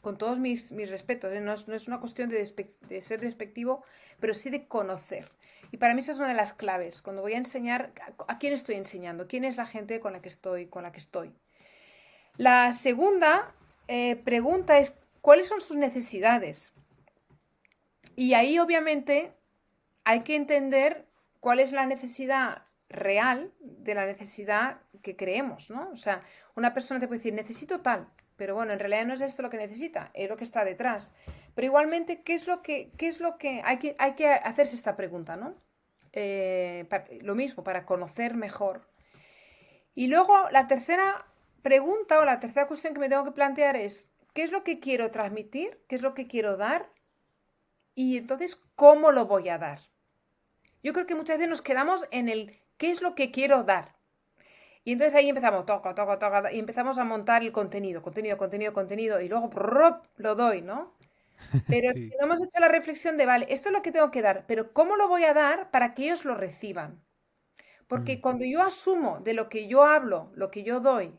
con 0.00 0.18
todos 0.18 0.40
mis, 0.40 0.72
mis 0.72 0.90
respetos, 0.90 1.32
¿eh? 1.32 1.40
no, 1.40 1.52
es, 1.52 1.86
una 1.86 2.00
cuestión 2.00 2.30
de, 2.30 2.44
ser 3.00 3.20
despectivo, 3.20 3.84
pero 4.18 4.34
sí 4.34 4.50
de 4.50 4.66
conocer. 4.66 5.30
Y 5.70 5.76
para 5.76 5.94
mí 5.94 6.00
esa 6.00 6.10
es 6.10 6.18
una 6.18 6.26
de 6.26 6.34
las 6.34 6.52
claves. 6.52 7.00
Cuando 7.00 7.22
voy 7.22 7.34
a 7.34 7.38
enseñar, 7.38 7.92
¿a 8.26 8.38
quién 8.40 8.52
estoy 8.52 8.74
enseñando? 8.74 9.28
¿Quién 9.28 9.44
es 9.44 9.56
la 9.56 9.66
gente 9.66 10.00
con 10.00 10.14
la 10.14 10.20
que 10.20 10.30
estoy? 10.30 10.66
Con 10.66 10.82
la, 10.82 10.90
que 10.90 10.98
estoy? 10.98 11.32
la 12.38 12.72
segunda 12.72 13.54
eh, 13.86 14.16
pregunta 14.16 14.78
es, 14.78 14.96
¿cuáles 15.20 15.46
son 15.46 15.60
sus 15.60 15.76
necesidades? 15.76 16.74
Y 18.16 18.34
ahí 18.34 18.58
obviamente 18.58 19.32
hay 20.04 20.20
que 20.20 20.36
entender 20.36 21.03
cuál 21.44 21.60
es 21.60 21.72
la 21.72 21.84
necesidad 21.84 22.62
real 22.88 23.52
de 23.60 23.94
la 23.94 24.06
necesidad 24.06 24.80
que 25.02 25.14
creemos, 25.14 25.68
¿no? 25.68 25.90
O 25.90 25.96
sea, 25.98 26.22
una 26.56 26.72
persona 26.72 27.00
te 27.00 27.06
puede 27.06 27.18
decir, 27.18 27.34
necesito 27.34 27.82
tal, 27.82 28.08
pero 28.36 28.54
bueno, 28.54 28.72
en 28.72 28.78
realidad 28.78 29.04
no 29.04 29.12
es 29.12 29.20
esto 29.20 29.42
lo 29.42 29.50
que 29.50 29.58
necesita, 29.58 30.10
es 30.14 30.30
lo 30.30 30.38
que 30.38 30.44
está 30.44 30.64
detrás. 30.64 31.12
Pero 31.54 31.66
igualmente, 31.66 32.22
¿qué 32.22 32.32
es 32.32 32.46
lo 32.46 32.62
que, 32.62 32.92
qué 32.96 33.08
es 33.08 33.20
lo 33.20 33.36
que 33.36 33.60
hay 33.62 33.78
que, 33.78 33.94
hay 33.98 34.14
que 34.14 34.26
hacerse 34.26 34.74
esta 34.74 34.96
pregunta, 34.96 35.36
¿no? 35.36 35.54
Eh, 36.14 36.88
lo 37.20 37.34
mismo, 37.34 37.62
para 37.62 37.84
conocer 37.84 38.36
mejor. 38.36 38.88
Y 39.94 40.06
luego 40.06 40.48
la 40.50 40.66
tercera 40.66 41.26
pregunta 41.60 42.20
o 42.20 42.24
la 42.24 42.40
tercera 42.40 42.68
cuestión 42.68 42.94
que 42.94 43.00
me 43.00 43.10
tengo 43.10 43.24
que 43.24 43.32
plantear 43.32 43.76
es, 43.76 44.10
¿qué 44.32 44.44
es 44.44 44.50
lo 44.50 44.64
que 44.64 44.80
quiero 44.80 45.10
transmitir? 45.10 45.78
¿Qué 45.88 45.96
es 45.96 46.00
lo 46.00 46.14
que 46.14 46.26
quiero 46.26 46.56
dar? 46.56 46.88
Y 47.94 48.16
entonces, 48.16 48.56
¿cómo 48.76 49.12
lo 49.12 49.26
voy 49.26 49.50
a 49.50 49.58
dar? 49.58 49.80
Yo 50.84 50.92
creo 50.92 51.06
que 51.06 51.16
muchas 51.16 51.38
veces 51.38 51.50
nos 51.50 51.62
quedamos 51.62 52.04
en 52.12 52.28
el 52.28 52.60
¿qué 52.76 52.90
es 52.90 53.02
lo 53.02 53.14
que 53.14 53.32
quiero 53.32 53.64
dar? 53.64 53.96
Y 54.84 54.92
entonces 54.92 55.14
ahí 55.14 55.30
empezamos, 55.30 55.64
toca, 55.64 55.94
toca, 55.94 56.18
toca, 56.18 56.52
y 56.52 56.58
empezamos 56.58 56.98
a 56.98 57.04
montar 57.04 57.42
el 57.42 57.52
contenido, 57.52 58.02
contenido, 58.02 58.36
contenido, 58.36 58.74
contenido, 58.74 59.20
y 59.20 59.28
luego 59.28 59.50
lo 60.16 60.34
doy, 60.34 60.60
¿no? 60.60 60.94
Pero 61.68 61.92
si 61.94 62.12
no 62.20 62.26
hemos 62.26 62.42
hecho 62.42 62.60
la 62.60 62.68
reflexión 62.68 63.16
de, 63.16 63.24
vale, 63.24 63.46
esto 63.48 63.70
es 63.70 63.72
lo 63.72 63.80
que 63.80 63.92
tengo 63.92 64.10
que 64.10 64.22
dar, 64.22 64.44
pero 64.46 64.72
¿cómo 64.72 64.96
lo 64.96 65.08
voy 65.08 65.24
a 65.24 65.34
dar 65.34 65.70
para 65.70 65.94
que 65.94 66.04
ellos 66.04 66.24
lo 66.24 66.34
reciban? 66.34 67.02
Porque 67.86 68.16
mm. 68.16 68.20
cuando 68.20 68.44
yo 68.44 68.62
asumo 68.62 69.20
de 69.20 69.34
lo 69.34 69.48
que 69.48 69.68
yo 69.68 69.84
hablo, 69.84 70.30
lo 70.34 70.50
que 70.50 70.62
yo 70.62 70.80
doy, 70.80 71.18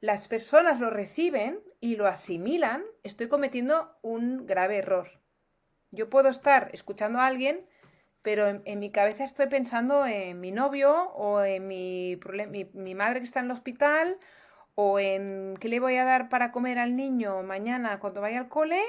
las 0.00 0.28
personas 0.28 0.80
lo 0.80 0.90
reciben 0.90 1.60
y 1.80 1.96
lo 1.96 2.06
asimilan, 2.06 2.82
estoy 3.02 3.28
cometiendo 3.28 3.96
un 4.02 4.46
grave 4.46 4.78
error. 4.78 5.08
Yo 5.90 6.08
puedo 6.10 6.28
estar 6.28 6.70
escuchando 6.72 7.20
a 7.20 7.26
alguien, 7.26 7.66
pero 8.22 8.62
en, 8.64 8.78
mi 8.78 8.90
cabeza 8.90 9.24
estoy 9.24 9.46
pensando 9.48 10.06
en 10.06 10.40
mi 10.40 10.52
novio 10.52 11.10
o 11.12 11.42
en 11.42 11.66
mi, 11.66 12.18
mi, 12.72 12.94
madre 12.94 13.20
que 13.20 13.24
está 13.24 13.40
en 13.40 13.46
el 13.46 13.52
hospital 13.52 14.18
o 14.74 14.98
en 14.98 15.56
qué 15.60 15.68
le 15.68 15.80
voy 15.80 15.96
a 15.96 16.04
dar 16.04 16.28
para 16.28 16.52
comer 16.52 16.78
al 16.78 16.96
niño 16.96 17.42
mañana 17.42 17.98
cuando 17.98 18.20
vaya 18.20 18.38
al 18.38 18.48
cole 18.48 18.80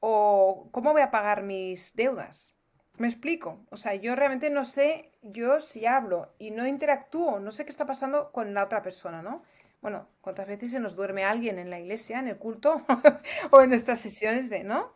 o 0.00 0.68
cómo 0.72 0.92
voy 0.92 1.02
a 1.02 1.10
pagar 1.10 1.42
mis 1.42 1.96
deudas. 1.96 2.54
Me 2.98 3.08
explico. 3.08 3.64
O 3.70 3.76
sea, 3.76 3.94
yo 3.94 4.14
realmente 4.14 4.50
no 4.50 4.64
sé, 4.64 5.10
yo 5.22 5.60
si 5.60 5.86
hablo 5.86 6.34
y 6.38 6.50
no 6.50 6.66
interactúo, 6.66 7.40
no 7.40 7.50
sé 7.52 7.64
qué 7.64 7.70
está 7.70 7.86
pasando 7.86 8.30
con 8.32 8.54
la 8.54 8.64
otra 8.64 8.82
persona, 8.82 9.22
¿no? 9.22 9.42
Bueno, 9.82 10.08
¿cuántas 10.20 10.46
veces 10.46 10.70
se 10.70 10.80
nos 10.80 10.96
duerme 10.96 11.24
alguien 11.24 11.58
en 11.58 11.70
la 11.70 11.78
iglesia, 11.78 12.18
en 12.18 12.28
el 12.28 12.38
culto 12.38 12.82
o 13.50 13.60
en 13.62 13.70
nuestras 13.70 14.00
sesiones 14.00 14.48
de, 14.50 14.64
¿no? 14.64 14.92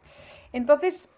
Entonces, 0.52 1.08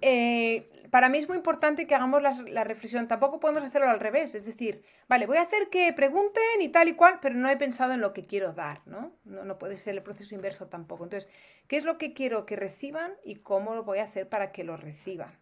eh, 0.00 0.68
para 0.94 1.08
mí 1.08 1.18
es 1.18 1.26
muy 1.26 1.36
importante 1.36 1.88
que 1.88 1.96
hagamos 1.96 2.22
la, 2.22 2.62
reflexión. 2.62 3.08
Tampoco 3.08 3.40
podemos 3.40 3.64
hacerlo 3.64 3.90
al 3.90 3.98
revés. 3.98 4.36
Es 4.36 4.46
decir, 4.46 4.84
vale, 5.08 5.26
voy 5.26 5.38
a 5.38 5.42
hacer 5.42 5.68
que 5.68 5.92
pregunten 5.92 6.62
y 6.62 6.68
tal 6.68 6.86
y 6.86 6.94
cual, 6.94 7.18
pero 7.20 7.34
no 7.34 7.48
he 7.48 7.56
pensado 7.56 7.94
en 7.94 8.00
lo 8.00 8.12
que 8.12 8.26
quiero 8.26 8.52
dar, 8.52 8.80
¿no? 8.86 9.12
No, 9.24 9.58
puede 9.58 9.76
ser 9.76 9.96
el 9.96 10.04
proceso 10.04 10.36
inverso 10.36 10.68
tampoco. 10.68 11.02
Entonces, 11.02 11.28
¿qué 11.66 11.78
es 11.78 11.84
lo 11.84 11.98
que 11.98 12.14
quiero 12.14 12.46
que 12.46 12.54
reciban 12.54 13.12
y 13.24 13.40
cómo 13.40 13.74
lo 13.74 13.82
voy 13.82 13.98
a 13.98 14.04
hacer 14.04 14.28
para 14.28 14.52
que 14.52 14.62
lo 14.62 14.76
reciban? 14.76 15.36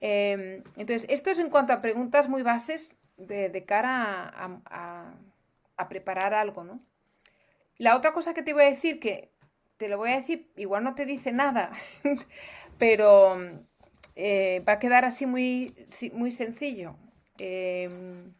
Em, 0.00 0.62
entonces, 0.76 1.06
esto 1.08 1.30
es 1.30 1.38
en 1.38 1.48
cuanto 1.48 1.72
a 1.72 1.80
preguntas 1.80 2.28
muy 2.28 2.42
bases 2.42 2.94
de, 3.16 3.64
cara 3.64 4.34
a, 5.78 5.88
preparar 5.88 6.34
algo, 6.34 6.64
¿no? 6.64 6.84
La 7.78 7.96
otra 7.96 8.12
cosa 8.12 8.34
que 8.34 8.42
te 8.42 8.52
voy 8.52 8.64
a 8.64 8.70
decir, 8.70 9.00
que 9.00 9.32
te 9.78 9.88
lo 9.88 9.96
voy 9.96 10.10
a 10.10 10.16
decir, 10.16 10.52
igual 10.56 10.84
no 10.84 10.94
te 10.94 11.06
dice 11.06 11.32
nada, 11.32 11.70
pero 12.78 13.64
eh, 14.20 14.64
va 14.68 14.72
a 14.74 14.78
quedar 14.80 15.04
así 15.04 15.26
muy, 15.26 15.72
muy 16.12 16.32
sencillo. 16.32 16.96
Em, 17.38 18.34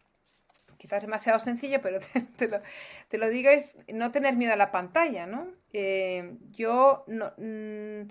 quizás 0.76 1.02
demasiado 1.02 1.38
sencillo, 1.38 1.80
pero 1.80 2.00
te, 3.08 3.18
lo, 3.18 3.28
digo, 3.28 3.48
es 3.48 3.78
no 3.86 4.10
tener 4.10 4.34
miedo 4.36 4.52
a 4.52 4.56
la 4.56 4.72
pantalla, 4.72 5.26
¿no? 5.26 5.46
Eh, 5.72 6.36
yo 6.50 7.04
no, 7.06 7.32
mm, 7.36 8.10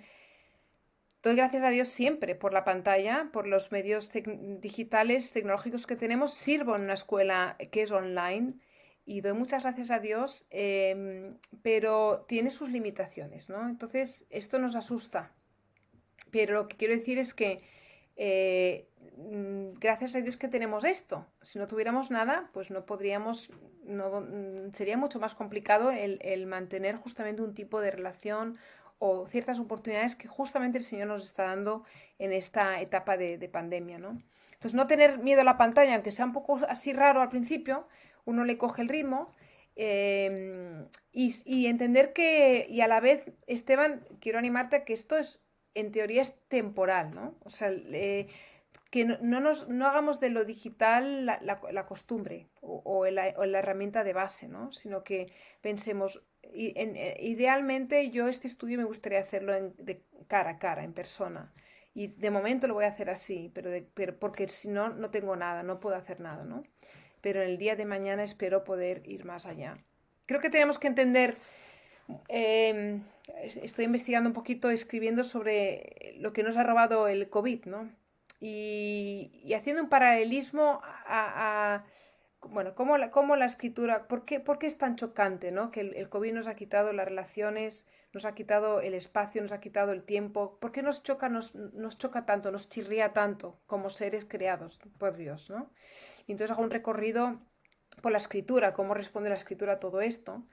doy 1.23 1.35
gracias 1.35 1.63
a 1.63 1.69
Dios 1.69 1.89
siempre 1.89 2.35
por 2.35 2.53
la 2.53 2.63
pantalla, 2.63 3.29
por 3.33 3.47
los 3.47 3.73
medios 3.73 4.11
digitales, 4.61 5.33
tecnológicos 5.33 5.85
que 5.85 5.97
tenemos. 5.97 6.33
Sirvo 6.33 6.73
en 6.77 6.83
una 6.83 6.93
escuela 6.93 7.57
que 7.73 7.81
es 7.81 7.91
online 7.91 8.53
y 9.05 9.19
doy 9.19 9.33
muchas 9.33 9.63
gracias 9.63 9.91
a 9.91 9.99
Dios, 9.99 10.47
em, 10.51 11.37
pero 11.63 12.25
tiene 12.29 12.49
sus 12.49 12.69
limitaciones, 12.69 13.49
¿no? 13.49 13.67
Entonces, 13.67 14.25
esto 14.29 14.57
nos 14.57 14.75
asusta 14.75 15.33
pero 16.37 16.53
lo 16.53 16.67
que 16.67 16.77
quiero 16.77 16.93
decir 16.93 17.17
es 17.17 17.33
que 17.33 17.63
eh, 18.15 18.87
mm, 19.17 19.79
gracias 19.79 20.15
a 20.15 20.21
Dios 20.21 20.37
que 20.37 20.47
tenemos 20.47 20.83
esto. 20.83 21.25
Si 21.41 21.57
no 21.57 21.67
tuviéramos 21.67 22.11
nada, 22.11 22.51
pues 22.53 22.69
no 22.69 22.85
podríamos, 22.85 23.49
mm, 23.85 24.71
sería 24.73 24.97
mucho 24.97 25.19
más 25.19 25.33
complicado 25.33 25.89
el, 25.91 26.45
mantener 26.45 26.95
justamente 26.95 27.41
un 27.41 27.55
tipo 27.55 27.81
de 27.81 27.89
relación 27.89 28.57
o 28.99 29.27
ciertas 29.27 29.59
oportunidades 29.59 30.15
que 30.15 30.27
justamente 30.27 30.77
el 30.77 30.83
Señor 30.83 31.07
nos 31.07 31.23
está 31.23 31.43
dando 31.43 31.83
en 32.19 32.31
esta 32.31 32.81
etapa 32.81 33.17
de, 33.17 33.49
pandemia, 33.51 33.97
¿no? 33.97 34.21
Entonces, 34.53 34.75
no 34.75 34.85
tener 34.85 35.17
miedo 35.19 35.41
a 35.41 35.43
la 35.43 35.57
pantalla, 35.57 35.95
aunque 35.95 36.11
sea 36.11 36.25
un 36.25 36.33
poco 36.33 36.59
así 36.69 36.93
raro 36.93 37.21
al 37.21 37.29
principio, 37.29 37.87
uno 38.25 38.43
le 38.43 38.57
coge 38.57 38.83
el 38.83 38.89
ritmo 38.89 39.31
em, 39.75 40.87
y, 41.11 41.35
y, 41.45 41.67
entender 41.67 42.13
que, 42.13 42.67
y 42.69 42.81
a 42.81 42.87
la 42.87 42.99
vez, 42.99 43.25
Esteban, 43.47 44.03
quiero 44.19 44.39
animarte 44.39 44.75
a 44.77 44.85
que 44.85 44.93
esto 44.93 45.17
es 45.17 45.41
en 45.77 45.91
teoría 45.91 46.21
es 46.21 46.35
temporal, 46.47 47.13
¿no? 47.13 47.35
O 47.43 47.49
sea, 47.49 47.71
que 48.89 49.05
no, 49.05 49.39
nos, 49.39 49.67
no 49.67 49.87
hagamos 49.87 50.19
de 50.19 50.29
lo 50.29 50.43
digital 50.45 51.25
la, 51.25 51.85
costumbre 51.85 52.49
o, 52.61 53.05
la, 53.05 53.27
herramienta 53.27 54.03
de 54.03 54.13
base, 54.13 54.47
¿no? 54.47 54.71
Sino 54.71 55.03
que 55.03 55.31
pensemos, 55.61 56.23
eh, 56.43 57.17
idealmente 57.21 58.09
yo 58.09 58.27
este 58.27 58.47
estudio 58.47 58.77
me 58.77 58.85
gustaría 58.85 59.19
hacerlo 59.19 59.53
de 59.53 60.03
cara 60.27 60.51
a 60.51 60.59
cara, 60.59 60.83
en 60.83 60.93
persona. 60.93 61.53
Y 61.93 62.07
de 62.07 62.31
momento 62.31 62.67
lo 62.67 62.75
voy 62.75 62.85
a 62.85 62.89
hacer 62.89 63.09
así, 63.09 63.51
pero, 63.53 63.71
pero 63.93 64.17
porque 64.17 64.47
si 64.47 64.69
no, 64.69 64.89
no 64.89 65.09
tengo 65.09 65.35
nada, 65.35 65.63
no 65.63 65.79
puedo 65.79 65.95
hacer 65.95 66.19
nada, 66.19 66.43
¿no? 66.43 66.63
Pero 67.21 67.41
en 67.41 67.49
el 67.49 67.57
día 67.57 67.75
de 67.75 67.85
mañana 67.85 68.23
espero 68.23 68.63
poder 68.63 69.01
ir 69.05 69.25
más 69.25 69.45
allá. 69.45 69.77
Creo 70.27 70.39
que 70.39 70.49
tenemos 70.49 70.79
que 70.79 70.87
entender 70.87 71.37
Em, 72.27 73.03
estoy 73.43 73.85
investigando 73.85 74.29
un 74.29 74.33
poquito, 74.33 74.69
escribiendo 74.69 75.23
sobre 75.23 76.15
lo 76.19 76.33
que 76.33 76.43
nos 76.43 76.57
ha 76.57 76.63
robado 76.63 77.07
el 77.07 77.29
COVID, 77.29 77.65
¿no? 77.65 77.91
Y, 78.39 79.51
haciendo 79.55 79.81
un 79.81 79.89
paralelismo 79.89 80.81
a, 80.83 81.83
bueno, 82.41 82.75
cómo 82.75 82.97
la, 82.97 83.45
escritura, 83.45 84.07
¿por 84.07 84.25
qué, 84.25 84.39
¿por 84.39 84.59
qué, 84.59 84.67
es 84.67 84.77
tan 84.77 84.95
chocante, 84.95 85.51
¿no? 85.51 85.71
Que 85.71 85.81
el, 85.81 86.09
COVID 86.09 86.33
nos 86.33 86.47
ha 86.47 86.55
quitado 86.55 86.93
las 86.93 87.07
relaciones, 87.07 87.87
nos 88.13 88.25
ha 88.25 88.35
quitado 88.35 88.79
el 88.81 88.93
espacio, 88.93 89.41
nos 89.41 89.51
ha 89.51 89.59
quitado 89.59 89.91
el 89.91 90.03
tiempo. 90.03 90.57
¿Por 90.59 90.71
qué 90.71 90.83
nos 90.83 91.03
choca, 91.03 91.29
nos 91.29 91.53
choca 91.97 92.25
tanto, 92.25 92.51
nos 92.51 92.69
chirría 92.69 93.11
tanto 93.13 93.59
como 93.65 93.89
seres 93.89 94.25
creados 94.25 94.79
por 94.97 95.17
Dios, 95.17 95.49
¿no? 95.49 95.71
Y 96.27 96.33
entonces 96.33 96.51
hago 96.51 96.63
un 96.63 96.71
recorrido 96.71 97.39
por 98.01 98.11
la 98.11 98.17
escritura, 98.19 98.73
cómo 98.73 98.93
responde 98.93 99.29
la 99.29 99.35
escritura 99.35 99.73
a 99.73 99.79
todo 99.79 100.01
esto. 100.01 100.43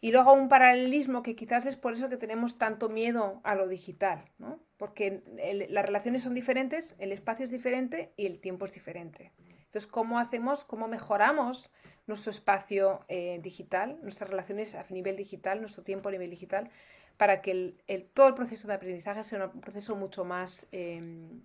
Y 0.00 0.12
luego 0.12 0.32
un 0.32 0.48
paralelismo 0.48 1.22
que 1.22 1.36
quizás 1.36 1.66
es 1.66 1.76
por 1.76 1.92
eso 1.92 2.08
que 2.08 2.16
tenemos 2.16 2.56
tanto 2.56 2.88
miedo 2.88 3.40
a 3.44 3.54
lo 3.54 3.68
digital, 3.68 4.24
¿no? 4.38 4.58
Porque 4.78 5.22
las 5.68 5.84
relaciones 5.84 6.22
son 6.22 6.34
diferentes, 6.34 6.94
el 6.98 7.12
espacio 7.12 7.44
es 7.44 7.50
diferente 7.50 8.14
y 8.16 8.24
el 8.24 8.40
tiempo 8.40 8.64
es 8.64 8.72
diferente. 8.72 9.32
Entonces, 9.38 9.86
¿cómo 9.86 10.18
hacemos, 10.18 10.64
cómo 10.64 10.88
mejoramos 10.88 11.70
nuestro 12.06 12.30
espacio 12.30 13.04
eh, 13.08 13.38
digital, 13.42 13.98
nuestras 14.02 14.30
relaciones 14.30 14.74
a 14.74 14.84
nivel 14.88 15.16
digital, 15.16 15.60
nuestro 15.60 15.84
tiempo 15.84 16.08
a 16.08 16.12
nivel 16.12 16.30
digital, 16.30 16.70
para 17.18 17.42
que 17.42 17.50
el, 17.86 18.10
todo 18.14 18.28
el 18.28 18.34
proceso 18.34 18.66
de 18.68 18.74
aprendizaje 18.74 19.22
sea 19.22 19.50
un 19.52 19.60
proceso 19.60 19.94
mucho 19.94 20.24
más 20.24 20.66
em, 20.72 21.42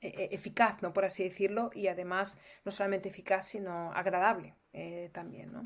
e, 0.00 0.08
e, 0.08 0.34
eficaz, 0.34 0.80
¿no? 0.82 0.92
por 0.92 1.04
así 1.04 1.24
decirlo, 1.24 1.70
y 1.74 1.88
además 1.88 2.38
no 2.64 2.70
solamente 2.70 3.08
eficaz, 3.08 3.48
sino 3.48 3.92
agradable 3.92 4.54
eh, 4.72 5.10
también. 5.12 5.52
¿no? 5.52 5.62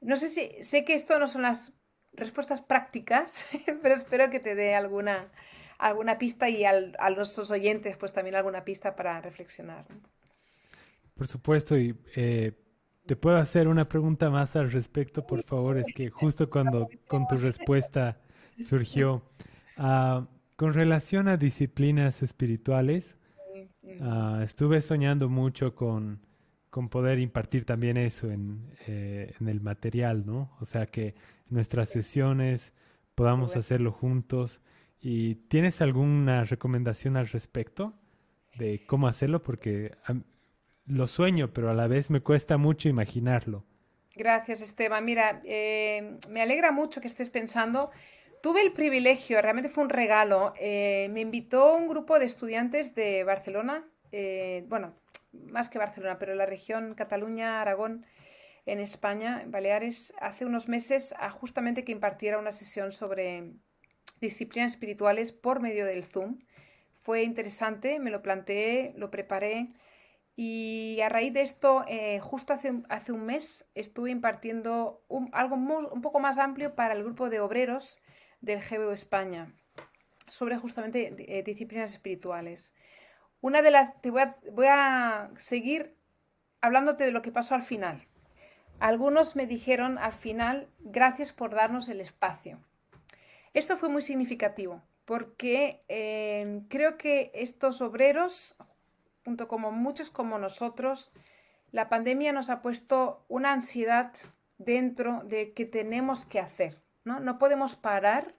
No 0.00 0.16
sé 0.16 0.30
si, 0.30 0.62
sé 0.62 0.84
que 0.84 0.94
esto 0.94 1.18
no 1.18 1.26
son 1.26 1.42
las 1.42 1.72
respuestas 2.12 2.62
prácticas, 2.62 3.44
pero 3.82 3.94
espero 3.94 4.30
que 4.30 4.40
te 4.40 4.54
dé 4.54 4.74
alguna, 4.74 5.28
alguna 5.78 6.18
pista 6.18 6.48
y 6.48 6.64
a 6.64 7.10
nuestros 7.10 7.50
oyentes 7.50 7.96
pues 7.96 8.12
también 8.12 8.36
alguna 8.36 8.64
pista 8.64 8.96
para 8.96 9.20
reflexionar. 9.20 9.86
Por 11.14 11.26
supuesto, 11.28 11.78
y 11.78 11.96
eh, 12.14 12.52
te 13.06 13.16
puedo 13.16 13.36
hacer 13.36 13.68
una 13.68 13.88
pregunta 13.88 14.28
más 14.30 14.54
al 14.56 14.70
respecto, 14.70 15.26
por 15.26 15.42
favor. 15.44 15.78
Es 15.78 15.86
que 15.94 16.10
justo 16.10 16.50
cuando 16.50 16.88
con 17.08 17.26
tu 17.26 17.36
respuesta 17.36 18.20
surgió, 18.62 19.22
uh, 19.78 20.26
con 20.56 20.74
relación 20.74 21.28
a 21.28 21.36
disciplinas 21.36 22.22
espirituales, 22.22 23.14
uh, 23.82 24.40
estuve 24.42 24.80
soñando 24.80 25.28
mucho 25.28 25.74
con, 25.74 26.25
con, 26.76 26.90
poder 26.90 27.18
impartir 27.18 27.64
también 27.64 27.96
eso 27.96 28.30
en, 28.30 28.70
eh, 28.86 29.34
en, 29.40 29.48
el 29.48 29.62
material, 29.62 30.26
¿no? 30.26 30.54
O 30.60 30.66
sea, 30.66 30.86
que 30.86 31.14
nuestras 31.48 31.88
sesiones 31.88 32.74
podamos 33.14 33.56
hacerlo 33.56 33.92
juntos. 33.92 34.60
¿Y 35.00 35.36
tienes 35.48 35.80
alguna 35.80 36.44
recomendación 36.44 37.16
al 37.16 37.28
respecto 37.28 37.94
de 38.58 38.84
cómo 38.86 39.08
hacerlo? 39.08 39.42
Porque 39.42 39.96
lo 40.84 41.06
sueño, 41.08 41.54
pero 41.54 41.70
a 41.70 41.74
la 41.74 41.86
vez 41.86 42.10
me 42.10 42.20
cuesta 42.20 42.58
mucho 42.58 42.90
imaginarlo. 42.90 43.64
Gracias, 44.14 44.60
Esteban. 44.60 45.02
Mira, 45.02 45.40
eh, 45.44 46.18
me 46.28 46.42
alegra 46.42 46.72
mucho 46.72 47.00
que 47.00 47.08
estés 47.08 47.30
pensando. 47.30 47.90
Tuve 48.42 48.60
el 48.60 48.72
privilegio, 48.72 49.40
realmente 49.40 49.70
fue 49.70 49.84
un 49.84 49.90
regalo. 49.90 50.52
Eh, 50.60 51.08
me 51.10 51.22
invitó 51.22 51.74
un 51.74 51.88
grupo 51.88 52.18
de 52.18 52.26
estudiantes 52.26 52.94
de 52.94 53.24
Barcelona, 53.24 53.84
bueno, 54.68 54.94
más 55.50 55.68
que 55.68 55.78
Barcelona, 55.78 56.18
pero 56.18 56.34
la 56.34 56.46
región 56.46 56.94
Cataluña, 56.94 57.60
Aragón, 57.60 58.06
en 58.66 58.80
España, 58.80 59.42
en 59.42 59.50
Baleares, 59.50 60.12
hace 60.20 60.44
unos 60.44 60.68
meses 60.68 61.14
a 61.18 61.30
justamente 61.30 61.84
que 61.84 61.92
impartiera 61.92 62.38
una 62.38 62.52
sesión 62.52 62.92
sobre 62.92 63.52
disciplinas 64.20 64.72
espirituales 64.72 65.32
por 65.32 65.60
medio 65.60 65.86
del 65.86 66.04
Zoom. 66.04 66.40
Fue 67.00 67.22
interesante, 67.22 68.00
me 68.00 68.10
lo 68.10 68.22
planteé, 68.22 68.92
lo 68.96 69.10
preparé 69.10 69.70
y 70.36 71.00
a 71.00 71.08
raíz 71.08 71.32
de 71.32 71.40
esto, 71.40 71.84
eh, 71.88 72.20
justo 72.20 72.52
hace, 72.52 72.82
hace, 72.90 73.12
un 73.12 73.24
mes, 73.24 73.66
estuve 73.74 74.10
impartiendo 74.10 75.02
algo 75.32 75.56
un 75.56 76.02
poco 76.02 76.20
más 76.20 76.36
amplio 76.36 76.74
para 76.74 76.92
el 76.92 77.02
grupo 77.02 77.30
de 77.30 77.40
obreros 77.40 78.02
del 78.42 78.60
GBO 78.60 78.92
España 78.92 79.54
sobre 80.28 80.58
justamente 80.58 81.14
eh, 81.18 81.42
disciplinas 81.42 81.94
espirituales. 81.94 82.74
Una 83.46 83.62
de 83.62 83.70
las, 83.70 84.02
te 84.02 84.10
voy 84.10 84.22
a, 84.22 84.36
voy 84.50 84.66
a 84.68 85.30
seguir 85.36 85.94
hablándote 86.60 87.04
de 87.04 87.12
lo 87.12 87.22
que 87.22 87.30
pasó 87.30 87.54
al 87.54 87.62
final. 87.62 88.04
Algunos 88.80 89.36
me 89.36 89.46
dijeron 89.46 89.98
al 89.98 90.14
final, 90.14 90.68
gracias 90.80 91.32
por 91.32 91.54
darnos 91.54 91.88
el 91.88 92.00
espacio. 92.00 92.58
Esto 93.54 93.76
fue 93.76 93.88
muy 93.88 94.02
significativo 94.02 94.82
porque 95.04 95.84
eh, 95.86 96.62
creo 96.68 96.98
que 96.98 97.30
estos 97.34 97.82
obreros 97.82 98.56
junto 99.24 99.46
como 99.46 99.70
muchos 99.70 100.10
como 100.10 100.38
nosotros, 100.38 101.12
la 101.70 101.88
pandemia 101.88 102.32
nos 102.32 102.50
ha 102.50 102.62
puesto 102.62 103.24
una 103.28 103.52
ansiedad 103.52 104.12
dentro 104.58 105.22
de 105.24 105.52
que 105.52 105.66
tenemos 105.66 106.26
que 106.26 106.40
hacer, 106.40 106.82
¿no? 107.04 107.20
No 107.20 107.38
podemos 107.38 107.76
parar, 107.76 108.34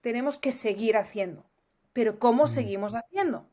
tenemos 0.00 0.38
que 0.38 0.50
seguir 0.50 0.96
haciendo. 0.96 1.46
Pero 1.92 2.18
¿cómo 2.18 2.48
seguimos 2.48 2.96
haciendo? 2.96 3.48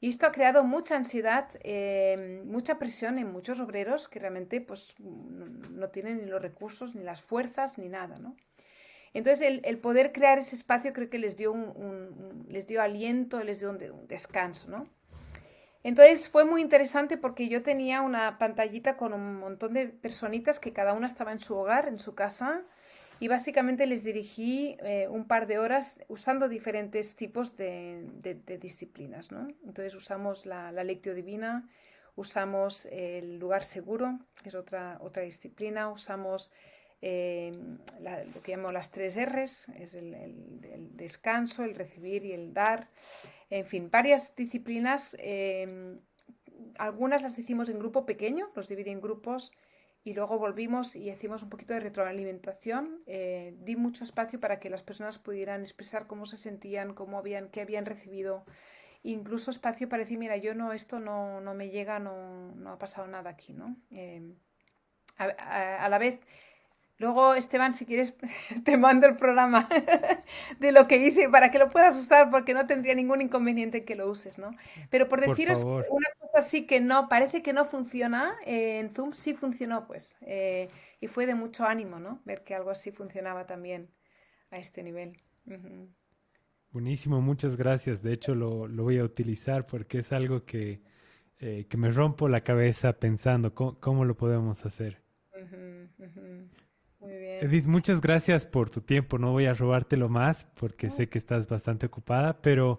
Y 0.00 0.08
esto 0.08 0.26
ha 0.26 0.32
creado 0.32 0.64
mucha 0.64 0.96
ansiedad, 0.96 1.48
eh, 1.62 2.42
mucha 2.46 2.78
presión 2.78 3.18
en 3.18 3.30
muchos 3.30 3.60
obreros 3.60 4.08
que 4.08 4.18
realmente 4.18 4.60
pues, 4.62 4.94
no 4.98 5.88
tienen 5.90 6.24
ni 6.24 6.26
los 6.26 6.40
recursos, 6.40 6.94
ni 6.94 7.02
las 7.02 7.20
fuerzas, 7.20 7.76
ni 7.76 7.88
nada, 7.88 8.18
¿no? 8.18 8.34
Entonces, 9.12 9.60
el, 9.62 9.78
poder 9.78 10.12
crear 10.12 10.38
ese 10.38 10.56
espacio 10.56 10.92
creo 10.92 11.10
que 11.10 11.18
les 11.18 11.36
dio, 11.36 11.52
un, 11.52 12.46
les 12.48 12.66
dio 12.66 12.80
aliento, 12.80 13.42
les 13.42 13.60
dio 13.60 13.70
un, 13.70 13.82
un 13.82 14.06
descanso, 14.06 14.68
¿no? 14.68 14.88
Entonces 15.82 16.28
fue 16.28 16.44
muy 16.44 16.60
interesante 16.60 17.16
porque 17.16 17.48
yo 17.48 17.62
tenía 17.62 18.02
una 18.02 18.38
pantallita 18.38 18.96
con 18.96 19.14
un 19.14 19.38
montón 19.38 19.72
de 19.72 19.86
personitas 19.86 20.60
que 20.60 20.72
cada 20.72 20.92
una 20.92 21.06
estaba 21.06 21.32
en 21.32 21.40
su 21.40 21.56
hogar, 21.56 21.88
en 21.88 21.98
su 21.98 22.14
casa, 22.14 22.62
y 23.20 23.28
básicamente 23.28 23.86
les 23.86 24.02
dirigí 24.02 24.76
eh, 24.80 25.06
un 25.08 25.26
par 25.26 25.46
de 25.46 25.58
horas 25.58 26.00
usando 26.08 26.48
diferentes 26.48 27.14
tipos 27.14 27.56
de, 27.56 28.06
disciplinas. 28.60 29.30
¿no? 29.30 29.48
Entonces 29.64 29.94
usamos 29.94 30.46
la, 30.46 30.72
la, 30.72 30.82
lectio 30.84 31.14
divina, 31.14 31.68
usamos 32.16 32.86
el 32.86 33.38
lugar 33.38 33.62
seguro, 33.62 34.18
que 34.42 34.48
es 34.48 34.54
otra, 34.54 34.98
otra 35.02 35.22
disciplina, 35.22 35.90
usamos 35.90 36.50
eh, 37.02 37.52
lo 38.34 38.42
que 38.42 38.52
llamo 38.56 38.72
las 38.72 38.90
tres 38.90 39.16
R's, 39.16 39.68
es 39.70 39.94
el, 39.94 40.16
descanso, 40.96 41.64
el 41.64 41.74
recibir 41.74 42.24
y 42.24 42.32
el 42.32 42.52
dar. 42.52 42.88
En 43.48 43.66
fin, 43.66 43.90
varias 43.90 44.34
disciplinas. 44.34 45.16
Em, 45.18 46.00
algunas 46.78 47.22
las 47.22 47.38
hicimos 47.38 47.68
en 47.68 47.78
grupo 47.78 48.04
pequeño, 48.04 48.50
los 48.54 48.68
dividí 48.68 48.90
en 48.90 49.00
grupos 49.00 49.52
y 50.02 50.14
luego 50.14 50.38
volvimos 50.38 50.96
y 50.96 51.10
hicimos 51.10 51.42
un 51.42 51.50
poquito 51.50 51.74
de 51.74 51.80
retroalimentación. 51.80 53.02
Eh, 53.06 53.54
di 53.58 53.76
mucho 53.76 54.02
espacio 54.02 54.40
para 54.40 54.58
que 54.58 54.70
las 54.70 54.82
personas 54.82 55.18
pudieran 55.18 55.60
expresar 55.60 56.06
cómo 56.06 56.24
se 56.24 56.36
sentían, 56.36 56.94
cómo 56.94 57.18
habían, 57.18 57.48
qué 57.50 57.60
habían 57.60 57.84
recibido. 57.84 58.44
Incluso 59.02 59.50
espacio 59.50 59.88
para 59.88 60.02
decir, 60.02 60.18
mira, 60.18 60.36
yo 60.36 60.54
no, 60.54 60.72
esto 60.72 61.00
no, 61.00 61.40
no 61.40 61.54
me 61.54 61.68
llega, 61.68 61.98
no, 61.98 62.52
no, 62.54 62.72
ha 62.72 62.78
pasado 62.78 63.06
nada 63.08 63.30
aquí, 63.30 63.52
¿no? 63.52 63.76
Em, 63.90 64.36
a, 65.18 65.88
la 65.88 65.98
vez 65.98 66.20
Luego, 67.00 67.34
Esteban, 67.34 67.72
si 67.72 67.86
quieres, 67.86 68.14
te 68.64 68.76
mando 68.76 69.06
el 69.06 69.16
programa 69.16 69.68
de 70.60 70.70
lo 70.70 70.86
que 70.86 70.98
hice 70.98 71.30
para 71.30 71.50
que 71.50 71.58
lo 71.58 71.70
puedas 71.70 71.96
usar, 71.96 72.30
porque 72.30 72.52
no 72.52 72.66
tendría 72.66 72.94
ningún 72.94 73.22
inconveniente 73.22 73.86
que 73.86 73.94
lo 73.94 74.08
uses, 74.08 74.38
¿no? 74.38 74.54
Pero 74.90 75.08
por 75.08 75.22
deciros 75.26 75.64
una 75.64 76.08
así 76.34 76.66
que 76.66 76.80
no, 76.80 77.08
parece 77.08 77.42
que 77.42 77.52
no 77.52 77.64
funciona, 77.64 78.34
eh, 78.46 78.78
en 78.78 78.90
Zoom 78.90 79.12
sí 79.12 79.34
funcionó, 79.34 79.86
pues. 79.86 80.16
Eh, 80.22 80.68
y 81.00 81.06
fue 81.06 81.26
de 81.26 81.34
mucho 81.34 81.64
ánimo, 81.64 81.98
¿no? 81.98 82.20
Ver 82.24 82.44
que 82.44 82.54
algo 82.54 82.70
así 82.70 82.90
funcionaba 82.90 83.46
también 83.46 83.90
a 84.50 84.58
este 84.58 84.82
nivel. 84.82 85.20
Buenísimo, 86.72 87.20
muchas 87.20 87.56
gracias. 87.56 88.02
De 88.02 88.12
hecho, 88.12 88.34
lo, 88.34 88.68
voy 88.68 88.98
a 88.98 89.04
utilizar 89.04 89.66
porque 89.66 89.98
es 89.98 90.12
algo 90.12 90.44
que, 90.44 90.82
eh, 91.38 91.66
que 91.68 91.76
me 91.76 91.90
rompo 91.90 92.28
la 92.28 92.40
cabeza 92.40 92.92
pensando 92.92 93.54
cómo, 93.54 94.04
lo 94.04 94.16
podemos 94.16 94.64
hacer. 94.64 95.02
Muy 97.00 97.16
bien. 97.16 97.44
Edith, 97.44 97.64
muchas 97.64 98.00
gracias 98.00 98.44
por 98.44 98.68
tu 98.68 98.82
tiempo. 98.82 99.18
No 99.18 99.32
voy 99.32 99.46
a 99.46 99.54
robártelo 99.54 100.08
más 100.08 100.44
porque 100.54 100.90
sé 100.90 101.08
que 101.08 101.18
estás 101.18 101.48
bastante 101.48 101.86
ocupada, 101.86 102.40
pero 102.42 102.78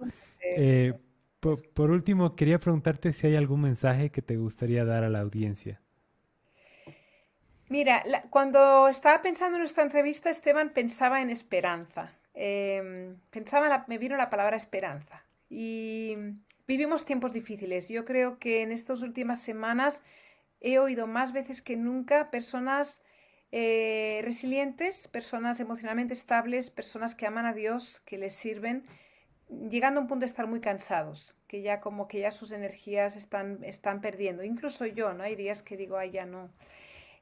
eh, 0.56 0.94
por, 1.42 1.92
último, 1.92 2.36
quería 2.36 2.60
preguntarte 2.60 3.12
si 3.12 3.28
hay 3.28 3.36
algún 3.36 3.62
mensaje 3.62 4.12
que 4.12 4.22
te 4.22 4.38
gustaría 4.38 4.86
dar 4.86 5.04
a 5.04 5.10
la 5.10 5.20
audiencia. 5.20 5.82
Mira, 7.68 8.04
cuando 8.30 8.88
estaba 8.88 9.22
pensando 9.22 9.58
en 9.58 9.64
esta 9.64 9.82
entrevista, 9.82 10.30
Esteban 10.30 10.70
pensaba 10.70 11.22
en 11.22 11.30
esperanza. 11.30 12.18
Em, 12.34 13.18
pensaba, 13.32 13.86
me 13.88 13.98
vino 13.98 14.18
la 14.18 14.30
palabra 14.30 14.56
esperanza. 14.56 15.26
Y 15.50 16.16
vivimos 16.68 17.06
tiempos 17.06 17.34
difíciles. 17.34 17.90
Yo 17.90 18.06
creo 18.06 18.40
que 18.40 18.62
en 18.62 18.72
estas 18.72 19.02
últimas 19.02 19.42
semanas 19.42 20.02
he 20.60 20.80
oído 20.80 21.08
más 21.08 21.34
veces 21.34 21.62
que 21.62 21.76
nunca 21.76 22.30
personas 22.30 23.02
eh, 23.52 24.22
resilientes, 24.24 25.08
personas 25.08 25.60
emocionalmente 25.60 26.14
estables, 26.14 26.70
personas 26.70 27.16
que 27.16 27.26
aman 27.26 27.46
a 27.46 27.54
Dios, 27.54 28.02
que 28.06 28.18
les 28.18 28.34
sirven, 28.34 28.84
llegando 29.70 30.00
a 30.00 30.04
un 30.04 30.08
punto 30.08 30.22
de 30.22 30.28
estar 30.28 30.48
muy 30.48 30.62
cansados, 30.62 31.36
que 31.48 31.62
ya 31.62 31.82
como 31.82 32.08
que 32.08 32.20
ya 32.22 32.32
sus 32.32 32.52
energías 32.52 33.16
están, 33.16 33.60
están 33.64 34.02
perdiendo. 34.02 34.44
Incluso 34.44 34.86
yo, 34.86 35.14
¿no? 35.14 35.24
Hay 35.24 35.36
días 35.36 35.64
que 35.64 35.78
digo, 35.78 35.98
ay, 35.98 36.12
ya 36.12 36.26
no. 36.26 36.50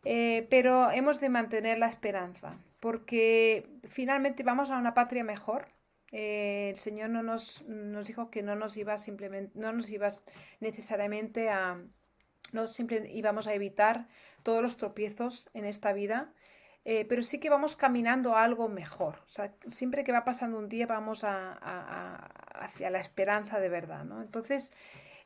Eh, 0.05 0.47
pero 0.49 0.91
hemos 0.91 1.19
de 1.19 1.29
mantener 1.29 1.77
la 1.77 1.87
esperanza, 1.87 2.57
porque 2.79 3.67
finalmente 3.89 4.43
vamos 4.43 4.69
a 4.69 4.77
una 4.77 4.93
patria 4.93 5.23
mejor. 5.23 5.67
Eh, 6.11 6.69
el 6.71 6.77
Señor 6.77 7.09
no 7.09 7.21
nos, 7.23 7.63
nos 7.67 8.07
dijo 8.07 8.31
que 8.31 8.41
no 8.41 8.55
nos 8.55 8.77
iba 8.77 8.97
simplemente, 8.97 9.51
no 9.59 9.73
nos 9.73 9.91
ibas 9.91 10.23
necesariamente 10.59 11.49
a, 11.49 11.81
no 12.51 12.67
simplemente 12.67 13.13
íbamos 13.13 13.47
a 13.47 13.53
evitar 13.53 14.07
todos 14.43 14.61
los 14.61 14.77
tropiezos 14.77 15.49
en 15.53 15.65
esta 15.65 15.93
vida, 15.93 16.33
eh, 16.85 17.05
pero 17.05 17.21
sí 17.21 17.39
que 17.39 17.49
vamos 17.49 17.75
caminando 17.75 18.35
a 18.35 18.43
algo 18.43 18.69
mejor. 18.69 19.21
Siempre 19.67 20.03
que 20.03 20.11
va 20.11 20.23
pasando 20.23 20.57
un 20.57 20.69
día 20.69 20.87
vamos 20.87 21.23
a, 21.23 21.51
hacia 22.53 22.89
la 22.89 22.99
esperanza 22.99 23.59
de 23.59 23.69
verdad, 23.69 24.05
¿no? 24.05 24.21
Entonces, 24.21 24.71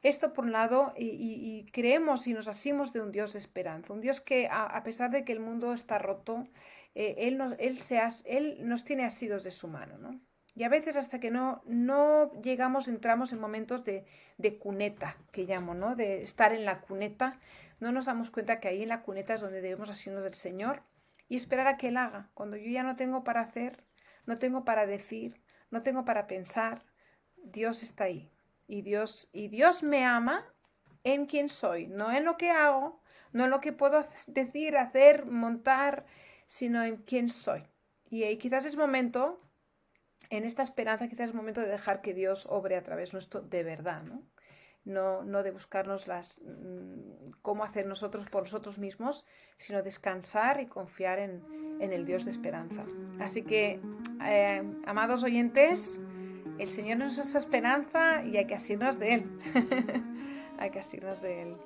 esto 0.01 0.33
por 0.33 0.45
un 0.45 0.51
lado, 0.51 0.93
y, 0.97 1.65
creemos 1.71 2.27
y 2.27 2.33
nos 2.33 2.47
asimos 2.47 2.91
de 2.91 3.01
un 3.01 3.11
Dios 3.11 3.33
de 3.33 3.39
esperanza, 3.39 3.93
un 3.93 4.01
Dios 4.01 4.19
que 4.19 4.49
a, 4.51 4.81
pesar 4.83 5.11
de 5.11 5.23
que 5.23 5.31
el 5.31 5.39
mundo 5.39 5.73
está 5.73 5.99
roto, 5.99 6.47
eh, 6.95 7.15
él, 7.19 7.37
nos, 7.37 7.55
él, 7.59 7.77
se 7.79 8.01
él 8.25 8.57
nos 8.67 8.83
tiene 8.83 9.05
asidos 9.05 9.43
de 9.43 9.51
su 9.51 9.67
mano, 9.67 9.97
¿no? 9.97 10.19
Y 10.55 10.63
a 10.63 10.69
veces 10.69 10.95
hasta 10.97 11.19
que 11.19 11.31
no, 11.31 11.63
no 11.65 12.31
llegamos, 12.41 12.87
entramos 12.87 13.31
en 13.31 13.39
momentos 13.39 13.83
de, 13.83 14.05
de 14.37 14.57
cuneta, 14.59 15.17
que 15.31 15.45
llamo, 15.45 15.73
¿no? 15.73 15.95
De 15.95 16.21
estar 16.21 16.53
en 16.53 16.65
la 16.65 16.81
cuneta, 16.81 17.39
no 17.79 17.91
nos 17.91 18.05
damos 18.05 18.29
cuenta 18.29 18.59
que 18.59 18.67
ahí 18.67 18.83
en 18.83 18.89
la 18.89 19.01
cuneta 19.01 19.33
es 19.33 19.41
donde 19.41 19.61
debemos 19.61 19.89
asirnos 19.89 20.23
del 20.23 20.35
Señor 20.35 20.83
y 21.27 21.35
esperar 21.35 21.67
a 21.67 21.77
que 21.77 21.89
Él 21.89 21.97
haga. 21.97 22.29
Cuando 22.33 22.57
yo 22.57 22.69
ya 22.69 22.83
no 22.83 22.95
tengo 22.95 23.23
para 23.23 23.41
hacer, 23.41 23.83
no 24.25 24.37
tengo 24.37 24.63
para 24.65 24.85
decir, 24.85 25.41
no 25.71 25.83
tengo 25.83 26.05
para 26.05 26.27
pensar, 26.27 26.85
Dios 27.37 27.83
está 27.83 28.05
ahí. 28.05 28.31
Y 28.67 28.81
Dios, 28.81 29.29
y 29.33 29.49
Dios 29.49 29.83
me 29.83 30.05
ama 30.05 30.45
en 31.03 31.25
quién 31.25 31.49
soy, 31.49 31.87
no 31.87 32.11
en 32.11 32.25
lo 32.25 32.37
que 32.37 32.51
hago, 32.51 33.01
no 33.31 33.45
en 33.45 33.49
lo 33.49 33.59
que 33.59 33.73
puedo 33.73 34.05
decir, 34.27 34.77
hacer, 34.77 35.25
montar, 35.25 36.05
sino 36.47 36.83
en 36.83 36.97
quién 36.97 37.29
soy. 37.29 37.63
Y 38.09 38.37
quizás 38.37 38.65
es 38.65 38.75
momento, 38.75 39.41
en 40.29 40.45
esta 40.45 40.63
esperanza, 40.63 41.07
quizás 41.07 41.29
es 41.29 41.35
momento 41.35 41.61
de 41.61 41.67
dejar 41.67 42.01
que 42.01 42.13
Dios 42.13 42.45
obre 42.49 42.75
a 42.75 42.83
través 42.83 43.11
nuestro 43.13 43.41
de 43.41 43.63
verdad, 43.63 44.03
¿no? 44.03 44.23
No, 44.85 45.23
no 45.23 45.43
de 45.43 45.51
buscarnos 45.51 46.07
las, 46.07 46.39
mm, 46.39 47.31
cómo 47.41 47.63
hacer 47.63 47.85
nosotros 47.85 48.29
por 48.29 48.43
nosotros 48.43 48.79
mismos, 48.79 49.25
sino 49.57 49.81
descansar 49.81 50.59
y 50.59 50.65
confiar 50.65 51.19
en, 51.19 51.41
en 51.79 51.93
el 51.93 52.05
Dios 52.05 52.25
de 52.25 52.31
esperanza. 52.31 52.83
Así 53.19 53.43
que, 53.43 53.79
eh, 54.25 54.63
amados 54.85 55.23
oyentes, 55.23 55.99
el 56.59 56.69
Señor 56.69 56.97
nos 56.97 57.17
es 57.17 57.35
esperanza 57.35 58.23
y 58.23 58.37
hay 58.37 58.45
que 58.45 58.55
asirnos 58.55 58.99
de 58.99 59.13
Él. 59.15 59.39
hay 60.59 60.69
que 60.69 60.79
asirnos 60.79 61.21
de 61.21 61.41
Él. 61.43 61.57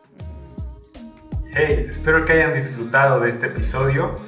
Hey, 1.54 1.88
espero 1.90 2.24
que 2.26 2.34
hayan 2.34 2.54
disfrutado 2.54 3.20
de 3.20 3.30
este 3.30 3.48
episodio. 3.48 4.20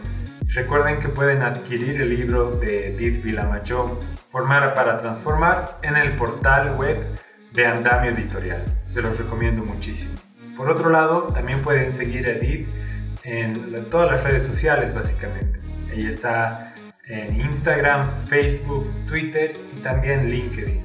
Recuerden 0.53 0.99
que 0.99 1.09
pueden 1.09 1.43
adquirir 1.43 2.01
el 2.01 2.09
libro 2.09 2.51
de 2.51 2.87
Edith 2.95 3.23
Vilamayor, 3.23 3.99
Formar 4.29 4.73
para 4.73 4.97
Transformar, 4.97 5.77
en 5.83 5.95
el 5.95 6.13
portal 6.13 6.75
web 6.75 6.97
de 7.53 7.65
Andamio 7.65 8.11
Editorial. 8.11 8.63
Se 8.89 9.01
los 9.01 9.17
recomiendo 9.17 9.63
muchísimo. 9.63 10.15
Por 10.57 10.69
otro 10.69 10.89
lado, 10.89 11.27
también 11.33 11.61
pueden 11.61 11.89
seguir 11.91 12.25
a 12.27 12.31
Edith 12.31 12.67
en 13.23 13.85
todas 13.89 14.11
las 14.11 14.23
redes 14.23 14.43
sociales, 14.43 14.93
básicamente. 14.93 15.59
Ella 15.93 16.09
está 16.09 16.75
en 17.07 17.39
Instagram, 17.39 18.07
Facebook, 18.27 18.91
Twitter 19.07 19.53
y 19.77 19.79
también 19.79 20.29
LinkedIn. 20.29 20.81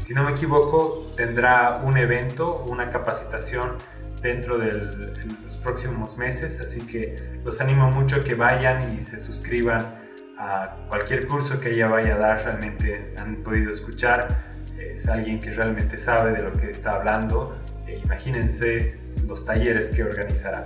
Si 0.00 0.14
no 0.14 0.24
me 0.24 0.32
equivoco, 0.32 1.12
tendrá 1.16 1.80
un 1.84 1.96
evento, 1.96 2.64
una 2.68 2.90
capacitación 2.90 3.76
dentro 4.20 4.58
de 4.58 4.72
los 4.72 5.56
próximos 5.62 6.16
meses, 6.18 6.60
así 6.60 6.86
que 6.86 7.40
los 7.44 7.60
animo 7.60 7.90
mucho 7.90 8.16
a 8.16 8.20
que 8.20 8.34
vayan 8.34 8.96
y 8.96 9.02
se 9.02 9.18
suscriban 9.18 10.00
a 10.38 10.76
cualquier 10.88 11.26
curso 11.26 11.60
que 11.60 11.70
ella 11.70 11.88
vaya 11.88 12.14
a 12.14 12.18
dar, 12.18 12.44
realmente 12.44 13.14
han 13.18 13.36
podido 13.36 13.70
escuchar, 13.70 14.51
es 14.94 15.08
alguien 15.08 15.40
que 15.40 15.50
realmente 15.50 15.98
sabe 15.98 16.32
de 16.32 16.42
lo 16.42 16.52
que 16.52 16.70
está 16.70 16.90
hablando, 16.90 17.56
e 17.86 17.98
imagínense 17.98 18.98
los 19.26 19.44
talleres 19.44 19.90
que 19.90 20.04
organizará. 20.04 20.64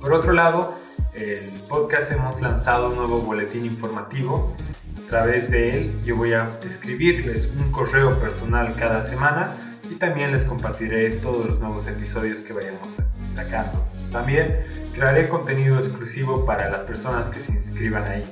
Por 0.00 0.12
otro 0.12 0.32
lado, 0.32 0.74
el 1.14 1.40
podcast 1.68 2.12
hemos 2.12 2.40
lanzado 2.40 2.90
un 2.90 2.96
nuevo 2.96 3.20
boletín 3.20 3.64
informativo. 3.64 4.56
A 5.04 5.08
través 5.08 5.50
de 5.50 5.78
él 5.78 5.92
yo 6.04 6.16
voy 6.16 6.32
a 6.32 6.58
escribirles 6.64 7.46
un 7.46 7.70
correo 7.70 8.18
personal 8.18 8.74
cada 8.78 9.02
semana 9.02 9.56
y 9.90 9.94
también 9.94 10.32
les 10.32 10.44
compartiré 10.44 11.10
todos 11.10 11.46
los 11.46 11.60
nuevos 11.60 11.86
episodios 11.86 12.40
que 12.40 12.52
vayamos 12.52 12.96
sacando. 13.30 13.84
También 14.10 14.60
crearé 14.94 15.28
contenido 15.28 15.78
exclusivo 15.78 16.44
para 16.44 16.68
las 16.70 16.84
personas 16.84 17.30
que 17.30 17.40
se 17.40 17.52
inscriban 17.52 18.04
ahí. 18.04 18.24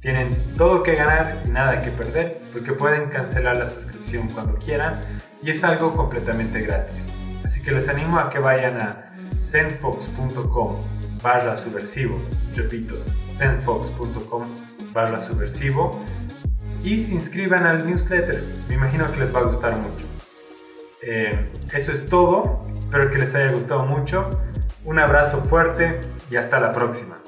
Tienen 0.00 0.36
todo 0.56 0.82
que 0.82 0.96
ganar 0.96 1.42
y 1.44 1.48
nada 1.48 1.82
que 1.82 1.90
perder 1.90 2.38
porque 2.52 2.72
pueden 2.72 3.08
cancelar 3.08 3.56
la 3.56 3.68
suscripción 3.68 3.91
cuando 4.34 4.56
quieran 4.56 5.00
y 5.42 5.50
es 5.50 5.64
algo 5.64 5.94
completamente 5.94 6.60
gratis. 6.60 7.02
Así 7.44 7.62
que 7.62 7.72
les 7.72 7.88
animo 7.88 8.18
a 8.18 8.30
que 8.30 8.38
vayan 8.38 8.80
a 8.80 9.14
zenfox.com 9.40 10.76
barra 11.22 11.56
subversivo. 11.56 12.20
Repito, 12.54 12.94
zenfox.com 13.32 14.44
barra 14.92 15.20
subversivo 15.20 15.98
y 16.82 17.00
se 17.00 17.14
inscriban 17.14 17.64
al 17.64 17.86
newsletter. 17.86 18.42
Me 18.68 18.74
imagino 18.74 19.10
que 19.10 19.20
les 19.20 19.34
va 19.34 19.40
a 19.40 19.44
gustar 19.44 19.76
mucho. 19.76 20.06
Eh, 21.02 21.50
eso 21.72 21.92
es 21.92 22.08
todo. 22.08 22.66
Espero 22.78 23.10
que 23.10 23.18
les 23.18 23.34
haya 23.34 23.52
gustado 23.52 23.84
mucho. 23.86 24.42
Un 24.84 24.98
abrazo 24.98 25.40
fuerte 25.42 26.00
y 26.30 26.36
hasta 26.36 26.60
la 26.60 26.72
próxima. 26.72 27.21